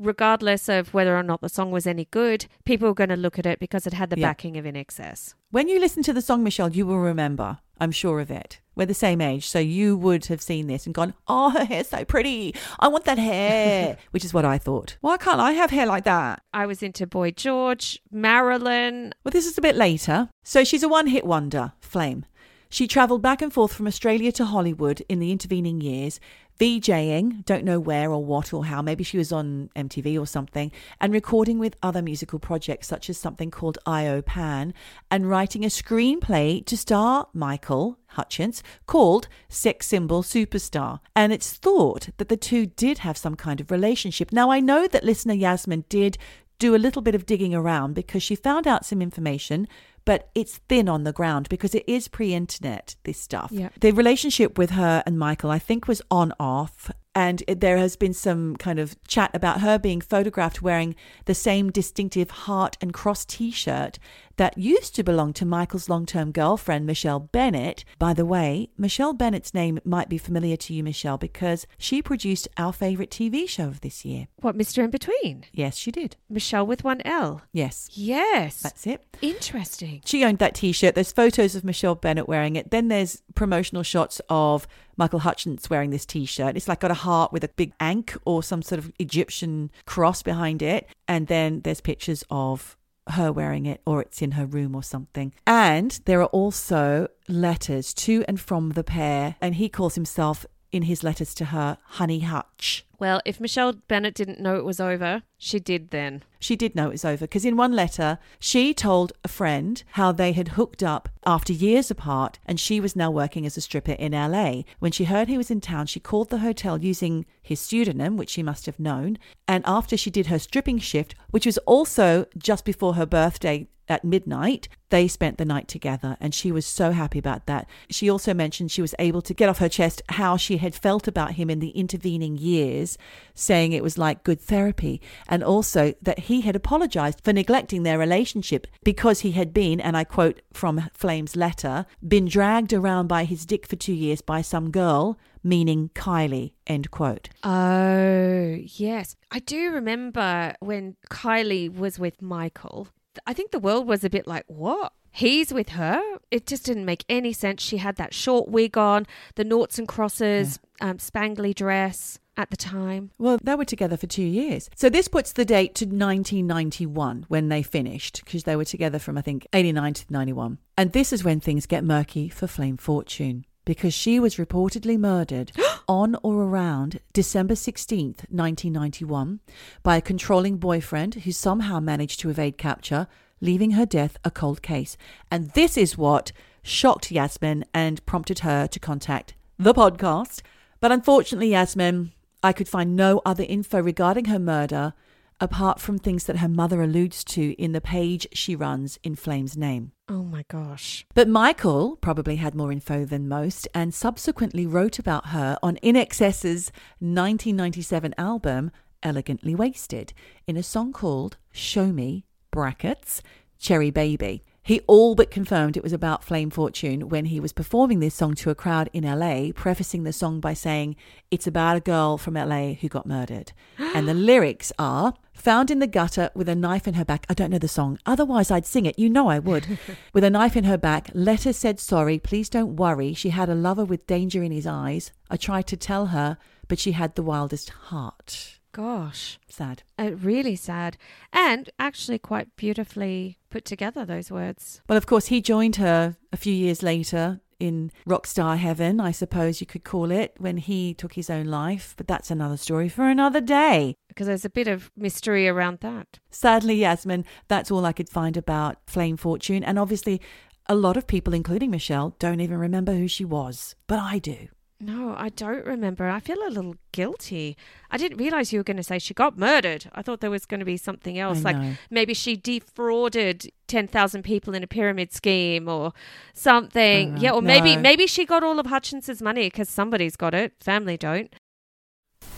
regardless 0.00 0.68
of 0.68 0.92
whether 0.94 1.16
or 1.16 1.22
not 1.22 1.40
the 1.40 1.48
song 1.48 1.70
was 1.70 1.86
any 1.86 2.06
good, 2.10 2.46
people 2.64 2.88
were 2.88 2.94
going 2.94 3.10
to 3.10 3.16
look 3.16 3.38
at 3.38 3.46
it 3.46 3.58
because 3.60 3.86
it 3.86 3.92
had 3.92 4.10
the 4.10 4.18
Yeah. 4.18 4.28
backing 4.28 4.56
of 4.56 4.64
INXS. 4.64 5.34
When 5.50 5.68
you 5.68 5.78
listen 5.78 6.02
to 6.04 6.12
the 6.12 6.22
song, 6.22 6.42
Michelle, 6.42 6.70
you 6.72 6.86
will 6.86 6.98
remember. 6.98 7.58
I'm 7.82 7.90
sure 7.92 8.20
of 8.20 8.30
it. 8.30 8.60
We're 8.74 8.86
the 8.86 8.94
same 8.94 9.20
age, 9.22 9.46
so 9.48 9.58
you 9.58 9.96
would 9.96 10.26
have 10.26 10.42
seen 10.42 10.66
this 10.66 10.84
and 10.86 10.94
gone, 10.94 11.14
"Oh, 11.28 11.50
her 11.50 11.64
hair's 11.64 11.88
so 11.88 12.04
pretty. 12.04 12.54
I 12.78 12.88
want 12.88 13.04
that 13.04 13.18
hair," 13.18 13.96
which 14.10 14.24
is 14.24 14.34
what 14.34 14.44
I 14.44 14.58
thought. 14.58 14.96
Why 15.00 15.16
can't 15.16 15.40
I 15.40 15.52
have 15.52 15.70
hair 15.70 15.86
like 15.86 16.04
that? 16.04 16.42
I 16.52 16.66
was 16.66 16.82
into 16.82 17.06
Boy 17.06 17.30
George, 17.30 17.98
Marilyn. 18.10 19.12
Well, 19.24 19.32
this 19.32 19.46
is 19.46 19.56
a 19.58 19.62
bit 19.62 19.76
later. 19.76 20.28
So 20.42 20.62
she's 20.64 20.82
a 20.82 20.88
one-hit 20.88 21.24
wonder, 21.26 21.72
Flame. 21.80 22.24
She 22.68 22.86
travelled 22.86 23.22
back 23.22 23.42
and 23.42 23.52
forth 23.52 23.72
from 23.72 23.86
Australia 23.88 24.30
to 24.32 24.44
Hollywood 24.44 25.02
in 25.08 25.18
the 25.18 25.32
intervening 25.32 25.80
years, 25.80 26.20
VJing, 26.60 27.42
don't 27.46 27.64
know 27.64 27.80
where 27.80 28.10
or 28.10 28.22
what 28.22 28.52
or 28.52 28.66
how, 28.66 28.82
maybe 28.82 29.02
she 29.02 29.16
was 29.16 29.32
on 29.32 29.70
MTV 29.74 30.20
or 30.20 30.26
something, 30.26 30.70
and 31.00 31.10
recording 31.10 31.58
with 31.58 31.74
other 31.82 32.02
musical 32.02 32.38
projects 32.38 32.86
such 32.86 33.08
as 33.08 33.16
something 33.16 33.50
called 33.50 33.78
I.O. 33.86 34.20
Pan, 34.20 34.74
and 35.10 35.30
writing 35.30 35.64
a 35.64 35.68
screenplay 35.68 36.62
to 36.66 36.76
star 36.76 37.28
Michael 37.32 37.98
Hutchence 38.08 38.62
called 38.86 39.26
Sex 39.48 39.86
Symbol 39.86 40.22
Superstar. 40.22 41.00
And 41.16 41.32
it's 41.32 41.54
thought 41.54 42.10
that 42.18 42.28
the 42.28 42.36
two 42.36 42.66
did 42.66 42.98
have 42.98 43.16
some 43.16 43.36
kind 43.36 43.62
of 43.62 43.70
relationship. 43.70 44.30
Now, 44.30 44.50
I 44.50 44.60
know 44.60 44.86
that 44.86 45.02
listener 45.02 45.34
Yasmin 45.34 45.86
did 45.88 46.18
do 46.58 46.76
a 46.76 46.76
little 46.76 47.00
bit 47.00 47.14
of 47.14 47.24
digging 47.24 47.54
around 47.54 47.94
because 47.94 48.22
she 48.22 48.34
found 48.36 48.66
out 48.66 48.84
some 48.84 49.00
information 49.00 49.66
but 50.04 50.28
it's 50.34 50.58
thin 50.68 50.88
on 50.88 51.04
the 51.04 51.12
ground 51.12 51.48
because 51.48 51.74
it 51.74 51.84
is 51.86 52.08
pre-internet 52.08 52.96
this 53.04 53.18
stuff 53.18 53.50
Yeah. 53.52 53.68
the 53.80 53.92
relationship 53.92 54.58
with 54.58 54.70
her 54.70 55.02
and 55.06 55.18
michael 55.18 55.50
i 55.50 55.58
think 55.58 55.86
was 55.88 56.02
on 56.10 56.32
off 56.40 56.90
and 57.14 57.42
it, 57.48 57.60
there 57.60 57.76
has 57.76 57.96
been 57.96 58.14
some 58.14 58.56
kind 58.56 58.78
of 58.78 58.96
chat 59.06 59.30
about 59.34 59.60
her 59.60 59.78
being 59.78 60.00
photographed 60.00 60.62
wearing 60.62 60.94
the 61.24 61.34
same 61.34 61.70
distinctive 61.70 62.30
heart 62.30 62.76
and 62.80 62.92
cross 62.94 63.24
t-shirt 63.24 63.98
that 64.40 64.56
used 64.56 64.94
to 64.94 65.02
belong 65.02 65.34
to 65.34 65.44
Michael's 65.44 65.90
long 65.90 66.06
term 66.06 66.32
girlfriend, 66.32 66.86
Michele 66.86 67.20
Bennett. 67.20 67.84
By 67.98 68.14
the 68.14 68.24
way, 68.24 68.70
Michele 68.78 69.12
Bennett's 69.12 69.52
name 69.52 69.78
might 69.84 70.08
be 70.08 70.16
familiar 70.16 70.56
to 70.56 70.72
you, 70.72 70.82
Michelle, 70.82 71.18
because 71.18 71.66
she 71.76 72.00
produced 72.00 72.48
our 72.56 72.72
favourite 72.72 73.10
TV 73.10 73.46
show 73.46 73.64
of 73.68 73.82
this 73.82 74.02
year. 74.02 74.28
What, 74.36 74.56
Mr. 74.56 74.82
Inbetween? 74.88 75.44
Yes, 75.52 75.76
she 75.76 75.90
did. 75.90 76.16
Michelle 76.30 76.66
with 76.66 76.82
one 76.82 77.02
L. 77.04 77.42
Yes, 77.52 77.90
Yes. 77.92 78.62
that's 78.62 78.86
it. 78.86 79.04
Interesting. 79.20 80.00
She 80.06 80.24
owned 80.24 80.38
that 80.38 80.54
t 80.54 80.72
shirt. 80.72 80.94
There's 80.94 81.12
photos 81.12 81.54
of 81.54 81.62
Michele 81.62 81.94
Bennett 81.94 82.26
wearing 82.26 82.56
it. 82.56 82.70
Then 82.70 82.88
there's 82.88 83.22
promotional 83.34 83.82
shots 83.82 84.22
of 84.30 84.66
Michael 84.96 85.18
Hutchence 85.18 85.68
wearing 85.68 85.90
this 85.90 86.06
t 86.06 86.24
shirt. 86.24 86.56
It's 86.56 86.66
like 86.66 86.80
got 86.80 86.90
a 86.90 86.94
heart 86.94 87.30
with 87.30 87.44
a 87.44 87.48
big 87.48 87.74
ankh 87.78 88.16
or 88.24 88.42
some 88.42 88.62
sort 88.62 88.78
of 88.78 88.90
Egyptian 88.98 89.70
cross 89.84 90.22
behind 90.22 90.62
it. 90.62 90.86
And 91.06 91.26
then 91.26 91.60
there's 91.60 91.82
pictures 91.82 92.24
of 92.30 92.78
her 93.08 93.32
wearing 93.32 93.66
it 93.66 93.80
or 93.86 94.00
it's 94.02 94.22
in 94.22 94.32
her 94.32 94.46
room 94.46 94.74
or 94.74 94.82
something. 94.82 95.32
And 95.46 95.98
there 96.04 96.20
are 96.20 96.26
also 96.26 97.08
letters 97.28 97.92
to 97.94 98.24
and 98.28 98.40
from 98.40 98.70
the 98.70 98.84
pair. 98.84 99.36
And 99.40 99.56
he 99.56 99.68
calls 99.68 99.94
himself 99.94 100.46
in 100.72 100.82
his 100.82 101.02
letters 101.02 101.34
to 101.34 101.46
her 101.46 101.78
Honey 101.82 102.20
Hutch. 102.20 102.86
Well, 103.00 103.22
if 103.24 103.40
Michele 103.40 103.72
Bennett 103.88 104.14
didn't 104.14 104.40
know 104.40 104.56
it 104.56 104.64
was 104.64 104.78
over, 104.78 105.22
she 105.38 105.58
did 105.58 105.90
then. 105.90 106.22
She 106.38 106.54
did 106.54 106.74
know 106.74 106.88
it 106.88 106.92
was 106.92 107.04
over 107.04 107.24
because 107.24 107.46
in 107.46 107.56
one 107.56 107.72
letter, 107.72 108.18
she 108.38 108.74
told 108.74 109.14
a 109.24 109.28
friend 109.28 109.82
how 109.92 110.12
they 110.12 110.32
had 110.32 110.48
hooked 110.48 110.82
up 110.82 111.08
after 111.24 111.54
years 111.54 111.90
apart 111.90 112.38
and 112.44 112.60
she 112.60 112.78
was 112.78 112.94
now 112.94 113.10
working 113.10 113.46
as 113.46 113.56
a 113.56 113.62
stripper 113.62 113.92
in 113.92 114.12
LA. 114.12 114.62
When 114.80 114.92
she 114.92 115.04
heard 115.04 115.28
he 115.28 115.38
was 115.38 115.50
in 115.50 115.62
town, 115.62 115.86
she 115.86 115.98
called 115.98 116.28
the 116.28 116.38
hotel 116.38 116.78
using 116.78 117.24
his 117.42 117.58
pseudonym, 117.58 118.18
which 118.18 118.30
she 118.30 118.42
must 118.42 118.66
have 118.66 118.78
known. 118.78 119.18
And 119.48 119.64
after 119.66 119.96
she 119.96 120.10
did 120.10 120.26
her 120.26 120.38
stripping 120.38 120.78
shift, 120.78 121.14
which 121.30 121.46
was 121.46 121.56
also 121.58 122.26
just 122.36 122.66
before 122.66 122.94
her 122.94 123.06
birthday 123.06 123.66
at 123.90 124.04
midnight, 124.04 124.68
they 124.90 125.08
spent 125.08 125.36
the 125.36 125.44
night 125.44 125.66
together 125.66 126.16
and 126.20 126.32
she 126.32 126.52
was 126.52 126.64
so 126.64 126.92
happy 126.92 127.18
about 127.18 127.46
that. 127.46 127.68
She 127.90 128.08
also 128.08 128.32
mentioned 128.32 128.70
she 128.70 128.80
was 128.80 128.94
able 128.98 129.20
to 129.22 129.34
get 129.34 129.48
off 129.48 129.58
her 129.58 129.68
chest 129.68 130.00
how 130.10 130.36
she 130.36 130.58
had 130.58 130.74
felt 130.74 131.08
about 131.08 131.32
him 131.32 131.50
in 131.50 131.58
the 131.58 131.70
intervening 131.70 132.38
years, 132.38 132.89
saying 133.34 133.72
it 133.72 133.82
was 133.82 133.98
like 133.98 134.24
good 134.24 134.40
therapy, 134.40 135.00
and 135.28 135.42
also 135.42 135.94
that 136.02 136.20
he 136.20 136.42
had 136.42 136.56
apologized 136.56 137.20
for 137.24 137.32
neglecting 137.32 137.82
their 137.82 137.98
relationship 137.98 138.66
because 138.84 139.20
he 139.20 139.32
had 139.32 139.52
been, 139.52 139.80
and 139.80 139.96
I 139.96 140.04
quote 140.04 140.42
from 140.52 140.90
Flame's 140.94 141.36
letter, 141.36 141.86
been 142.06 142.26
dragged 142.26 142.72
around 142.72 143.06
by 143.06 143.24
his 143.24 143.46
dick 143.46 143.66
for 143.66 143.76
two 143.76 143.94
years 143.94 144.20
by 144.20 144.42
some 144.42 144.70
girl, 144.70 145.18
meaning 145.42 145.90
Kylie, 145.94 146.52
end 146.66 146.90
quote. 146.90 147.28
Oh, 147.42 148.56
yes. 148.58 149.16
I 149.30 149.38
do 149.38 149.72
remember 149.72 150.54
when 150.60 150.96
Kylie 151.10 151.74
was 151.74 151.98
with 151.98 152.20
Michael. 152.20 152.88
I 153.26 153.32
think 153.32 153.50
the 153.50 153.58
world 153.58 153.86
was 153.86 154.04
a 154.04 154.10
bit 154.10 154.26
like, 154.26 154.44
what? 154.46 154.92
He's 155.12 155.52
with 155.52 155.70
her? 155.70 156.00
It 156.30 156.46
just 156.46 156.64
didn't 156.64 156.84
make 156.84 157.04
any 157.08 157.32
sense. 157.32 157.62
She 157.62 157.78
had 157.78 157.96
that 157.96 158.14
short 158.14 158.48
wig 158.48 158.78
on, 158.78 159.06
the 159.34 159.44
noughts 159.44 159.78
and 159.78 159.88
crosses, 159.88 160.60
um, 160.80 160.98
spangly 160.98 161.52
dress 161.54 162.18
at 162.40 162.50
the 162.50 162.56
time. 162.56 163.10
Well, 163.18 163.38
they 163.42 163.54
were 163.54 163.66
together 163.66 163.98
for 163.98 164.06
two 164.06 164.22
years. 164.22 164.70
So 164.74 164.88
this 164.88 165.08
puts 165.08 165.32
the 165.32 165.44
date 165.44 165.74
to 165.76 165.84
1991 165.84 167.26
when 167.28 167.48
they 167.48 167.62
finished, 167.62 168.22
because 168.24 168.44
they 168.44 168.56
were 168.56 168.64
together 168.64 168.98
from, 168.98 169.18
I 169.18 169.22
think, 169.22 169.46
89 169.52 169.94
to 169.94 170.04
91. 170.08 170.58
And 170.78 170.92
this 170.92 171.12
is 171.12 171.22
when 171.22 171.40
things 171.40 171.66
get 171.66 171.84
murky 171.84 172.30
for 172.30 172.46
Flame 172.46 172.78
Fortune. 172.78 173.44
Because 173.66 173.92
she 173.92 174.18
was 174.18 174.36
reportedly 174.36 174.98
murdered 174.98 175.52
on 175.88 176.16
or 176.22 176.42
around 176.42 177.00
December 177.12 177.54
16th, 177.54 178.24
1991, 178.30 179.40
by 179.82 179.98
a 179.98 180.00
controlling 180.00 180.56
boyfriend 180.56 181.16
who 181.16 181.32
somehow 181.32 181.78
managed 181.78 182.20
to 182.20 182.30
evade 182.30 182.56
capture, 182.56 183.06
leaving 183.42 183.72
her 183.72 183.84
death 183.84 184.16
a 184.24 184.30
cold 184.30 184.62
case. 184.62 184.96
And 185.30 185.50
this 185.50 185.76
is 185.76 185.98
what 185.98 186.32
shocked 186.62 187.12
Yasmin 187.12 187.66
and 187.74 188.04
prompted 188.06 188.40
her 188.40 188.66
to 188.66 188.80
contact 188.80 189.34
the 189.58 189.74
podcast. 189.74 190.40
But 190.80 190.90
unfortunately, 190.90 191.50
Yasmin, 191.50 192.12
I 192.42 192.52
could 192.52 192.68
find 192.68 192.96
no 192.96 193.20
other 193.24 193.44
info 193.44 193.80
regarding 193.80 194.26
her 194.26 194.38
murder 194.38 194.94
apart 195.40 195.80
from 195.80 195.98
things 195.98 196.24
that 196.24 196.38
her 196.38 196.48
mother 196.48 196.82
alludes 196.82 197.24
to 197.24 197.54
in 197.60 197.72
the 197.72 197.80
page 197.80 198.26
she 198.32 198.54
runs 198.54 198.98
in 199.02 199.16
Flame's 199.16 199.56
name. 199.56 199.92
Oh 200.08 200.22
my 200.22 200.44
gosh. 200.48 201.06
But 201.14 201.28
Michael 201.28 201.96
probably 201.96 202.36
had 202.36 202.54
more 202.54 202.70
info 202.70 203.04
than 203.04 203.28
most 203.28 203.66
and 203.74 203.94
subsequently 203.94 204.66
wrote 204.66 204.98
about 204.98 205.28
her 205.28 205.56
on 205.62 205.76
INXS's 205.82 206.70
1997 206.98 208.14
album, 208.18 208.70
Elegantly 209.02 209.54
Wasted, 209.54 210.12
in 210.46 210.56
a 210.56 210.62
song 210.62 210.92
called 210.92 211.38
Show 211.52 211.86
Me, 211.86 212.26
brackets, 212.50 213.22
Cherry 213.58 213.90
Baby. 213.90 214.42
He 214.62 214.80
all 214.86 215.14
but 215.14 215.30
confirmed 215.30 215.76
it 215.76 215.82
was 215.82 215.92
about 215.92 216.22
Flame 216.22 216.50
Fortune 216.50 217.08
when 217.08 217.26
he 217.26 217.40
was 217.40 217.52
performing 217.52 218.00
this 218.00 218.14
song 218.14 218.34
to 218.36 218.50
a 218.50 218.54
crowd 218.54 218.90
in 218.92 219.04
LA, 219.04 219.52
prefacing 219.54 220.04
the 220.04 220.12
song 220.12 220.38
by 220.38 220.52
saying, 220.52 220.96
It's 221.30 221.46
about 221.46 221.76
a 221.76 221.80
girl 221.80 222.18
from 222.18 222.34
LA 222.34 222.74
who 222.74 222.88
got 222.88 223.06
murdered. 223.06 223.52
and 223.78 224.06
the 224.06 224.14
lyrics 224.14 224.72
are 224.78 225.14
found 225.32 225.70
in 225.70 225.78
the 225.78 225.86
gutter 225.86 226.30
with 226.34 226.48
a 226.48 226.54
knife 226.54 226.86
in 226.86 226.94
her 226.94 227.04
back. 227.04 227.24
I 227.28 227.34
don't 227.34 227.50
know 227.50 227.58
the 227.58 227.68
song, 227.68 227.98
otherwise 228.04 228.50
I'd 228.50 228.66
sing 228.66 228.84
it. 228.84 228.98
You 228.98 229.08
know 229.08 229.28
I 229.28 229.38
would. 229.38 229.78
with 230.12 230.24
a 230.24 230.30
knife 230.30 230.56
in 230.56 230.64
her 230.64 230.78
back, 230.78 231.10
letter 231.14 231.52
said 231.54 231.80
sorry, 231.80 232.18
please 232.18 232.50
don't 232.50 232.76
worry. 232.76 233.14
She 233.14 233.30
had 233.30 233.48
a 233.48 233.54
lover 233.54 233.84
with 233.84 234.06
danger 234.06 234.42
in 234.42 234.52
his 234.52 234.66
eyes. 234.66 235.10
I 235.30 235.38
tried 235.38 235.66
to 235.68 235.76
tell 235.76 236.06
her, 236.06 236.36
but 236.68 236.78
she 236.78 236.92
had 236.92 237.14
the 237.14 237.22
wildest 237.22 237.70
heart. 237.70 238.59
Gosh. 238.72 239.38
Sad. 239.48 239.82
Uh, 239.98 240.12
really 240.12 240.56
sad. 240.56 240.96
And 241.32 241.70
actually 241.78 242.18
quite 242.18 242.54
beautifully 242.56 243.38
put 243.50 243.64
together, 243.64 244.04
those 244.04 244.30
words. 244.30 244.80
Well, 244.88 244.98
of 244.98 245.06
course, 245.06 245.26
he 245.26 245.40
joined 245.40 245.76
her 245.76 246.16
a 246.32 246.36
few 246.36 246.54
years 246.54 246.82
later 246.82 247.40
in 247.58 247.92
rockstar 248.08 248.56
heaven, 248.56 249.00
I 249.00 249.10
suppose 249.10 249.60
you 249.60 249.66
could 249.66 249.84
call 249.84 250.10
it, 250.10 250.34
when 250.38 250.56
he 250.56 250.94
took 250.94 251.12
his 251.12 251.28
own 251.28 251.46
life. 251.46 251.94
But 251.96 252.08
that's 252.08 252.30
another 252.30 252.56
story 252.56 252.88
for 252.88 253.08
another 253.08 253.40
day. 253.40 253.96
Because 254.08 254.26
there's 254.26 254.46
a 254.46 254.50
bit 254.50 254.66
of 254.66 254.90
mystery 254.96 255.46
around 255.46 255.80
that. 255.80 256.18
Sadly, 256.30 256.76
Yasmin, 256.76 257.24
that's 257.48 257.70
all 257.70 257.84
I 257.84 257.92
could 257.92 258.08
find 258.08 258.36
about 258.36 258.78
Flame 258.86 259.16
Fortune. 259.16 259.62
And 259.62 259.78
obviously, 259.78 260.20
a 260.66 260.74
lot 260.74 260.96
of 260.96 261.06
people, 261.06 261.34
including 261.34 261.70
Michelle, 261.70 262.14
don't 262.18 262.40
even 262.40 262.56
remember 262.56 262.94
who 262.94 263.08
she 263.08 263.24
was. 263.24 263.74
But 263.86 263.98
I 263.98 264.18
do. 264.18 264.48
No, 264.82 265.14
I 265.14 265.28
don't 265.28 265.66
remember. 265.66 266.08
I 266.08 266.20
feel 266.20 266.38
a 266.42 266.48
little 266.48 266.74
guilty. 266.92 267.54
I 267.90 267.98
didn't 267.98 268.16
realize 268.16 268.50
you 268.50 268.58
were 268.60 268.64
going 268.64 268.78
to 268.78 268.82
say 268.82 268.98
she 268.98 269.12
got 269.12 269.36
murdered. 269.36 269.90
I 269.92 270.00
thought 270.00 270.20
there 270.20 270.30
was 270.30 270.46
going 270.46 270.60
to 270.60 270.64
be 270.66 270.78
something 270.78 271.18
else, 271.18 271.40
I 271.40 271.52
like 271.52 271.56
know. 271.58 271.74
maybe 271.90 272.14
she 272.14 272.34
defrauded 272.34 273.52
ten 273.68 273.86
thousand 273.86 274.22
people 274.22 274.54
in 274.54 274.62
a 274.62 274.66
pyramid 274.66 275.12
scheme 275.12 275.68
or 275.68 275.92
something. 276.32 277.16
Uh, 277.16 277.20
yeah, 277.20 277.32
or 277.32 277.42
maybe 277.42 277.76
no. 277.76 277.82
maybe 277.82 278.06
she 278.06 278.24
got 278.24 278.42
all 278.42 278.58
of 278.58 278.66
Hutchence's 278.66 279.20
money 279.20 279.48
because 279.48 279.68
somebody's 279.68 280.16
got 280.16 280.32
it. 280.32 280.54
Family 280.60 280.96
don't. 280.96 281.30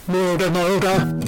Murder, 0.09 0.51
murder. 0.51 1.21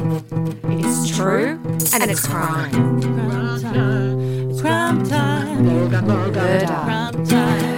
It's 0.65 1.17
true 1.17 1.61
and 1.95 2.11
it's 2.11 2.27
crime. 2.27 3.01
Crime 3.01 4.51
It's 4.51 4.61
crime 4.61 5.05
time. 5.05 5.65
Murder, 5.65 6.03
murder. 6.03 6.67
Crime 6.67 7.25
time. 7.27 7.74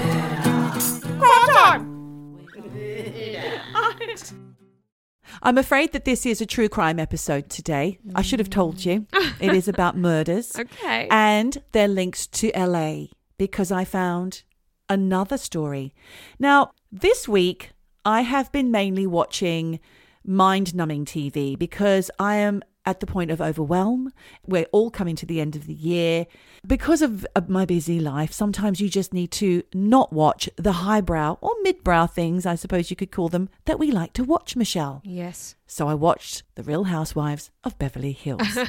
I'm 5.42 5.58
afraid 5.58 5.92
that 5.92 6.04
this 6.04 6.24
is 6.24 6.40
a 6.40 6.46
true 6.46 6.68
crime 6.68 6.98
episode 6.98 7.50
today. 7.50 7.98
I 8.14 8.22
should 8.22 8.38
have 8.38 8.50
told 8.50 8.84
you. 8.84 9.06
It 9.40 9.52
is 9.54 9.68
about 9.68 9.96
murders. 10.08 10.52
Okay. 10.56 11.08
and 11.10 11.58
their 11.72 11.88
links 11.88 12.26
to 12.28 12.50
LA 12.56 13.06
because 13.38 13.72
I 13.72 13.84
found 13.84 14.42
another 14.88 15.36
story. 15.36 15.94
Now, 16.38 16.70
this 16.92 17.26
week 17.28 17.72
I 18.04 18.20
have 18.22 18.52
been 18.52 18.70
mainly 18.70 19.06
watching 19.06 19.80
mind 20.24 20.74
numbing 20.74 21.04
TV 21.04 21.58
because 21.58 22.10
I 22.18 22.36
am 22.36 22.62
at 22.86 23.00
the 23.00 23.06
point 23.06 23.30
of 23.30 23.40
overwhelm. 23.40 24.12
We're 24.46 24.66
all 24.72 24.90
coming 24.90 25.16
to 25.16 25.26
the 25.26 25.40
end 25.40 25.56
of 25.56 25.66
the 25.66 25.74
year. 25.74 26.26
Because 26.66 27.02
of, 27.02 27.26
of 27.36 27.48
my 27.48 27.64
busy 27.64 28.00
life, 28.00 28.32
sometimes 28.32 28.80
you 28.80 28.88
just 28.88 29.12
need 29.12 29.30
to 29.32 29.62
not 29.74 30.12
watch 30.12 30.48
the 30.56 30.72
highbrow 30.72 31.38
or 31.40 31.52
midbrow 31.64 32.10
things, 32.10 32.46
I 32.46 32.54
suppose 32.54 32.88
you 32.90 32.96
could 32.96 33.12
call 33.12 33.28
them, 33.28 33.48
that 33.66 33.78
we 33.78 33.90
like 33.90 34.12
to 34.14 34.24
watch, 34.24 34.56
Michelle. 34.56 35.02
yes. 35.04 35.54
So 35.68 35.88
I 35.88 35.94
watched 35.94 36.44
The 36.54 36.62
Real 36.62 36.84
Housewives 36.84 37.50
of 37.64 37.76
Beverly 37.76 38.12
Hills. 38.12 38.56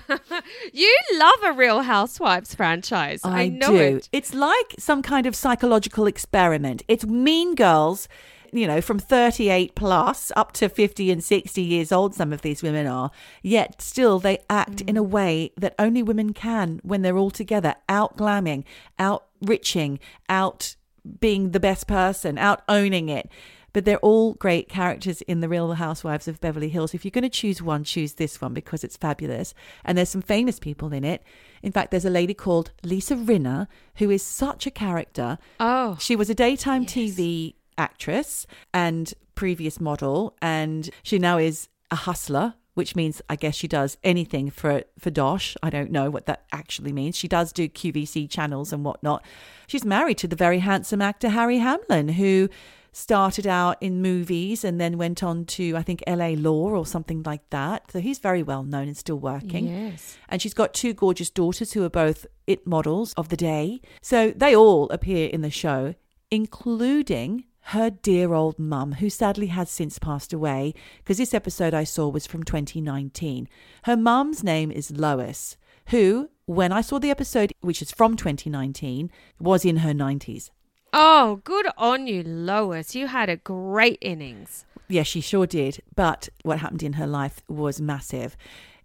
You 0.73 0.97
love 1.13 1.43
a 1.45 1.53
Real 1.53 1.81
Housewives 1.81 2.55
franchise. 2.55 3.21
I, 3.23 3.49
know 3.49 3.71
do. 3.71 3.77
it. 3.77 4.09
It's 4.11 4.33
like 4.33 4.73
some 4.79 5.01
kind 5.01 5.25
of 5.27 5.35
psychological 5.35 6.07
experiment. 6.07 6.81
It's 6.87 7.05
mean 7.05 7.53
girls, 7.55 8.07
you 8.51 8.67
know, 8.67 8.81
from 8.81 8.99
38 8.99 9.75
plus 9.75 10.31
up 10.35 10.51
to 10.53 10.69
50 10.69 11.11
and 11.11 11.23
60 11.23 11.61
years 11.61 11.91
old, 11.91 12.15
some 12.15 12.33
of 12.33 12.41
these 12.41 12.63
women 12.63 12.87
are. 12.87 13.11
Yet 13.41 13.81
still 13.81 14.19
they 14.19 14.39
act 14.49 14.81
in 14.81 14.97
a 14.97 15.03
mm. 15.03 15.09
way 15.09 15.51
that 15.57 15.75
only 15.79 16.03
women 16.03 16.33
can 16.33 16.79
when 16.83 17.01
they're 17.01 17.17
all 17.17 17.31
together, 17.31 17.75
out 17.87 18.17
glamming, 18.17 18.63
out 18.97 19.25
riching, 19.41 19.99
out 20.29 20.75
being 21.19 21.51
the 21.51 21.59
best 21.59 21.87
person, 21.87 22.37
out 22.37 22.61
owning 22.67 23.09
it. 23.09 23.29
But 23.73 23.85
they're 23.85 23.97
all 23.99 24.33
great 24.33 24.69
characters 24.69 25.21
in 25.21 25.41
The 25.41 25.49
Real 25.49 25.73
Housewives 25.73 26.27
of 26.27 26.41
Beverly 26.41 26.69
Hills. 26.69 26.95
If 26.95 27.05
you're 27.05 27.11
going 27.11 27.23
to 27.23 27.29
choose 27.29 27.61
one, 27.61 27.83
choose 27.83 28.13
this 28.13 28.41
one 28.41 28.53
because 28.53 28.83
it's 28.83 28.97
fabulous. 28.97 29.53
And 29.83 29.97
there's 29.97 30.09
some 30.09 30.21
famous 30.21 30.57
people 30.57 30.91
in 30.93 31.03
it. 31.03 31.21
In 31.61 31.71
fact, 31.71 31.91
there's 31.91 32.05
a 32.05 32.09
lady 32.09 32.33
called 32.33 32.71
Lisa 32.83 33.15
Rinna, 33.15 33.67
who 33.97 34.09
is 34.09 34.23
such 34.23 34.65
a 34.65 34.71
character. 34.71 35.37
Oh, 35.59 35.97
She 35.99 36.15
was 36.15 36.29
a 36.29 36.33
daytime 36.33 36.83
Yes. 36.83 36.91
TV 36.91 37.53
actress 37.77 38.47
and 38.73 39.13
previous 39.35 39.79
model, 39.79 40.35
and 40.41 40.89
she 41.03 41.19
now 41.19 41.37
is 41.37 41.69
a 41.91 41.95
hustler, 41.95 42.55
which 42.73 42.95
means 42.95 43.21
I 43.29 43.35
guess 43.35 43.55
she 43.55 43.67
does 43.67 43.97
anything 44.03 44.49
for 44.49 44.83
for 44.99 45.09
Dosh. 45.09 45.55
I 45.63 45.69
don't 45.69 45.91
know 45.91 46.09
what 46.09 46.25
that 46.25 46.45
actually 46.51 46.91
means. 46.93 47.15
She 47.17 47.27
does 47.27 47.51
do 47.51 47.67
QVC 47.67 48.29
channels 48.29 48.73
and 48.73 48.83
whatnot. 48.83 49.23
She's 49.67 49.85
married 49.85 50.17
to 50.19 50.27
the 50.27 50.35
very 50.35 50.59
handsome 50.59 51.01
actor 51.01 51.29
Harry 51.29 51.57
Hamlin, 51.57 52.09
who 52.09 52.49
started 52.93 53.45
out 53.45 53.77
in 53.79 54.01
movies 54.01 54.63
and 54.63 54.81
then 54.81 54.97
went 54.97 55.21
on 55.21 55.45
to 55.45 55.75
I 55.77 55.83
think 55.83 56.03
LA 56.07 56.29
Law 56.29 56.69
or 56.71 56.85
something 56.85 57.21
like 57.23 57.47
that. 57.51 57.91
So 57.91 57.99
he's 57.99 58.17
very 58.17 58.41
well 58.41 58.63
known 58.63 58.87
and 58.87 58.97
still 58.97 59.19
working. 59.19 59.67
yes. 59.67 60.17
And 60.29 60.41
she's 60.41 60.55
got 60.55 60.73
two 60.73 60.93
gorgeous 60.93 61.29
daughters 61.29 61.73
who 61.73 61.83
are 61.83 61.89
both 61.89 62.25
it 62.47 62.65
models 62.65 63.13
of 63.13 63.29
the 63.29 63.37
day. 63.37 63.81
So 64.01 64.31
they 64.35 64.55
all 64.55 64.89
appear 64.89 65.29
in 65.29 65.41
the 65.41 65.51
show, 65.51 65.93
including 66.31 67.43
her 67.71 67.89
dear 67.89 68.33
old 68.33 68.57
mum, 68.57 68.93
who 68.93 69.09
sadly 69.09 69.47
has 69.47 69.69
since 69.69 69.99
passed 69.99 70.31
away, 70.31 70.73
because 70.99 71.17
this 71.17 71.33
episode 71.33 71.73
I 71.73 71.83
saw 71.83 72.07
was 72.07 72.25
from 72.25 72.43
2019. 72.43 73.49
Her 73.83 73.97
mum's 73.97 74.41
name 74.41 74.71
is 74.71 74.91
Lois, 74.91 75.57
who, 75.87 76.29
when 76.45 76.71
I 76.71 76.79
saw 76.79 76.97
the 76.97 77.11
episode, 77.11 77.51
which 77.59 77.81
is 77.81 77.91
from 77.91 78.15
2019, 78.15 79.11
was 79.37 79.65
in 79.65 79.77
her 79.77 79.91
90s. 79.91 80.49
Oh, 80.93 81.41
good 81.43 81.67
on 81.77 82.07
you, 82.07 82.23
Lois. 82.23 82.95
You 82.95 83.07
had 83.07 83.27
a 83.27 83.35
great 83.35 83.97
innings. 83.99 84.65
Yes, 84.87 85.07
she 85.07 85.19
sure 85.19 85.45
did. 85.45 85.83
But 85.93 86.29
what 86.43 86.59
happened 86.59 86.83
in 86.83 86.93
her 86.93 87.07
life 87.07 87.41
was 87.49 87.81
massive. 87.81 88.37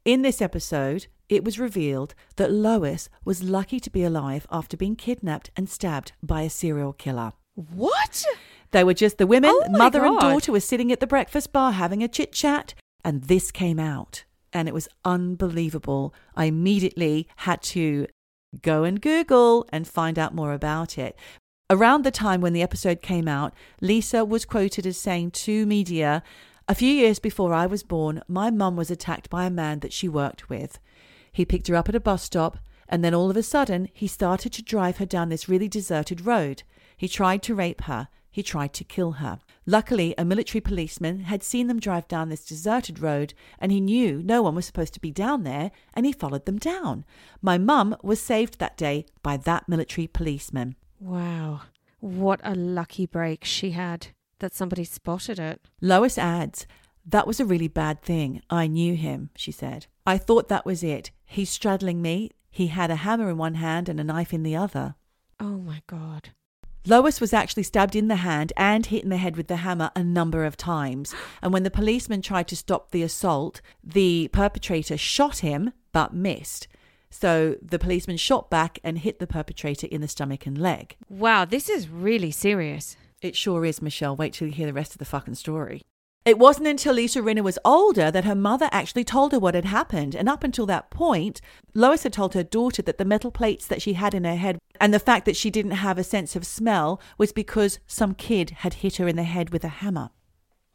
In 0.04 0.22
this 0.22 0.42
episode, 0.42 1.06
it 1.28 1.44
was 1.44 1.60
revealed 1.60 2.16
that 2.34 2.50
Lois 2.50 3.08
was 3.24 3.44
lucky 3.44 3.78
to 3.78 3.90
be 3.90 4.02
alive 4.02 4.44
after 4.50 4.76
being 4.76 4.96
kidnapped 4.96 5.52
and 5.54 5.70
stabbed 5.70 6.10
by 6.20 6.42
a 6.42 6.50
serial 6.50 6.92
killer. 6.92 7.34
What? 7.54 8.24
They 8.72 8.84
were 8.84 8.94
just 8.94 9.18
the 9.18 9.26
women, 9.26 9.52
Oh 9.52 9.68
mother 9.70 10.04
and 10.04 10.18
daughter, 10.18 10.50
were 10.50 10.60
sitting 10.60 10.90
at 10.90 11.00
the 11.00 11.06
breakfast 11.06 11.52
bar 11.52 11.72
having 11.72 12.02
a 12.02 12.08
chit 12.08 12.32
chat, 12.32 12.74
and 13.04 13.24
this 13.24 13.50
came 13.50 13.78
out. 13.78 14.24
And 14.52 14.66
it 14.66 14.74
was 14.74 14.88
unbelievable. 15.04 16.14
I 16.34 16.46
immediately 16.46 17.28
had 17.36 17.62
to 17.62 18.06
go 18.60 18.84
and 18.84 19.00
Google 19.00 19.66
and 19.70 19.86
find 19.86 20.18
out 20.18 20.34
more 20.34 20.52
about 20.52 20.98
it. 20.98 21.16
Around 21.70 22.04
the 22.04 22.10
time 22.10 22.40
when 22.40 22.52
the 22.52 22.62
episode 22.62 23.00
came 23.00 23.28
out, 23.28 23.54
Lisa 23.80 24.24
was 24.24 24.44
quoted 24.44 24.86
as 24.86 24.98
saying 24.98 25.30
to 25.30 25.64
media, 25.64 26.22
A 26.68 26.74
few 26.74 26.92
years 26.92 27.18
before 27.18 27.54
I 27.54 27.66
was 27.66 27.82
born, 27.82 28.22
my 28.28 28.50
mum 28.50 28.76
was 28.76 28.90
attacked 28.90 29.30
by 29.30 29.46
a 29.46 29.50
man 29.50 29.78
that 29.80 29.92
she 29.92 30.08
worked 30.08 30.50
with. 30.50 30.78
He 31.32 31.46
picked 31.46 31.68
her 31.68 31.76
up 31.76 31.88
at 31.88 31.94
a 31.94 32.00
bus 32.00 32.22
stop, 32.22 32.58
and 32.88 33.02
then 33.02 33.14
all 33.14 33.30
of 33.30 33.38
a 33.38 33.42
sudden, 33.42 33.88
he 33.94 34.06
started 34.06 34.52
to 34.52 34.62
drive 34.62 34.98
her 34.98 35.06
down 35.06 35.30
this 35.30 35.48
really 35.48 35.68
deserted 35.68 36.26
road. 36.26 36.62
He 36.96 37.08
tried 37.08 37.42
to 37.44 37.54
rape 37.54 37.82
her. 37.82 38.08
He 38.32 38.42
tried 38.42 38.72
to 38.72 38.84
kill 38.84 39.12
her. 39.12 39.38
Luckily, 39.66 40.14
a 40.16 40.24
military 40.24 40.60
policeman 40.60 41.20
had 41.20 41.42
seen 41.42 41.66
them 41.66 41.78
drive 41.78 42.08
down 42.08 42.30
this 42.30 42.44
deserted 42.44 42.98
road 42.98 43.34
and 43.58 43.70
he 43.70 43.80
knew 43.80 44.22
no 44.24 44.42
one 44.42 44.54
was 44.54 44.64
supposed 44.66 44.94
to 44.94 45.00
be 45.00 45.10
down 45.10 45.44
there 45.44 45.70
and 45.94 46.06
he 46.06 46.12
followed 46.12 46.46
them 46.46 46.58
down. 46.58 47.04
My 47.42 47.58
mum 47.58 47.94
was 48.02 48.20
saved 48.20 48.58
that 48.58 48.78
day 48.78 49.04
by 49.22 49.36
that 49.36 49.68
military 49.68 50.06
policeman. 50.06 50.76
Wow. 50.98 51.60
What 52.00 52.40
a 52.42 52.54
lucky 52.54 53.06
break 53.06 53.44
she 53.44 53.72
had 53.72 54.08
that 54.38 54.54
somebody 54.54 54.84
spotted 54.84 55.38
it. 55.38 55.60
Lois 55.80 56.16
adds, 56.16 56.66
That 57.04 57.26
was 57.26 57.38
a 57.38 57.44
really 57.44 57.68
bad 57.68 58.02
thing. 58.02 58.42
I 58.48 58.66
knew 58.66 58.94
him, 58.94 59.30
she 59.36 59.52
said. 59.52 59.86
I 60.06 60.18
thought 60.18 60.48
that 60.48 60.66
was 60.66 60.82
it. 60.82 61.10
He's 61.26 61.50
straddling 61.50 62.00
me. 62.02 62.30
He 62.50 62.68
had 62.68 62.90
a 62.90 62.96
hammer 62.96 63.30
in 63.30 63.36
one 63.36 63.54
hand 63.54 63.88
and 63.88 64.00
a 64.00 64.04
knife 64.04 64.32
in 64.32 64.42
the 64.42 64.56
other. 64.56 64.96
Oh 65.38 65.58
my 65.58 65.82
God. 65.86 66.30
Lois 66.84 67.20
was 67.20 67.32
actually 67.32 67.62
stabbed 67.62 67.94
in 67.94 68.08
the 68.08 68.16
hand 68.16 68.52
and 68.56 68.86
hit 68.86 69.04
in 69.04 69.10
the 69.10 69.16
head 69.16 69.36
with 69.36 69.46
the 69.46 69.56
hammer 69.56 69.92
a 69.94 70.02
number 70.02 70.44
of 70.44 70.56
times. 70.56 71.14
And 71.40 71.52
when 71.52 71.62
the 71.62 71.70
policeman 71.70 72.22
tried 72.22 72.48
to 72.48 72.56
stop 72.56 72.90
the 72.90 73.02
assault, 73.02 73.60
the 73.84 74.28
perpetrator 74.32 74.96
shot 74.96 75.38
him 75.38 75.72
but 75.92 76.12
missed. 76.12 76.66
So 77.08 77.56
the 77.62 77.78
policeman 77.78 78.16
shot 78.16 78.50
back 78.50 78.80
and 78.82 78.98
hit 78.98 79.20
the 79.20 79.26
perpetrator 79.28 79.86
in 79.86 80.00
the 80.00 80.08
stomach 80.08 80.44
and 80.44 80.58
leg. 80.58 80.96
Wow, 81.08 81.44
this 81.44 81.68
is 81.68 81.88
really 81.88 82.32
serious. 82.32 82.96
It 83.20 83.36
sure 83.36 83.64
is, 83.64 83.80
Michelle. 83.80 84.16
Wait 84.16 84.32
till 84.32 84.48
you 84.48 84.54
hear 84.54 84.66
the 84.66 84.72
rest 84.72 84.92
of 84.92 84.98
the 84.98 85.04
fucking 85.04 85.36
story. 85.36 85.82
It 86.24 86.38
wasn't 86.38 86.68
until 86.68 86.94
Lisa 86.94 87.20
Rinna 87.20 87.42
was 87.42 87.58
older 87.64 88.10
that 88.10 88.24
her 88.24 88.36
mother 88.36 88.68
actually 88.70 89.02
told 89.02 89.32
her 89.32 89.40
what 89.40 89.56
had 89.56 89.64
happened. 89.64 90.14
And 90.14 90.28
up 90.28 90.44
until 90.44 90.66
that 90.66 90.88
point, 90.88 91.40
Lois 91.74 92.04
had 92.04 92.12
told 92.12 92.34
her 92.34 92.44
daughter 92.44 92.80
that 92.82 92.98
the 92.98 93.04
metal 93.04 93.32
plates 93.32 93.66
that 93.66 93.82
she 93.82 93.94
had 93.94 94.14
in 94.14 94.22
her 94.22 94.36
head 94.36 94.58
and 94.80 94.94
the 94.94 95.00
fact 95.00 95.24
that 95.24 95.36
she 95.36 95.50
didn't 95.50 95.72
have 95.72 95.98
a 95.98 96.04
sense 96.04 96.36
of 96.36 96.46
smell 96.46 97.00
was 97.18 97.32
because 97.32 97.80
some 97.88 98.14
kid 98.14 98.50
had 98.58 98.74
hit 98.74 98.96
her 98.96 99.08
in 99.08 99.16
the 99.16 99.24
head 99.24 99.50
with 99.50 99.64
a 99.64 99.68
hammer. 99.68 100.10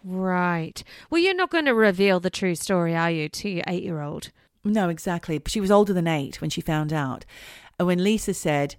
Right. 0.03 0.83
Well, 1.09 1.21
you're 1.21 1.33
not 1.33 1.49
going 1.49 1.65
to 1.65 1.73
reveal 1.73 2.19
the 2.19 2.29
true 2.29 2.55
story, 2.55 2.93
are 2.93 3.11
you, 3.11 3.29
to 3.29 3.49
your 3.49 3.63
eight 3.67 3.83
year 3.83 4.01
old? 4.01 4.31
No, 4.65 4.89
exactly. 4.89 5.41
She 5.47 5.61
was 5.61 5.71
older 5.71 5.93
than 5.93 6.07
eight 6.07 6.41
when 6.41 6.49
she 6.49 6.59
found 6.59 6.91
out. 6.91 7.23
And 7.79 7.87
when 7.87 8.03
Lisa 8.03 8.33
said, 8.33 8.75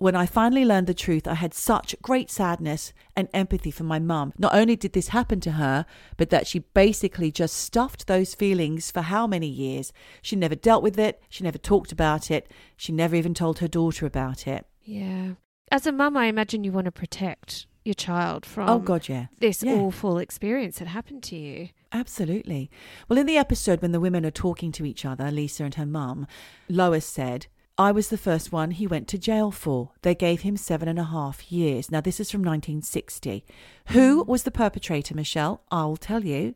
When 0.00 0.16
I 0.16 0.24
finally 0.24 0.64
learned 0.64 0.86
the 0.86 0.94
truth, 0.94 1.28
I 1.28 1.34
had 1.34 1.52
such 1.52 1.94
great 2.00 2.30
sadness 2.30 2.94
and 3.14 3.28
empathy 3.34 3.70
for 3.70 3.84
my 3.84 3.98
mum. 3.98 4.32
Not 4.38 4.54
only 4.54 4.74
did 4.74 4.94
this 4.94 5.08
happen 5.08 5.40
to 5.40 5.50
her, 5.52 5.84
but 6.16 6.30
that 6.30 6.46
she 6.46 6.60
basically 6.60 7.30
just 7.30 7.54
stuffed 7.54 8.06
those 8.06 8.34
feelings 8.34 8.90
for 8.90 9.02
how 9.02 9.26
many 9.26 9.46
years? 9.46 9.92
She 10.22 10.36
never 10.36 10.54
dealt 10.54 10.82
with 10.82 10.98
it. 10.98 11.20
She 11.28 11.44
never 11.44 11.58
talked 11.58 11.92
about 11.92 12.30
it. 12.30 12.50
She 12.78 12.92
never 12.92 13.14
even 13.14 13.34
told 13.34 13.58
her 13.58 13.68
daughter 13.68 14.06
about 14.06 14.46
it. 14.46 14.64
Yeah. 14.82 15.32
As 15.70 15.86
a 15.86 15.92
mum, 15.92 16.16
I 16.16 16.28
imagine 16.28 16.64
you 16.64 16.72
want 16.72 16.86
to 16.86 16.92
protect 16.92 17.66
your 17.84 17.92
child 17.92 18.46
from 18.46 18.70
oh, 18.70 18.78
God, 18.78 19.06
yeah. 19.06 19.26
this 19.38 19.62
Yeah. 19.62 19.74
awful 19.74 20.16
experience 20.16 20.78
that 20.78 20.88
happened 20.88 21.22
to 21.24 21.36
you. 21.36 21.68
Absolutely. 21.92 22.70
Well, 23.06 23.18
in 23.18 23.26
the 23.26 23.36
episode 23.36 23.82
when 23.82 23.92
the 23.92 24.00
women 24.00 24.24
are 24.24 24.30
talking 24.30 24.72
to 24.72 24.86
each 24.86 25.04
other, 25.04 25.30
Lisa 25.30 25.64
and 25.64 25.74
her 25.74 25.84
mum, 25.84 26.26
Lois 26.70 27.04
said, 27.04 27.48
I 27.78 27.92
was 27.92 28.08
the 28.08 28.18
first 28.18 28.52
one 28.52 28.72
he 28.72 28.86
went 28.86 29.08
to 29.08 29.18
jail 29.18 29.50
for. 29.50 29.90
They 30.02 30.14
gave 30.14 30.42
him 30.42 30.56
seven 30.56 30.88
and 30.88 30.98
a 30.98 31.04
half 31.04 31.50
years. 31.50 31.90
Now, 31.90 32.00
this 32.00 32.20
is 32.20 32.30
from 32.30 32.42
1960. 32.42 33.44
Who 33.88 34.22
hmm. 34.22 34.30
was 34.30 34.42
the 34.42 34.50
perpetrator, 34.50 35.14
Michelle? 35.14 35.62
I'll 35.70 35.96
tell 35.96 36.24
you. 36.24 36.54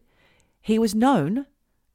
He 0.61 0.79
was 0.79 0.95
known 0.95 1.47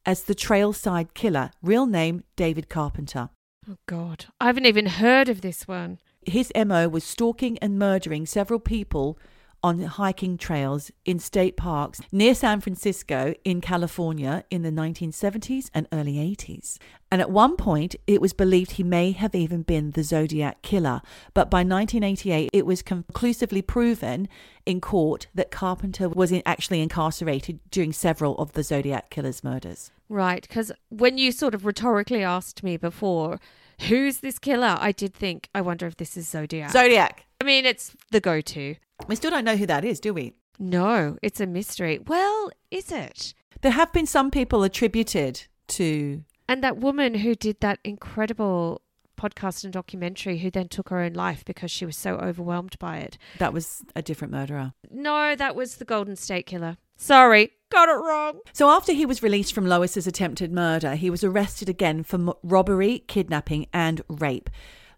as 0.06 0.24
the 0.24 0.34
Trailside 0.34 1.14
Killer, 1.14 1.50
real 1.62 1.86
name 1.86 2.24
David 2.36 2.68
Carpenter. 2.68 3.30
Oh, 3.68 3.76
God. 3.86 4.26
I 4.40 4.46
haven't 4.46 4.66
even 4.66 4.86
heard 4.86 5.28
of 5.28 5.40
this 5.40 5.68
one. 5.68 5.98
His 6.24 6.52
MO 6.54 6.88
was 6.88 7.04
stalking 7.04 7.58
and 7.58 7.78
murdering 7.78 8.26
several 8.26 8.60
people 8.60 9.18
on 9.62 9.80
hiking 9.80 10.38
trails 10.38 10.90
in 11.04 11.18
state 11.18 11.56
parks 11.56 12.00
near 12.10 12.34
San 12.34 12.60
Francisco 12.60 13.34
in 13.44 13.60
California 13.60 14.44
in 14.50 14.62
the 14.62 14.70
1970s 14.70 15.70
and 15.74 15.86
early 15.92 16.14
80s. 16.14 16.78
And 17.12 17.20
at 17.20 17.30
one 17.30 17.56
point, 17.56 17.96
it 18.06 18.20
was 18.20 18.32
believed 18.32 18.72
he 18.72 18.82
may 18.82 19.12
have 19.12 19.34
even 19.34 19.62
been 19.62 19.90
the 19.92 20.04
Zodiac 20.04 20.62
killer. 20.62 21.02
But 21.34 21.50
by 21.50 21.58
1988, 21.58 22.50
it 22.52 22.64
was 22.64 22.82
conclusively 22.82 23.62
proven 23.62 24.28
in 24.64 24.80
court 24.80 25.26
that 25.34 25.50
Carpenter 25.50 26.08
was 26.08 26.30
in- 26.30 26.42
actually 26.46 26.80
incarcerated 26.80 27.58
during 27.70 27.92
several 27.92 28.38
of 28.38 28.52
the 28.52 28.62
Zodiac 28.62 29.10
killer's 29.10 29.42
murders. 29.42 29.90
Right. 30.08 30.42
Because 30.42 30.70
when 30.88 31.18
you 31.18 31.32
sort 31.32 31.54
of 31.54 31.66
rhetorically 31.66 32.22
asked 32.22 32.62
me 32.62 32.76
before, 32.76 33.40
who's 33.88 34.18
this 34.18 34.38
killer? 34.38 34.76
I 34.78 34.92
did 34.92 35.12
think, 35.12 35.48
I 35.54 35.60
wonder 35.60 35.86
if 35.86 35.96
this 35.96 36.16
is 36.16 36.28
Zodiac. 36.28 36.70
Zodiac! 36.70 37.26
I 37.40 37.44
mean, 37.44 37.64
it's 37.64 37.94
the 38.10 38.20
go 38.20 38.40
to. 38.40 38.76
We 39.08 39.16
still 39.16 39.30
don't 39.30 39.44
know 39.44 39.56
who 39.56 39.66
that 39.66 39.84
is, 39.84 40.00
do 40.00 40.14
we? 40.14 40.34
No, 40.58 41.16
it's 41.22 41.40
a 41.40 41.46
mystery. 41.46 41.98
Well, 42.06 42.50
is 42.70 42.92
it? 42.92 43.34
There 43.62 43.72
have 43.72 43.92
been 43.92 44.06
some 44.06 44.30
people 44.30 44.62
attributed 44.62 45.42
to 45.68 46.24
And 46.48 46.62
that 46.62 46.78
woman 46.78 47.14
who 47.14 47.34
did 47.34 47.60
that 47.60 47.78
incredible 47.84 48.82
podcast 49.18 49.64
and 49.64 49.72
documentary 49.72 50.38
who 50.38 50.50
then 50.50 50.68
took 50.68 50.88
her 50.88 51.00
own 51.00 51.12
life 51.12 51.44
because 51.44 51.70
she 51.70 51.84
was 51.84 51.96
so 51.96 52.14
overwhelmed 52.16 52.78
by 52.78 52.98
it. 52.98 53.18
that 53.38 53.52
was 53.52 53.82
a 53.94 54.00
different 54.02 54.32
murderer. 54.32 54.72
No, 54.90 55.34
that 55.36 55.54
was 55.54 55.76
the 55.76 55.84
Golden 55.84 56.16
State 56.16 56.46
Killer. 56.46 56.76
Sorry, 56.96 57.50
got 57.70 57.88
it 57.88 57.92
wrong. 57.92 58.40
So 58.52 58.68
after 58.70 58.92
he 58.92 59.04
was 59.06 59.22
released 59.22 59.52
from 59.54 59.66
Lois's 59.66 60.06
attempted 60.06 60.52
murder, 60.52 60.94
he 60.94 61.10
was 61.10 61.24
arrested 61.24 61.68
again 61.68 62.02
for 62.02 62.16
m- 62.16 62.32
robbery, 62.42 63.04
kidnapping, 63.08 63.66
and 63.72 64.00
rape. 64.08 64.48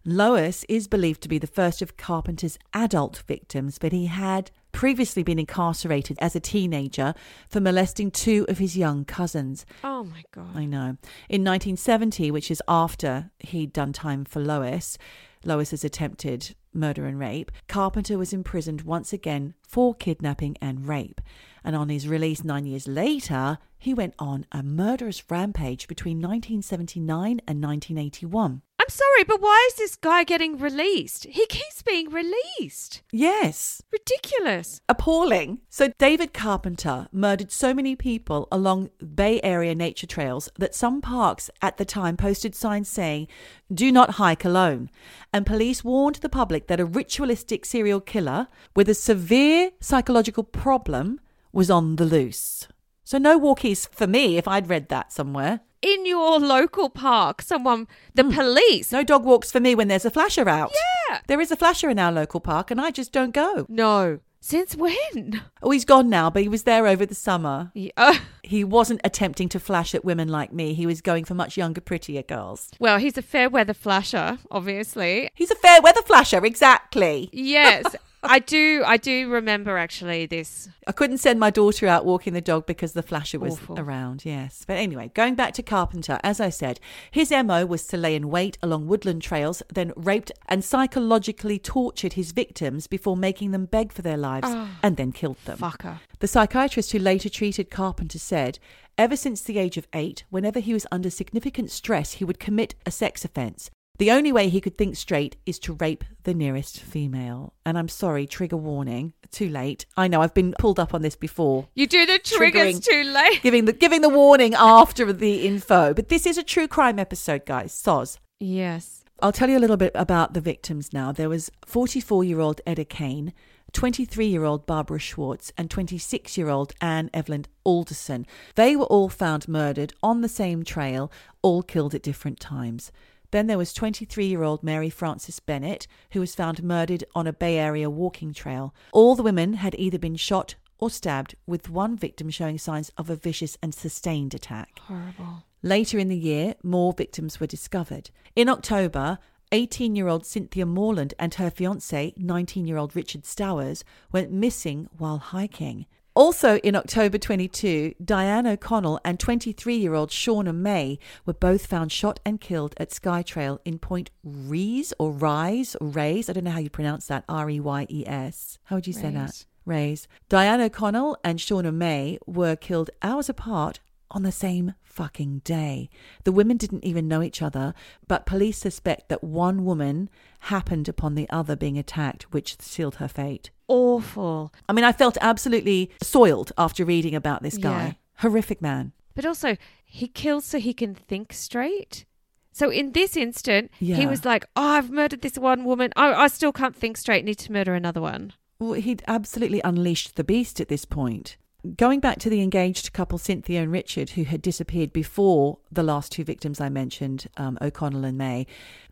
Lois 0.04 0.64
is 0.68 0.88
believed 0.88 1.22
to 1.22 1.28
be 1.28 1.38
the 1.38 1.46
first 1.46 1.80
of 1.80 1.96
Carpenter's 1.96 2.58
adult 2.74 3.22
victims, 3.28 3.78
but 3.78 3.92
he 3.92 4.06
had 4.06 4.50
previously 4.72 5.22
been 5.22 5.38
incarcerated 5.38 6.18
as 6.20 6.34
a 6.34 6.40
teenager 6.40 7.14
for 7.48 7.60
molesting 7.60 8.10
two 8.10 8.44
of 8.48 8.58
his 8.58 8.76
young 8.76 9.04
cousins. 9.04 9.64
Oh 9.84 10.02
my 10.02 10.24
God. 10.32 10.56
I 10.56 10.64
know. 10.64 10.96
In 11.28 11.44
1970, 11.44 12.32
which 12.32 12.50
is 12.50 12.60
after 12.66 13.30
he'd 13.38 13.72
done 13.72 13.92
time 13.92 14.24
for 14.24 14.40
Lois, 14.40 14.98
Lois's 15.44 15.84
attempted 15.84 16.56
murder 16.72 17.06
and 17.06 17.18
rape, 17.18 17.52
Carpenter 17.68 18.18
was 18.18 18.32
imprisoned 18.32 18.82
once 18.82 19.12
again 19.12 19.54
for 19.68 19.94
kidnapping 19.94 20.56
and 20.60 20.88
rape. 20.88 21.20
And 21.62 21.76
on 21.76 21.90
his 21.90 22.08
release 22.08 22.42
nine 22.42 22.66
years 22.66 22.88
later, 22.88 23.58
he 23.78 23.94
went 23.94 24.14
on 24.18 24.46
a 24.50 24.62
murderous 24.62 25.22
rampage 25.30 25.86
between 25.86 26.16
1979 26.16 27.40
and 27.46 27.62
1981. 27.62 28.62
Sorry, 28.92 29.24
but 29.24 29.40
why 29.40 29.68
is 29.70 29.76
this 29.76 29.96
guy 29.96 30.22
getting 30.22 30.58
released? 30.58 31.24
He 31.24 31.46
keeps 31.46 31.80
being 31.80 32.10
released. 32.10 33.00
Yes, 33.10 33.82
Ridiculous. 33.90 34.82
appalling. 34.86 35.60
So, 35.70 35.88
David 35.96 36.34
Carpenter 36.34 37.08
murdered 37.10 37.50
so 37.50 37.72
many 37.72 37.96
people 37.96 38.48
along 38.52 38.90
Bay 39.14 39.40
Area 39.42 39.74
nature 39.74 40.06
trails 40.06 40.50
that 40.58 40.74
some 40.74 41.00
parks 41.00 41.48
at 41.62 41.78
the 41.78 41.86
time 41.86 42.18
posted 42.18 42.54
signs 42.54 42.86
saying, 42.86 43.28
Do 43.72 43.90
not 43.90 44.10
hike 44.10 44.44
alone. 44.44 44.90
And 45.32 45.46
police 45.46 45.82
warned 45.82 46.16
the 46.16 46.28
public 46.28 46.66
that 46.66 46.78
a 46.78 46.84
ritualistic 46.84 47.64
serial 47.64 48.00
killer 48.00 48.48
with 48.76 48.90
a 48.90 48.94
severe 48.94 49.70
psychological 49.80 50.44
problem 50.44 51.18
was 51.50 51.70
on 51.70 51.96
the 51.96 52.04
loose. 52.04 52.68
So, 53.04 53.18
no 53.18 53.38
walkies 53.38 53.88
for 53.92 54.06
me 54.06 54.36
if 54.38 54.46
I'd 54.46 54.68
read 54.70 54.88
that 54.88 55.12
somewhere. 55.12 55.60
In 55.82 56.06
your 56.06 56.38
local 56.38 56.88
park, 56.88 57.42
someone, 57.42 57.88
the 58.14 58.22
police. 58.24 58.92
No 58.92 59.02
dog 59.02 59.24
walks 59.24 59.50
for 59.50 59.58
me 59.58 59.74
when 59.74 59.88
there's 59.88 60.04
a 60.04 60.10
flasher 60.10 60.48
out. 60.48 60.70
Yeah. 61.10 61.20
There 61.26 61.40
is 61.40 61.50
a 61.50 61.56
flasher 61.56 61.90
in 61.90 61.98
our 61.98 62.12
local 62.12 62.38
park, 62.38 62.70
and 62.70 62.80
I 62.80 62.92
just 62.92 63.10
don't 63.12 63.34
go. 63.34 63.66
No. 63.68 64.20
Since 64.44 64.74
when? 64.76 65.40
Oh, 65.62 65.70
he's 65.70 65.84
gone 65.84 66.08
now, 66.08 66.28
but 66.30 66.42
he 66.42 66.48
was 66.48 66.64
there 66.64 66.86
over 66.88 67.04
the 67.06 67.14
summer. 67.14 67.70
Yeah. 67.74 67.90
uh, 67.96 68.16
He 68.42 68.64
wasn't 68.64 69.00
attempting 69.04 69.48
to 69.50 69.60
flash 69.60 69.94
at 69.94 70.04
women 70.04 70.26
like 70.28 70.52
me. 70.52 70.74
He 70.74 70.84
was 70.86 71.00
going 71.00 71.24
for 71.24 71.34
much 71.34 71.56
younger, 71.56 71.80
prettier 71.80 72.22
girls. 72.22 72.68
well, 72.80 72.98
he's 72.98 73.16
a 73.18 73.22
fair 73.22 73.48
weather 73.48 73.74
flasher, 73.74 74.38
obviously. 74.50 75.30
He's 75.34 75.50
a 75.52 75.56
fair 75.56 75.80
weather 75.80 76.02
flasher, 76.02 76.44
exactly. 76.44 77.28
Yes. 77.32 77.84
I 78.24 78.38
do 78.38 78.84
I 78.86 78.98
do 78.98 79.28
remember 79.28 79.76
actually 79.76 80.26
this. 80.26 80.68
I 80.86 80.92
couldn't 80.92 81.18
send 81.18 81.40
my 81.40 81.50
daughter 81.50 81.88
out 81.88 82.04
walking 82.04 82.34
the 82.34 82.40
dog 82.40 82.66
because 82.66 82.92
the 82.92 83.02
flasher 83.02 83.38
was 83.38 83.54
Awful. 83.54 83.80
around, 83.80 84.24
yes. 84.24 84.64
But 84.66 84.74
anyway, 84.74 85.10
going 85.14 85.34
back 85.34 85.54
to 85.54 85.62
Carpenter, 85.62 86.20
as 86.22 86.40
I 86.40 86.50
said, 86.50 86.78
his 87.10 87.30
MO 87.30 87.66
was 87.66 87.86
to 87.88 87.96
lay 87.96 88.14
in 88.14 88.30
wait 88.30 88.58
along 88.62 88.86
woodland 88.86 89.22
trails, 89.22 89.62
then 89.72 89.92
raped 89.96 90.30
and 90.48 90.64
psychologically 90.64 91.58
tortured 91.58 92.12
his 92.12 92.32
victims 92.32 92.86
before 92.86 93.16
making 93.16 93.50
them 93.50 93.64
beg 93.64 93.92
for 93.92 94.02
their 94.02 94.16
lives 94.16 94.48
ah. 94.48 94.78
and 94.82 94.96
then 94.96 95.10
killed 95.10 95.38
them. 95.44 95.58
Fucker. 95.58 95.98
The 96.20 96.28
psychiatrist 96.28 96.92
who 96.92 96.98
later 97.00 97.28
treated 97.28 97.70
Carpenter 97.70 98.18
said, 98.18 98.60
ever 98.96 99.16
since 99.16 99.42
the 99.42 99.58
age 99.58 99.76
of 99.76 99.88
eight, 99.92 100.24
whenever 100.30 100.60
he 100.60 100.72
was 100.72 100.86
under 100.92 101.10
significant 101.10 101.70
stress, 101.70 102.14
he 102.14 102.24
would 102.24 102.38
commit 102.38 102.76
a 102.86 102.90
sex 102.92 103.24
offense. 103.24 103.70
The 104.02 104.10
only 104.10 104.32
way 104.32 104.48
he 104.48 104.60
could 104.60 104.76
think 104.76 104.96
straight 104.96 105.36
is 105.46 105.60
to 105.60 105.74
rape 105.74 106.02
the 106.24 106.34
nearest 106.34 106.80
female. 106.80 107.54
And 107.64 107.78
I'm 107.78 107.86
sorry, 107.86 108.26
trigger 108.26 108.56
warning. 108.56 109.12
Too 109.30 109.48
late. 109.48 109.86
I 109.96 110.08
know 110.08 110.22
I've 110.22 110.34
been 110.34 110.56
pulled 110.58 110.80
up 110.80 110.92
on 110.92 111.02
this 111.02 111.14
before. 111.14 111.68
You 111.76 111.86
do 111.86 112.04
the 112.04 112.18
triggers 112.18 112.80
too 112.80 113.04
late. 113.04 113.40
Giving 113.44 113.66
the 113.66 113.72
giving 113.72 114.00
the 114.00 114.08
warning 114.08 114.54
after 114.54 115.12
the 115.12 115.46
info. 115.46 115.94
But 115.94 116.08
this 116.08 116.26
is 116.26 116.36
a 116.36 116.42
true 116.42 116.66
crime 116.66 116.98
episode, 116.98 117.46
guys. 117.46 117.72
Soz. 117.72 118.18
Yes. 118.40 119.04
I'll 119.20 119.30
tell 119.30 119.48
you 119.48 119.56
a 119.56 119.60
little 119.62 119.76
bit 119.76 119.92
about 119.94 120.34
the 120.34 120.40
victims 120.40 120.92
now. 120.92 121.12
There 121.12 121.28
was 121.28 121.52
44 121.64 122.24
year 122.24 122.40
old 122.40 122.60
Edda 122.66 122.86
Kane, 122.86 123.32
23 123.72 124.26
year 124.26 124.42
old 124.42 124.66
Barbara 124.66 124.98
Schwartz, 124.98 125.52
and 125.56 125.70
26 125.70 126.36
year 126.36 126.48
old 126.48 126.72
Anne 126.80 127.08
Evelyn 127.14 127.44
Alderson. 127.62 128.26
They 128.56 128.74
were 128.74 128.86
all 128.86 129.08
found 129.08 129.46
murdered 129.46 129.92
on 130.02 130.22
the 130.22 130.28
same 130.28 130.64
trail, 130.64 131.12
all 131.40 131.62
killed 131.62 131.94
at 131.94 132.02
different 132.02 132.40
times. 132.40 132.90
Then 133.32 133.46
there 133.46 133.58
was 133.58 133.72
23 133.72 134.26
year 134.26 134.42
old 134.42 134.62
Mary 134.62 134.90
Frances 134.90 135.40
Bennett, 135.40 135.86
who 136.12 136.20
was 136.20 136.34
found 136.34 136.62
murdered 136.62 137.02
on 137.14 137.26
a 137.26 137.32
Bay 137.32 137.58
Area 137.58 137.90
walking 137.90 138.32
trail. 138.32 138.74
All 138.92 139.16
the 139.16 139.22
women 139.22 139.54
had 139.54 139.74
either 139.78 139.98
been 139.98 140.16
shot 140.16 140.54
or 140.78 140.90
stabbed, 140.90 141.34
with 141.46 141.70
one 141.70 141.96
victim 141.96 142.28
showing 142.28 142.58
signs 142.58 142.90
of 142.98 143.08
a 143.08 143.16
vicious 143.16 143.56
and 143.62 143.74
sustained 143.74 144.34
attack. 144.34 144.80
Horrible. 144.80 145.44
Later 145.62 145.98
in 145.98 146.08
the 146.08 146.16
year, 146.16 146.56
more 146.62 146.92
victims 146.92 147.40
were 147.40 147.46
discovered. 147.46 148.10
In 148.34 148.48
October, 148.48 149.18
18 149.52 149.94
year 149.96 150.08
old 150.08 150.26
Cynthia 150.26 150.66
Moreland 150.66 151.14
and 151.18 151.32
her 151.34 151.50
fiance, 151.50 152.12
19 152.16 152.66
year 152.66 152.76
old 152.76 152.94
Richard 152.94 153.24
Stowers, 153.24 153.82
went 154.10 154.30
missing 154.30 154.88
while 154.98 155.18
hiking. 155.18 155.86
Also 156.14 156.56
in 156.58 156.76
October 156.76 157.16
22, 157.16 157.94
Diane 158.04 158.46
O'Connell 158.46 159.00
and 159.02 159.18
23 159.18 159.76
year 159.76 159.94
old 159.94 160.10
Shauna 160.10 160.54
May 160.54 160.98
were 161.24 161.32
both 161.32 161.64
found 161.64 161.90
shot 161.90 162.20
and 162.24 162.38
killed 162.38 162.74
at 162.76 162.90
Skytrail 162.90 163.60
in 163.64 163.78
Point 163.78 164.10
Rees 164.22 164.92
or 164.98 165.10
Rise 165.10 165.74
or 165.80 165.88
Rays. 165.88 166.28
I 166.28 166.34
don't 166.34 166.44
know 166.44 166.50
how 166.50 166.58
you 166.58 166.68
pronounce 166.68 167.06
that. 167.06 167.24
R 167.30 167.48
E 167.48 167.60
Y 167.60 167.86
E 167.88 168.04
S. 168.06 168.58
How 168.64 168.76
would 168.76 168.86
you 168.86 168.92
say 168.92 169.10
that? 169.10 169.22
Rays. 169.22 169.46
Rays. 169.64 170.08
Diane 170.28 170.60
O'Connell 170.60 171.16
and 171.24 171.38
Shauna 171.38 171.72
May 171.72 172.18
were 172.26 172.56
killed 172.56 172.90
hours 173.00 173.30
apart 173.30 173.80
on 174.12 174.22
the 174.22 174.32
same 174.32 174.74
fucking 174.82 175.40
day. 175.44 175.90
The 176.24 176.32
women 176.32 176.56
didn't 176.56 176.84
even 176.84 177.08
know 177.08 177.22
each 177.22 177.42
other, 177.42 177.74
but 178.06 178.26
police 178.26 178.58
suspect 178.58 179.08
that 179.08 179.24
one 179.24 179.64
woman 179.64 180.08
happened 180.40 180.88
upon 180.88 181.14
the 181.14 181.28
other 181.30 181.56
being 181.56 181.78
attacked, 181.78 182.32
which 182.32 182.60
sealed 182.60 182.96
her 182.96 183.08
fate. 183.08 183.50
Awful. 183.68 184.52
I 184.68 184.72
mean, 184.72 184.84
I 184.84 184.92
felt 184.92 185.16
absolutely 185.20 185.90
soiled 186.02 186.52
after 186.56 186.84
reading 186.84 187.14
about 187.14 187.42
this 187.42 187.58
guy. 187.58 187.84
Yeah. 187.84 187.92
Horrific 188.18 188.60
man. 188.62 188.92
But 189.14 189.26
also, 189.26 189.56
he 189.84 190.08
kills 190.08 190.44
so 190.44 190.58
he 190.58 190.74
can 190.74 190.94
think 190.94 191.32
straight. 191.32 192.04
So 192.52 192.70
in 192.70 192.92
this 192.92 193.16
instant, 193.16 193.70
he 193.78 194.06
was 194.06 194.24
like, 194.26 194.44
"Oh, 194.54 194.62
I've 194.62 194.90
murdered 194.90 195.22
this 195.22 195.38
one 195.38 195.64
woman. 195.64 195.90
I, 195.96 196.12
I 196.12 196.26
still 196.28 196.52
can't 196.52 196.76
think 196.76 196.98
straight. 196.98 197.24
Need 197.24 197.38
to 197.38 197.52
murder 197.52 197.74
another 197.74 198.00
one." 198.00 198.34
Well, 198.58 198.74
he'd 198.74 199.02
absolutely 199.08 199.60
unleashed 199.64 200.16
the 200.16 200.22
beast 200.22 200.60
at 200.60 200.68
this 200.68 200.84
point. 200.84 201.36
Going 201.76 202.00
back 202.00 202.18
to 202.20 202.30
the 202.30 202.42
engaged 202.42 202.92
couple, 202.92 203.18
Cynthia 203.18 203.62
and 203.62 203.70
Richard, 203.70 204.10
who 204.10 204.24
had 204.24 204.42
disappeared 204.42 204.92
before 204.92 205.58
the 205.70 205.84
last 205.84 206.10
two 206.10 206.24
victims 206.24 206.60
I 206.60 206.68
mentioned, 206.68 207.28
um, 207.36 207.56
O'Connell 207.60 208.04
and 208.04 208.18
May, 208.18 208.46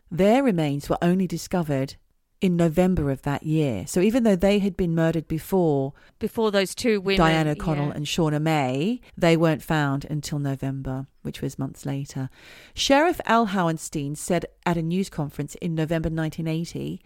their 0.09 0.41
remains 0.41 0.89
were 0.89 0.97
only 1.01 1.27
discovered 1.27 1.95
in 2.39 2.55
November 2.55 3.11
of 3.11 3.21
that 3.21 3.43
year. 3.43 3.85
So 3.87 3.99
even 3.99 4.23
though 4.23 4.35
they 4.35 4.59
had 4.59 4.75
been 4.75 4.95
murdered 4.95 5.27
before 5.27 5.93
Before 6.17 6.49
those 6.49 6.73
two 6.73 6.99
women, 6.99 7.19
Diana 7.19 7.51
O'Connell 7.51 7.87
yeah. 7.87 7.93
and 7.93 8.05
Shauna 8.05 8.41
May, 8.41 9.01
they 9.17 9.37
weren't 9.37 9.61
found 9.61 10.05
until 10.09 10.39
November, 10.39 11.07
which 11.21 11.41
was 11.41 11.59
months 11.59 11.85
later. 11.85 12.29
Sheriff 12.73 13.21
Al 13.25 13.47
Howenstine 13.47 14.15
said 14.17 14.45
at 14.65 14.77
a 14.77 14.81
news 14.81 15.09
conference 15.09 15.55
in 15.55 15.75
November 15.75 16.09
1980 16.09 17.01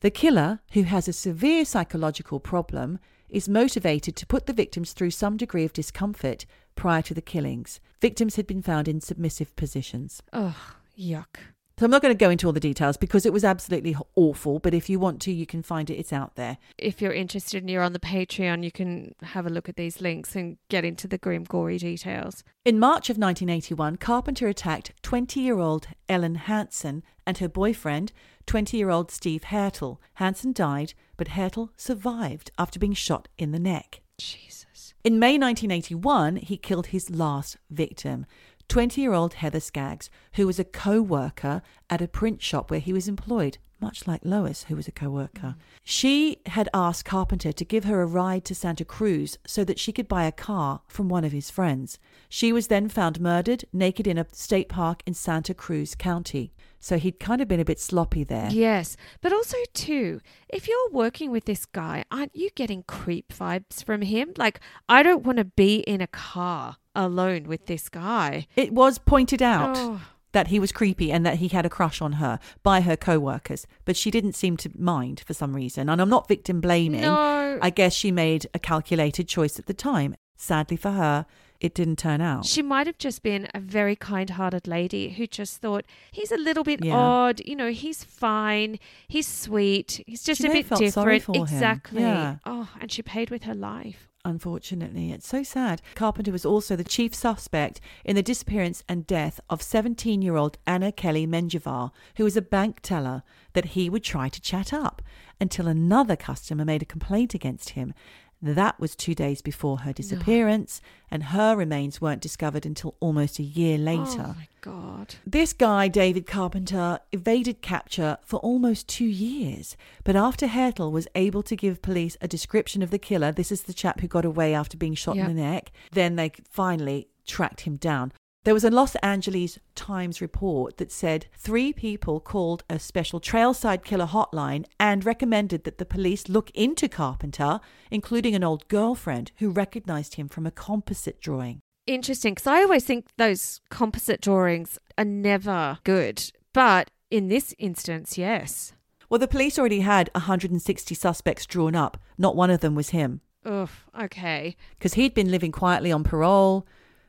the 0.00 0.10
killer, 0.10 0.60
who 0.72 0.84
has 0.84 1.08
a 1.08 1.12
severe 1.12 1.64
psychological 1.64 2.38
problem, 2.38 3.00
is 3.28 3.48
motivated 3.48 4.16
to 4.16 4.26
put 4.26 4.46
the 4.46 4.52
victims 4.52 4.92
through 4.92 5.10
some 5.10 5.36
degree 5.36 5.64
of 5.64 5.72
discomfort 5.72 6.46
prior 6.74 7.02
to 7.02 7.14
the 7.14 7.22
killings. 7.22 7.80
Victims 8.00 8.36
had 8.36 8.46
been 8.46 8.62
found 8.62 8.88
in 8.88 9.00
submissive 9.00 9.54
positions. 9.56 10.22
Ugh, 10.32 10.54
yuck. 10.98 11.38
So 11.78 11.84
I'm 11.84 11.92
not 11.92 12.02
going 12.02 12.12
to 12.12 12.18
go 12.18 12.28
into 12.28 12.48
all 12.48 12.52
the 12.52 12.58
details 12.58 12.96
because 12.96 13.24
it 13.24 13.32
was 13.32 13.44
absolutely 13.44 13.96
awful, 14.16 14.58
but 14.58 14.74
if 14.74 14.90
you 14.90 14.98
want 14.98 15.22
to, 15.22 15.32
you 15.32 15.46
can 15.46 15.62
find 15.62 15.88
it. 15.88 15.94
It's 15.94 16.12
out 16.12 16.34
there. 16.34 16.58
If 16.76 17.00
you're 17.00 17.12
interested 17.12 17.62
and 17.62 17.70
you're 17.70 17.84
on 17.84 17.92
the 17.92 18.00
Patreon, 18.00 18.64
you 18.64 18.72
can 18.72 19.14
have 19.22 19.46
a 19.46 19.50
look 19.50 19.68
at 19.68 19.76
these 19.76 20.00
links 20.00 20.34
and 20.34 20.58
get 20.68 20.84
into 20.84 21.06
the 21.06 21.18
grim, 21.18 21.44
gory 21.44 21.78
details. 21.78 22.42
In 22.64 22.80
March 22.80 23.10
of 23.10 23.16
1981, 23.16 23.96
Carpenter 23.98 24.48
attacked 24.48 24.92
20 25.02 25.38
year 25.38 25.60
old 25.60 25.86
Ellen 26.08 26.34
Hansen 26.34 27.04
and 27.24 27.38
her 27.38 27.48
boyfriend, 27.48 28.10
20 28.46 28.76
year 28.76 28.90
old 28.90 29.12
Steve 29.12 29.44
Hertel. 29.44 30.00
Hansen 30.14 30.52
died, 30.52 30.94
but 31.18 31.28
Hertel 31.28 31.70
survived 31.76 32.50
after 32.56 32.78
being 32.78 32.94
shot 32.94 33.28
in 33.36 33.52
the 33.52 33.58
neck. 33.58 34.00
Jesus. 34.16 34.94
In 35.04 35.18
May 35.18 35.36
1981, 35.36 36.36
he 36.36 36.56
killed 36.56 36.86
his 36.86 37.10
last 37.10 37.58
victim, 37.70 38.24
20 38.68 39.00
year 39.00 39.12
old 39.12 39.34
Heather 39.34 39.60
Skaggs, 39.60 40.08
who 40.34 40.46
was 40.46 40.58
a 40.58 40.64
co 40.64 41.02
worker 41.02 41.60
at 41.90 42.00
a 42.00 42.08
print 42.08 42.40
shop 42.40 42.70
where 42.70 42.80
he 42.80 42.94
was 42.94 43.08
employed, 43.08 43.58
much 43.80 44.06
like 44.06 44.20
Lois, 44.24 44.64
who 44.64 44.76
was 44.76 44.88
a 44.88 44.92
co 44.92 45.10
worker. 45.10 45.56
She 45.84 46.38
had 46.46 46.68
asked 46.74 47.04
Carpenter 47.04 47.52
to 47.52 47.64
give 47.64 47.84
her 47.84 48.02
a 48.02 48.06
ride 48.06 48.44
to 48.46 48.54
Santa 48.54 48.84
Cruz 48.84 49.38
so 49.46 49.64
that 49.64 49.78
she 49.78 49.92
could 49.92 50.08
buy 50.08 50.24
a 50.24 50.32
car 50.32 50.82
from 50.88 51.08
one 51.08 51.24
of 51.24 51.32
his 51.32 51.50
friends. 51.50 51.98
She 52.28 52.52
was 52.52 52.66
then 52.66 52.88
found 52.88 53.20
murdered, 53.20 53.64
naked 53.72 54.06
in 54.06 54.18
a 54.18 54.26
state 54.32 54.68
park 54.68 55.02
in 55.06 55.14
Santa 55.14 55.54
Cruz 55.54 55.94
County. 55.94 56.52
So 56.80 56.96
he'd 56.98 57.18
kind 57.18 57.40
of 57.40 57.48
been 57.48 57.60
a 57.60 57.64
bit 57.64 57.80
sloppy 57.80 58.24
there. 58.24 58.48
Yes, 58.50 58.96
but 59.20 59.32
also 59.32 59.56
too, 59.74 60.20
if 60.48 60.68
you're 60.68 60.90
working 60.90 61.30
with 61.30 61.44
this 61.44 61.66
guy, 61.66 62.04
aren't 62.10 62.36
you 62.36 62.50
getting 62.54 62.84
creep 62.84 63.32
vibes 63.32 63.84
from 63.84 64.02
him? 64.02 64.32
Like, 64.36 64.60
I 64.88 65.02
don't 65.02 65.24
want 65.24 65.38
to 65.38 65.44
be 65.44 65.78
in 65.78 66.00
a 66.00 66.06
car 66.06 66.76
alone 66.94 67.44
with 67.44 67.66
this 67.66 67.88
guy. 67.88 68.46
It 68.54 68.72
was 68.72 68.98
pointed 68.98 69.42
out. 69.42 69.76
Oh. 69.76 70.00
That 70.32 70.48
he 70.48 70.58
was 70.60 70.72
creepy 70.72 71.10
and 71.10 71.24
that 71.24 71.36
he 71.38 71.48
had 71.48 71.64
a 71.64 71.70
crush 71.70 72.00
on 72.02 72.12
her 72.14 72.38
by 72.62 72.80
her 72.82 72.96
co-workers 72.96 73.66
but 73.84 73.96
she 73.96 74.10
didn't 74.10 74.34
seem 74.34 74.56
to 74.56 74.70
mind 74.78 75.20
for 75.26 75.34
some 75.34 75.54
reason 75.56 75.88
and 75.88 76.00
i'm 76.02 76.08
not 76.10 76.28
victim 76.28 76.60
blaming 76.60 77.00
No. 77.00 77.58
i 77.62 77.70
guess 77.70 77.92
she 77.94 78.10
made 78.12 78.46
a 78.52 78.58
calculated 78.58 79.26
choice 79.28 79.58
at 79.58 79.66
the 79.66 79.74
time 79.74 80.14
sadly 80.36 80.76
for 80.76 80.90
her 80.92 81.26
it 81.60 81.74
didn't 81.74 81.96
turn 81.98 82.20
out. 82.20 82.44
She 82.46 82.62
might 82.62 82.86
have 82.86 82.98
just 82.98 83.20
been 83.24 83.48
a 83.52 83.58
very 83.58 83.96
kind 83.96 84.30
hearted 84.30 84.68
lady 84.68 85.08
who 85.08 85.26
just 85.26 85.60
thought 85.60 85.84
he's 86.12 86.30
a 86.30 86.36
little 86.36 86.62
bit 86.62 86.84
Yeah. 86.84 86.94
odd. 86.94 87.40
You 87.44 87.56
know, 87.56 87.72
he's 87.72 88.04
fine. 88.04 88.78
He's 89.08 89.26
sweet. 89.26 90.00
He's 90.06 90.22
just 90.22 90.40
She 90.40 90.46
a 90.46 90.52
bit 90.52 90.68
different. 90.68 91.26
exactly. 91.36 92.02
Yeah. 92.02 92.36
Oh, 92.46 92.68
and 92.80 92.92
she 92.92 93.02
paid 93.02 93.30
with 93.30 93.42
her 93.42 93.56
life. 93.56 94.07
Unfortunately, 94.28 95.10
it's 95.10 95.26
so 95.26 95.42
sad. 95.42 95.80
Carpenter 95.94 96.30
was 96.30 96.44
also 96.44 96.76
the 96.76 96.84
chief 96.84 97.14
suspect 97.14 97.80
in 98.04 98.14
the 98.14 98.22
disappearance 98.22 98.84
and 98.86 99.06
death 99.06 99.40
of 99.48 99.62
17 99.62 100.20
year 100.20 100.36
old 100.36 100.58
Anna 100.66 100.92
Kelly 100.92 101.26
Menjivar, 101.26 101.92
who 102.16 102.24
was 102.24 102.36
a 102.36 102.42
bank 102.42 102.80
teller 102.82 103.22
that 103.54 103.64
he 103.66 103.88
would 103.88 104.04
try 104.04 104.28
to 104.28 104.40
chat 104.40 104.70
up 104.70 105.00
until 105.40 105.66
another 105.66 106.14
customer 106.14 106.66
made 106.66 106.82
a 106.82 106.84
complaint 106.84 107.32
against 107.32 107.70
him. 107.70 107.94
That 108.40 108.78
was 108.78 108.94
two 108.94 109.14
days 109.14 109.42
before 109.42 109.78
her 109.80 109.92
disappearance, 109.92 110.80
and 111.10 111.24
her 111.24 111.56
remains 111.56 112.00
weren't 112.00 112.20
discovered 112.20 112.64
until 112.64 112.94
almost 113.00 113.38
a 113.38 113.42
year 113.42 113.76
later. 113.76 114.26
Oh 114.28 114.34
my 114.36 114.48
God. 114.60 115.16
This 115.26 115.52
guy, 115.52 115.88
David 115.88 116.26
Carpenter, 116.26 117.00
evaded 117.10 117.62
capture 117.62 118.18
for 118.24 118.38
almost 118.40 118.86
two 118.86 119.06
years. 119.06 119.76
But 120.04 120.14
after 120.14 120.46
Hertel 120.46 120.92
was 120.92 121.08
able 121.16 121.42
to 121.42 121.56
give 121.56 121.82
police 121.82 122.16
a 122.20 122.28
description 122.28 122.80
of 122.82 122.90
the 122.90 122.98
killer, 122.98 123.32
this 123.32 123.50
is 123.50 123.62
the 123.62 123.72
chap 123.74 124.00
who 124.00 124.06
got 124.08 124.24
away 124.24 124.54
after 124.54 124.76
being 124.76 124.94
shot 124.94 125.16
Yeah. 125.16 125.28
in 125.28 125.34
the 125.34 125.42
neck, 125.42 125.72
then 125.92 126.14
they 126.16 126.30
finally 126.48 127.08
tracked 127.26 127.62
him 127.62 127.76
down. 127.76 128.12
There 128.44 128.54
was 128.54 128.64
a 128.64 128.70
Los 128.70 128.94
Angeles 128.96 129.58
Times 129.74 130.20
report 130.20 130.78
that 130.78 130.92
said 130.92 131.26
three 131.36 131.72
people 131.72 132.20
called 132.20 132.62
a 132.70 132.78
special 132.78 133.20
trailside 133.20 133.84
killer 133.84 134.06
hotline 134.06 134.64
and 134.78 135.04
recommended 135.04 135.64
that 135.64 135.78
the 135.78 135.84
police 135.84 136.28
look 136.28 136.50
into 136.54 136.88
Carpenter, 136.88 137.60
including 137.90 138.34
an 138.34 138.44
old 138.44 138.66
girlfriend 138.68 139.32
who 139.36 139.50
recognized 139.50 140.14
him 140.14 140.28
from 140.28 140.46
a 140.46 140.50
composite 140.52 141.20
drawing. 141.20 141.60
Interesting, 141.86 142.34
because 142.34 142.46
I 142.46 142.62
always 142.62 142.84
think 142.84 143.06
those 143.16 143.60
composite 143.70 144.20
drawings 144.20 144.78
are 144.96 145.04
never 145.04 145.78
good. 145.84 146.30
But 146.52 146.90
in 147.10 147.28
this 147.28 147.54
instance, 147.58 148.16
yes. 148.16 148.72
Well, 149.10 149.18
the 149.18 149.28
police 149.28 149.58
already 149.58 149.80
had 149.80 150.10
160 150.14 150.94
suspects 150.94 151.44
drawn 151.44 151.74
up. 151.74 151.98
Not 152.16 152.36
one 152.36 152.50
of 152.50 152.60
them 152.60 152.74
was 152.74 152.90
him 152.90 153.20
Ugh, 153.44 153.70
okay. 153.98 154.56
because 154.78 154.94
he'd 154.94 155.14
been 155.14 155.30
living 155.30 155.52
quietly 155.52 155.90
on 155.90 156.04
parole. 156.04 156.66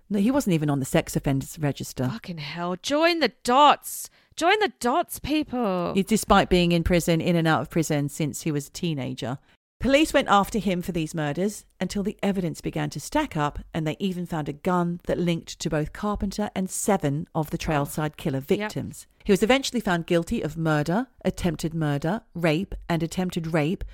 No, 0.10 0.20
he 0.20 0.32
wasn't 0.32 0.56
even 0.56 0.70
on 0.70 0.80
the 0.80 0.86
sex 0.86 1.16
offenders 1.16 1.60
register, 1.60 2.08
Fucking 2.10 2.40
hell. 2.40 2.76
Join 2.82 3.20
the 3.20 3.34
dots. 3.44 4.10
Join 4.36 4.60
the 4.60 4.72
dots, 4.80 5.20
people. 5.20 5.94
Despite 6.08 6.50
being 6.50 6.72
in 6.72 6.84
prison, 6.84 7.22
in 7.22 7.36
and 7.36 7.48
out 7.48 7.62
of 7.62 7.70
prison 7.70 8.10
since 8.10 8.42
he 8.42 8.52
was 8.52 8.68
a 8.68 8.72
teenager. 8.72 9.38
Police 9.80 10.12
went 10.12 10.28
after 10.28 10.60
him 10.60 10.82
for 10.82 10.92
these 10.92 11.16
murders 11.16 11.64
until 11.80 12.04
the 12.04 12.18
evidence 12.22 12.60
began 12.60 12.90
to 12.90 13.00
stack 13.00 13.38
up, 13.38 13.60
and 13.74 13.88
they 13.88 13.96
even 13.98 14.26
found 14.26 14.50
a 14.50 14.54
gun 14.54 15.00
that 15.08 15.18
linked 15.18 15.58
to 15.60 15.70
both 15.70 15.94
Carpenter 15.94 16.50
and 16.54 16.70
seven 16.70 17.28
of 17.34 17.50
the 17.50 17.58
trailside 17.58 18.12
oh. 18.12 18.16
killer 18.18 18.42
victims. 18.42 19.08
He 19.24 19.32
was 19.32 19.42
eventually 19.42 19.80
found 19.80 20.06
guilty 20.06 20.42
of 20.42 20.58
murder, 20.58 21.08
attempted 21.24 21.74
murder, 21.74 22.24
rape, 22.34 22.76
and 22.90 23.02
attempted 23.02 23.54
rape 23.54 23.86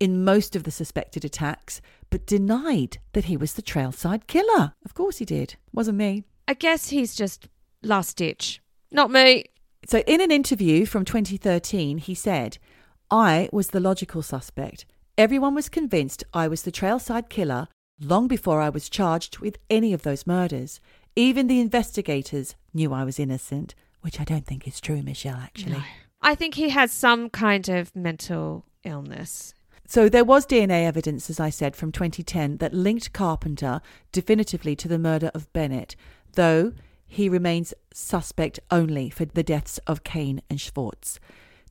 in 0.00 0.24
most 0.24 0.56
of 0.56 0.62
the 0.64 0.70
suspected 0.70 1.24
attacks, 1.24 1.82
but 2.10 2.26
denied 2.26 2.98
that 3.12 3.24
he 3.24 3.36
was 3.36 3.54
the 3.54 3.62
trailside 3.62 4.26
killer. 4.26 4.74
Of 4.84 4.94
course 4.94 5.18
he 5.18 5.24
did. 5.24 5.56
Wasn't 5.72 5.98
me. 5.98 6.24
I 6.48 6.54
guess 6.54 6.90
he's 6.90 7.14
just 7.14 7.48
last 7.82 8.16
ditch. 8.16 8.60
Not 8.90 9.10
me. 9.10 9.46
So, 9.86 9.98
in 10.00 10.20
an 10.20 10.30
interview 10.30 10.86
from 10.86 11.04
2013, 11.04 11.98
he 11.98 12.14
said, 12.14 12.58
I 13.10 13.48
was 13.52 13.68
the 13.68 13.80
logical 13.80 14.22
suspect. 14.22 14.84
Everyone 15.16 15.54
was 15.54 15.68
convinced 15.68 16.24
I 16.34 16.48
was 16.48 16.62
the 16.62 16.72
trailside 16.72 17.28
killer 17.28 17.68
long 18.00 18.28
before 18.28 18.60
I 18.60 18.68
was 18.68 18.88
charged 18.88 19.38
with 19.38 19.58
any 19.70 19.92
of 19.92 20.02
those 20.02 20.26
murders. 20.26 20.80
Even 21.14 21.46
the 21.46 21.60
investigators 21.60 22.54
knew 22.74 22.92
I 22.92 23.04
was 23.04 23.18
innocent, 23.18 23.74
which 24.02 24.20
I 24.20 24.24
don't 24.24 24.46
think 24.46 24.68
is 24.68 24.80
true, 24.80 25.02
Michelle, 25.02 25.36
actually. 25.36 25.82
I 26.20 26.34
think 26.34 26.54
he 26.54 26.70
has 26.70 26.92
some 26.92 27.30
kind 27.30 27.68
of 27.68 27.94
mental 27.94 28.66
illness. 28.84 29.54
So 29.88 30.08
there 30.08 30.24
was 30.24 30.46
DNA 30.46 30.84
evidence, 30.84 31.30
as 31.30 31.38
I 31.38 31.50
said, 31.50 31.76
from 31.76 31.92
2010 31.92 32.56
that 32.56 32.74
linked 32.74 33.12
Carpenter 33.12 33.80
definitively 34.10 34.74
to 34.76 34.88
the 34.88 34.98
murder 34.98 35.30
of 35.32 35.52
Bennett, 35.52 35.94
though 36.32 36.72
he 37.06 37.28
remains 37.28 37.72
suspect 37.94 38.58
only 38.70 39.10
for 39.10 39.24
the 39.24 39.44
deaths 39.44 39.78
of 39.86 40.02
Kane 40.02 40.42
and 40.50 40.60
Schwartz. 40.60 41.20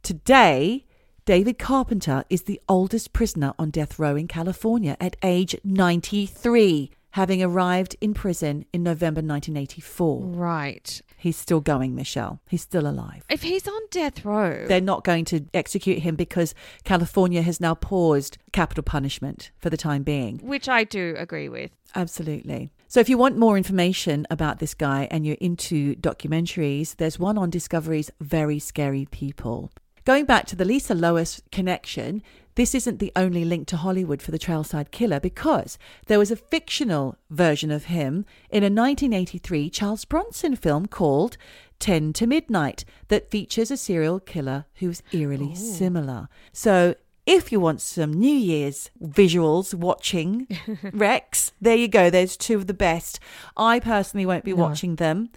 Today, 0.01 0.85
David 1.25 1.59
Carpenter 1.59 2.23
is 2.29 2.43
the 2.43 2.61
oldest 2.69 3.11
prisoner 3.11 3.53
on 3.59 3.69
death 3.69 3.99
row 3.99 4.15
in 4.15 4.27
California 4.27 4.95
at 5.01 5.17
age 5.21 5.55
93, 5.63 6.91
having 7.15 7.41
arrived 7.41 7.95
in 8.01 8.13
prison 8.13 8.65
in 8.73 8.83
November 8.83 9.19
1984. 9.19 10.21
Right. 10.25 11.01
He's 11.15 11.37
still 11.37 11.61
going, 11.61 11.95
Michelle. 11.95 12.41
He's 12.49 12.61
still 12.61 12.85
alive. 12.85 13.23
If 13.29 13.41
he's 13.43 13.65
on 13.69 13.81
death 13.89 14.25
row, 14.25 14.65
They're 14.67 14.81
not 14.81 15.05
going 15.05 15.23
to 15.25 15.45
execute 15.53 15.99
him 15.99 16.17
because 16.17 16.53
California 16.83 17.41
has 17.41 17.61
now 17.61 17.73
paused 17.73 18.37
capital 18.51 18.83
punishment 18.83 19.51
for 19.57 19.69
the 19.69 19.77
time 19.77 20.03
being. 20.03 20.39
which 20.39 20.67
I 20.67 20.83
do 20.83 21.15
agree 21.17 21.47
with. 21.47 21.71
Absolutely. 21.95 22.69
So, 22.89 22.99
if 22.99 23.07
you 23.07 23.17
want 23.17 23.37
more 23.37 23.55
information 23.55 24.27
about 24.29 24.59
this 24.59 24.73
guy 24.73 25.07
and 25.09 25.25
you're 25.25 25.37
into 25.39 25.95
documentaries, 25.95 26.97
there's 26.97 27.17
one 27.17 27.37
on 27.37 27.49
Discovery's 27.49 28.11
Very 28.19 28.59
Scary 28.59 29.07
People. 29.09 29.71
Going 30.03 30.25
back 30.25 30.45
to 30.47 30.55
the 30.57 30.65
Lisa 30.65 30.93
Lois 30.93 31.41
connection, 31.51 32.21
this 32.55 32.73
isn't 32.73 32.99
the 32.99 33.11
only 33.15 33.43
link 33.45 33.67
to 33.67 33.77
Hollywood 33.77 34.21
for 34.21 34.31
the 34.31 34.39
Trailside 34.39 34.91
Killer 34.91 35.19
because 35.19 35.77
there 36.07 36.19
was 36.19 36.31
a 36.31 36.35
fictional 36.35 37.17
version 37.29 37.69
of 37.71 37.85
him 37.85 38.25
in 38.49 38.63
a 38.63 38.67
1983 38.71 39.69
Charles 39.69 40.05
Bronson 40.05 40.55
film 40.55 40.85
called 40.87 41.37
10 41.79 42.13
to 42.13 42.27
Midnight 42.27 42.85
that 43.09 43.29
features 43.29 43.69
a 43.71 43.77
serial 43.77 44.19
killer 44.19 44.65
who's 44.75 45.03
eerily 45.11 45.53
similar. 45.55 46.29
So, 46.53 46.95
if 47.25 47.51
you 47.51 47.59
want 47.59 47.81
some 47.81 48.13
New 48.13 48.35
Year's 48.35 48.91
visuals 49.03 49.73
watching 49.73 50.47
Rex, 50.93 51.51
there 51.59 51.75
you 51.75 51.87
go. 51.87 52.09
There's 52.11 52.37
two 52.37 52.55
of 52.55 52.67
the 52.67 52.73
best. 52.73 53.19
I 53.57 53.79
personally 53.79 54.27
won't 54.27 54.43
be 54.43 54.53
No. 54.53 54.61
watching 54.63 54.97
them, 54.97 55.29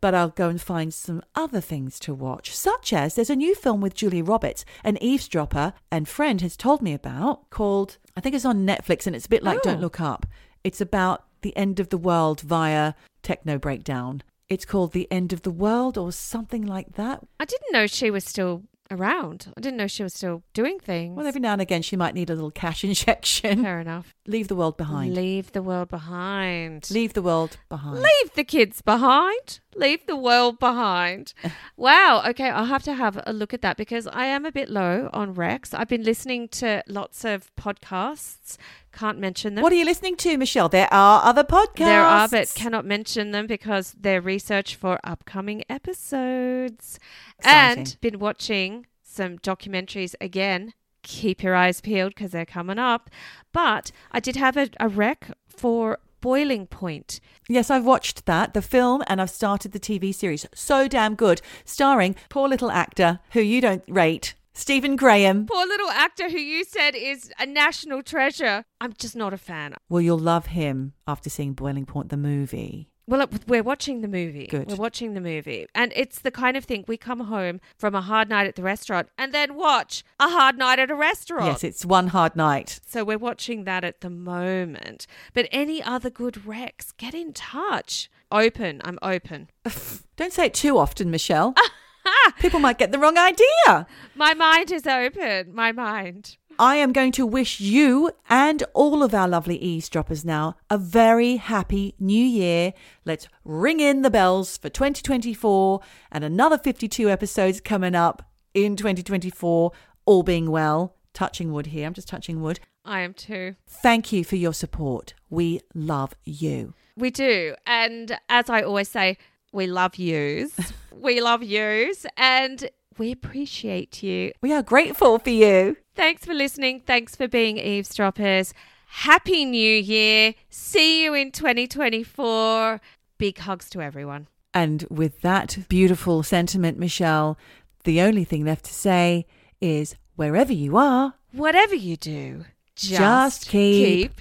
but 0.00 0.14
I'll 0.14 0.30
go 0.30 0.48
and 0.48 0.60
find 0.60 0.92
some 0.92 1.22
other 1.34 1.60
things 1.60 1.98
to 2.00 2.14
watch, 2.14 2.54
such 2.56 2.92
as 2.92 3.14
there's 3.14 3.30
a 3.30 3.36
new 3.36 3.54
film 3.54 3.80
with 3.80 3.94
Julie 3.94 4.22
Roberts, 4.22 4.64
an 4.84 4.96
eavesdropper 5.02 5.74
and 5.90 6.08
friend 6.08 6.40
has 6.40 6.56
told 6.56 6.82
me 6.82 6.94
about 6.94 7.50
called, 7.50 7.98
I 8.16 8.20
think 8.20 8.34
it's 8.34 8.44
on 8.44 8.66
Netflix 8.66 9.06
and 9.06 9.14
it's 9.14 9.26
a 9.26 9.30
bit 9.30 9.42
like 9.42 9.58
Oh. 9.58 9.62
Don't 9.62 9.80
Look 9.80 10.00
Up. 10.00 10.26
It's 10.64 10.80
about 10.80 11.24
the 11.42 11.56
end 11.56 11.80
of 11.80 11.88
the 11.90 11.98
world 11.98 12.40
via 12.40 12.94
techno 13.22 13.58
breakdown. 13.58 14.22
It's 14.48 14.64
called 14.64 14.92
The 14.92 15.10
End 15.12 15.32
of 15.32 15.42
the 15.42 15.50
World 15.50 15.96
or 15.96 16.10
something 16.10 16.66
like 16.66 16.94
that. 16.94 17.20
I 17.38 17.44
didn't 17.44 17.72
know 17.72 17.86
she 17.86 18.10
was 18.10 18.24
still 18.24 18.64
around. 18.90 19.52
I 19.56 19.60
didn't 19.60 19.76
know 19.76 19.86
she 19.86 20.02
was 20.02 20.14
still 20.14 20.42
doing 20.52 20.78
things. 20.78 21.16
Well, 21.16 21.26
every 21.26 21.40
now 21.40 21.52
and 21.52 21.62
again 21.62 21.82
she 21.82 21.96
might 21.96 22.14
need 22.14 22.30
a 22.30 22.34
little 22.34 22.50
cash 22.50 22.84
injection. 22.90 23.62
Fair 23.62 23.80
enough. 23.80 24.14
Leave 24.26 24.48
the 24.48 24.56
world 24.56 24.76
behind. 24.76 25.14
Leave 25.14 25.52
the 25.52 25.62
world 25.62 25.88
behind. 25.88 26.90
Leave 26.90 27.12
the 27.12 27.22
world 27.22 27.56
behind. 27.68 28.00
Leave 28.00 28.34
the 28.34 28.44
kids 28.44 28.82
behind. 28.82 29.60
Leave 29.76 30.06
the 30.06 30.16
world 30.16 30.58
behind. 30.58 31.32
wow. 31.76 32.22
Okay, 32.26 32.50
I'll 32.50 32.64
have 32.64 32.82
to 32.84 32.94
have 32.94 33.20
a 33.26 33.32
look 33.32 33.54
at 33.54 33.62
that 33.62 33.76
because 33.76 34.06
I 34.06 34.26
am 34.26 34.44
a 34.44 34.52
bit 34.52 34.68
low 34.68 35.08
on 35.12 35.34
Rex. 35.34 35.72
I've 35.74 35.88
been 35.88 36.02
listening 36.02 36.48
to 36.48 36.82
lots 36.86 37.24
of 37.24 37.54
podcasts. 37.56 38.56
Can't 38.92 39.18
mention 39.18 39.54
them. 39.54 39.62
What 39.62 39.72
are 39.72 39.76
you 39.76 39.84
listening 39.84 40.16
to, 40.16 40.36
Michelle? 40.36 40.68
There 40.68 40.92
are 40.92 41.24
other 41.24 41.44
podcasts. 41.44 41.76
There 41.76 42.02
are, 42.02 42.28
but 42.28 42.52
cannot 42.54 42.84
mention 42.84 43.30
them 43.30 43.46
because 43.46 43.94
they're 43.98 44.20
research 44.20 44.74
for 44.74 44.98
upcoming 45.04 45.62
episodes. 45.68 46.98
Exciting. 47.38 47.78
And 47.78 47.96
been 48.00 48.18
watching 48.18 48.86
some 49.02 49.38
documentaries 49.38 50.14
again. 50.20 50.74
Keep 51.02 51.42
your 51.42 51.54
eyes 51.54 51.80
peeled 51.80 52.14
because 52.14 52.32
they're 52.32 52.44
coming 52.44 52.78
up. 52.78 53.10
But 53.52 53.90
I 54.12 54.20
did 54.20 54.36
have 54.36 54.56
a, 54.56 54.68
a 54.78 54.88
rec 54.88 55.30
for 55.48 55.98
Boiling 56.20 56.66
Point. 56.66 57.20
Yes, 57.48 57.70
I've 57.70 57.84
watched 57.84 58.26
that, 58.26 58.54
the 58.54 58.62
film, 58.62 59.02
and 59.06 59.20
I've 59.20 59.30
started 59.30 59.72
the 59.72 59.80
TV 59.80 60.14
series. 60.14 60.46
So 60.54 60.86
damn 60.86 61.14
good. 61.14 61.40
Starring 61.64 62.14
poor 62.28 62.48
little 62.48 62.70
actor 62.70 63.20
who 63.32 63.40
you 63.40 63.60
don't 63.60 63.84
rate, 63.88 64.34
Stephen 64.52 64.96
Graham. 64.96 65.46
Poor 65.46 65.66
little 65.66 65.90
actor 65.90 66.28
who 66.28 66.38
you 66.38 66.64
said 66.64 66.94
is 66.94 67.32
a 67.38 67.46
national 67.46 68.02
treasure. 68.02 68.64
I'm 68.80 68.92
just 68.94 69.16
not 69.16 69.32
a 69.32 69.38
fan. 69.38 69.74
Well, 69.88 70.00
you'll 70.02 70.18
love 70.18 70.46
him 70.46 70.92
after 71.06 71.30
seeing 71.30 71.52
Boiling 71.54 71.86
Point, 71.86 72.08
the 72.10 72.16
movie. 72.16 72.88
Well, 73.06 73.22
it- 73.22 73.48
we're 73.48 73.62
watching 73.62 74.02
the 74.02 74.08
movie. 74.08 74.46
Good. 74.46 74.68
We're 74.68 74.76
watching 74.76 75.14
the 75.14 75.20
movie. 75.20 75.66
And 75.74 75.92
it's 75.96 76.20
the 76.20 76.30
kind 76.30 76.56
of 76.56 76.64
thing 76.64 76.84
we 76.86 76.96
come 76.96 77.20
home 77.20 77.60
from 77.76 77.94
a 77.94 78.00
hard 78.00 78.28
night 78.28 78.46
at 78.46 78.54
the 78.54 78.62
restaurant 78.62 79.08
and 79.18 79.32
then 79.34 79.54
watch 79.56 80.04
a 80.20 80.28
hard 80.28 80.56
night 80.58 80.78
at 80.78 80.90
a 80.90 80.94
restaurant. 80.94 81.46
Yes, 81.46 81.64
it's 81.64 81.84
one 81.84 82.08
hard 82.08 82.36
night. 82.36 82.78
So 82.86 83.02
we're 83.02 83.18
watching 83.18 83.64
that 83.64 83.82
at 83.82 84.00
the 84.00 84.10
moment. 84.10 85.06
But 85.32 85.48
any 85.50 85.82
other 85.82 86.10
good 86.10 86.34
recs, 86.46 86.96
get 86.96 87.14
in 87.14 87.32
touch. 87.32 88.10
Open. 88.30 88.80
I'm 88.84 88.98
open. 89.02 89.48
Don't 90.16 90.32
say 90.32 90.46
it 90.46 90.54
too 90.54 90.78
often, 90.78 91.10
Michelle. 91.10 91.54
People 92.38 92.60
might 92.60 92.78
get 92.78 92.92
the 92.92 92.98
wrong 92.98 93.18
idea. 93.18 93.86
My 94.14 94.34
mind 94.34 94.70
is 94.70 94.86
open. 94.86 95.54
My 95.54 95.72
mind. 95.72 96.36
I 96.58 96.76
am 96.76 96.92
going 96.92 97.12
to 97.12 97.24
wish 97.24 97.58
you 97.58 98.10
and 98.28 98.62
all 98.74 99.02
of 99.02 99.14
our 99.14 99.26
lovely 99.26 99.56
eavesdroppers 99.56 100.26
now 100.26 100.56
a 100.68 100.76
very 100.76 101.36
happy 101.36 101.94
new 101.98 102.22
year. 102.22 102.74
Let's 103.06 103.28
ring 103.44 103.80
in 103.80 104.02
the 104.02 104.10
bells 104.10 104.58
for 104.58 104.68
2024 104.68 105.80
and 106.12 106.22
another 106.22 106.58
52 106.58 107.08
episodes 107.08 107.62
coming 107.62 107.94
up 107.94 108.30
in 108.52 108.76
2024, 108.76 109.72
all 110.04 110.22
being 110.22 110.50
well. 110.50 110.96
Touching 111.14 111.50
wood 111.52 111.66
here. 111.66 111.86
I'm 111.86 111.94
just 111.94 112.08
touching 112.08 112.42
wood. 112.42 112.60
I 112.84 113.00
am 113.00 113.14
too. 113.14 113.56
Thank 113.66 114.12
you 114.12 114.22
for 114.22 114.36
your 114.36 114.54
support. 114.54 115.14
We 115.28 115.60
love 115.74 116.14
you. 116.24 116.74
We 116.94 117.10
do. 117.10 117.54
And 117.66 118.18
as 118.28 118.50
I 118.50 118.62
always 118.62 118.88
say, 118.88 119.16
we 119.52 119.66
love 119.66 119.96
yous. 119.96 120.52
we 120.92 121.20
love 121.20 121.42
yous. 121.42 122.06
And 122.16 122.68
we 122.98 123.12
appreciate 123.12 124.02
you. 124.02 124.32
We 124.40 124.52
are 124.52 124.62
grateful 124.62 125.18
for 125.18 125.30
you. 125.30 125.76
Thanks 125.94 126.24
for 126.24 126.34
listening. 126.34 126.80
Thanks 126.80 127.16
for 127.16 127.28
being 127.28 127.58
eavesdroppers. 127.58 128.54
Happy 128.86 129.44
New 129.44 129.76
Year. 129.76 130.34
See 130.48 131.04
you 131.04 131.14
in 131.14 131.30
2024. 131.32 132.80
Big 133.18 133.38
hugs 133.38 133.70
to 133.70 133.80
everyone. 133.80 134.26
And 134.52 134.84
with 134.90 135.20
that 135.20 135.58
beautiful 135.68 136.22
sentiment, 136.22 136.78
Michelle, 136.78 137.38
the 137.84 138.00
only 138.00 138.24
thing 138.24 138.44
left 138.44 138.64
to 138.66 138.74
say 138.74 139.26
is 139.60 139.94
wherever 140.16 140.52
you 140.52 140.76
are, 140.76 141.14
Whatever 141.32 141.76
you 141.76 141.96
do, 141.96 142.44
just, 142.74 142.98
Just 142.98 143.48
keep 143.48 144.16
keep 144.16 144.20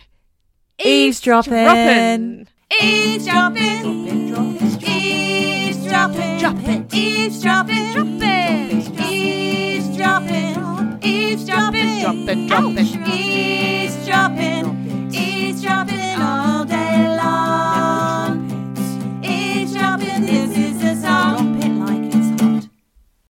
eavesdropping. 0.85 1.53
Eavesdropping. 1.53 2.47
Eavesdropping. 2.71 3.79
Dropping. 6.39 6.87
Eavesdropping. 6.93 7.93
Dropping. 7.93 8.99
Eavesdropping. 9.09 10.99
Eavesdropping. 11.01 12.01
Dropping, 12.01 12.47
dropping. 12.47 13.07
Eavesdropping. 13.07 15.11
Eavesdropping. 15.11 17.18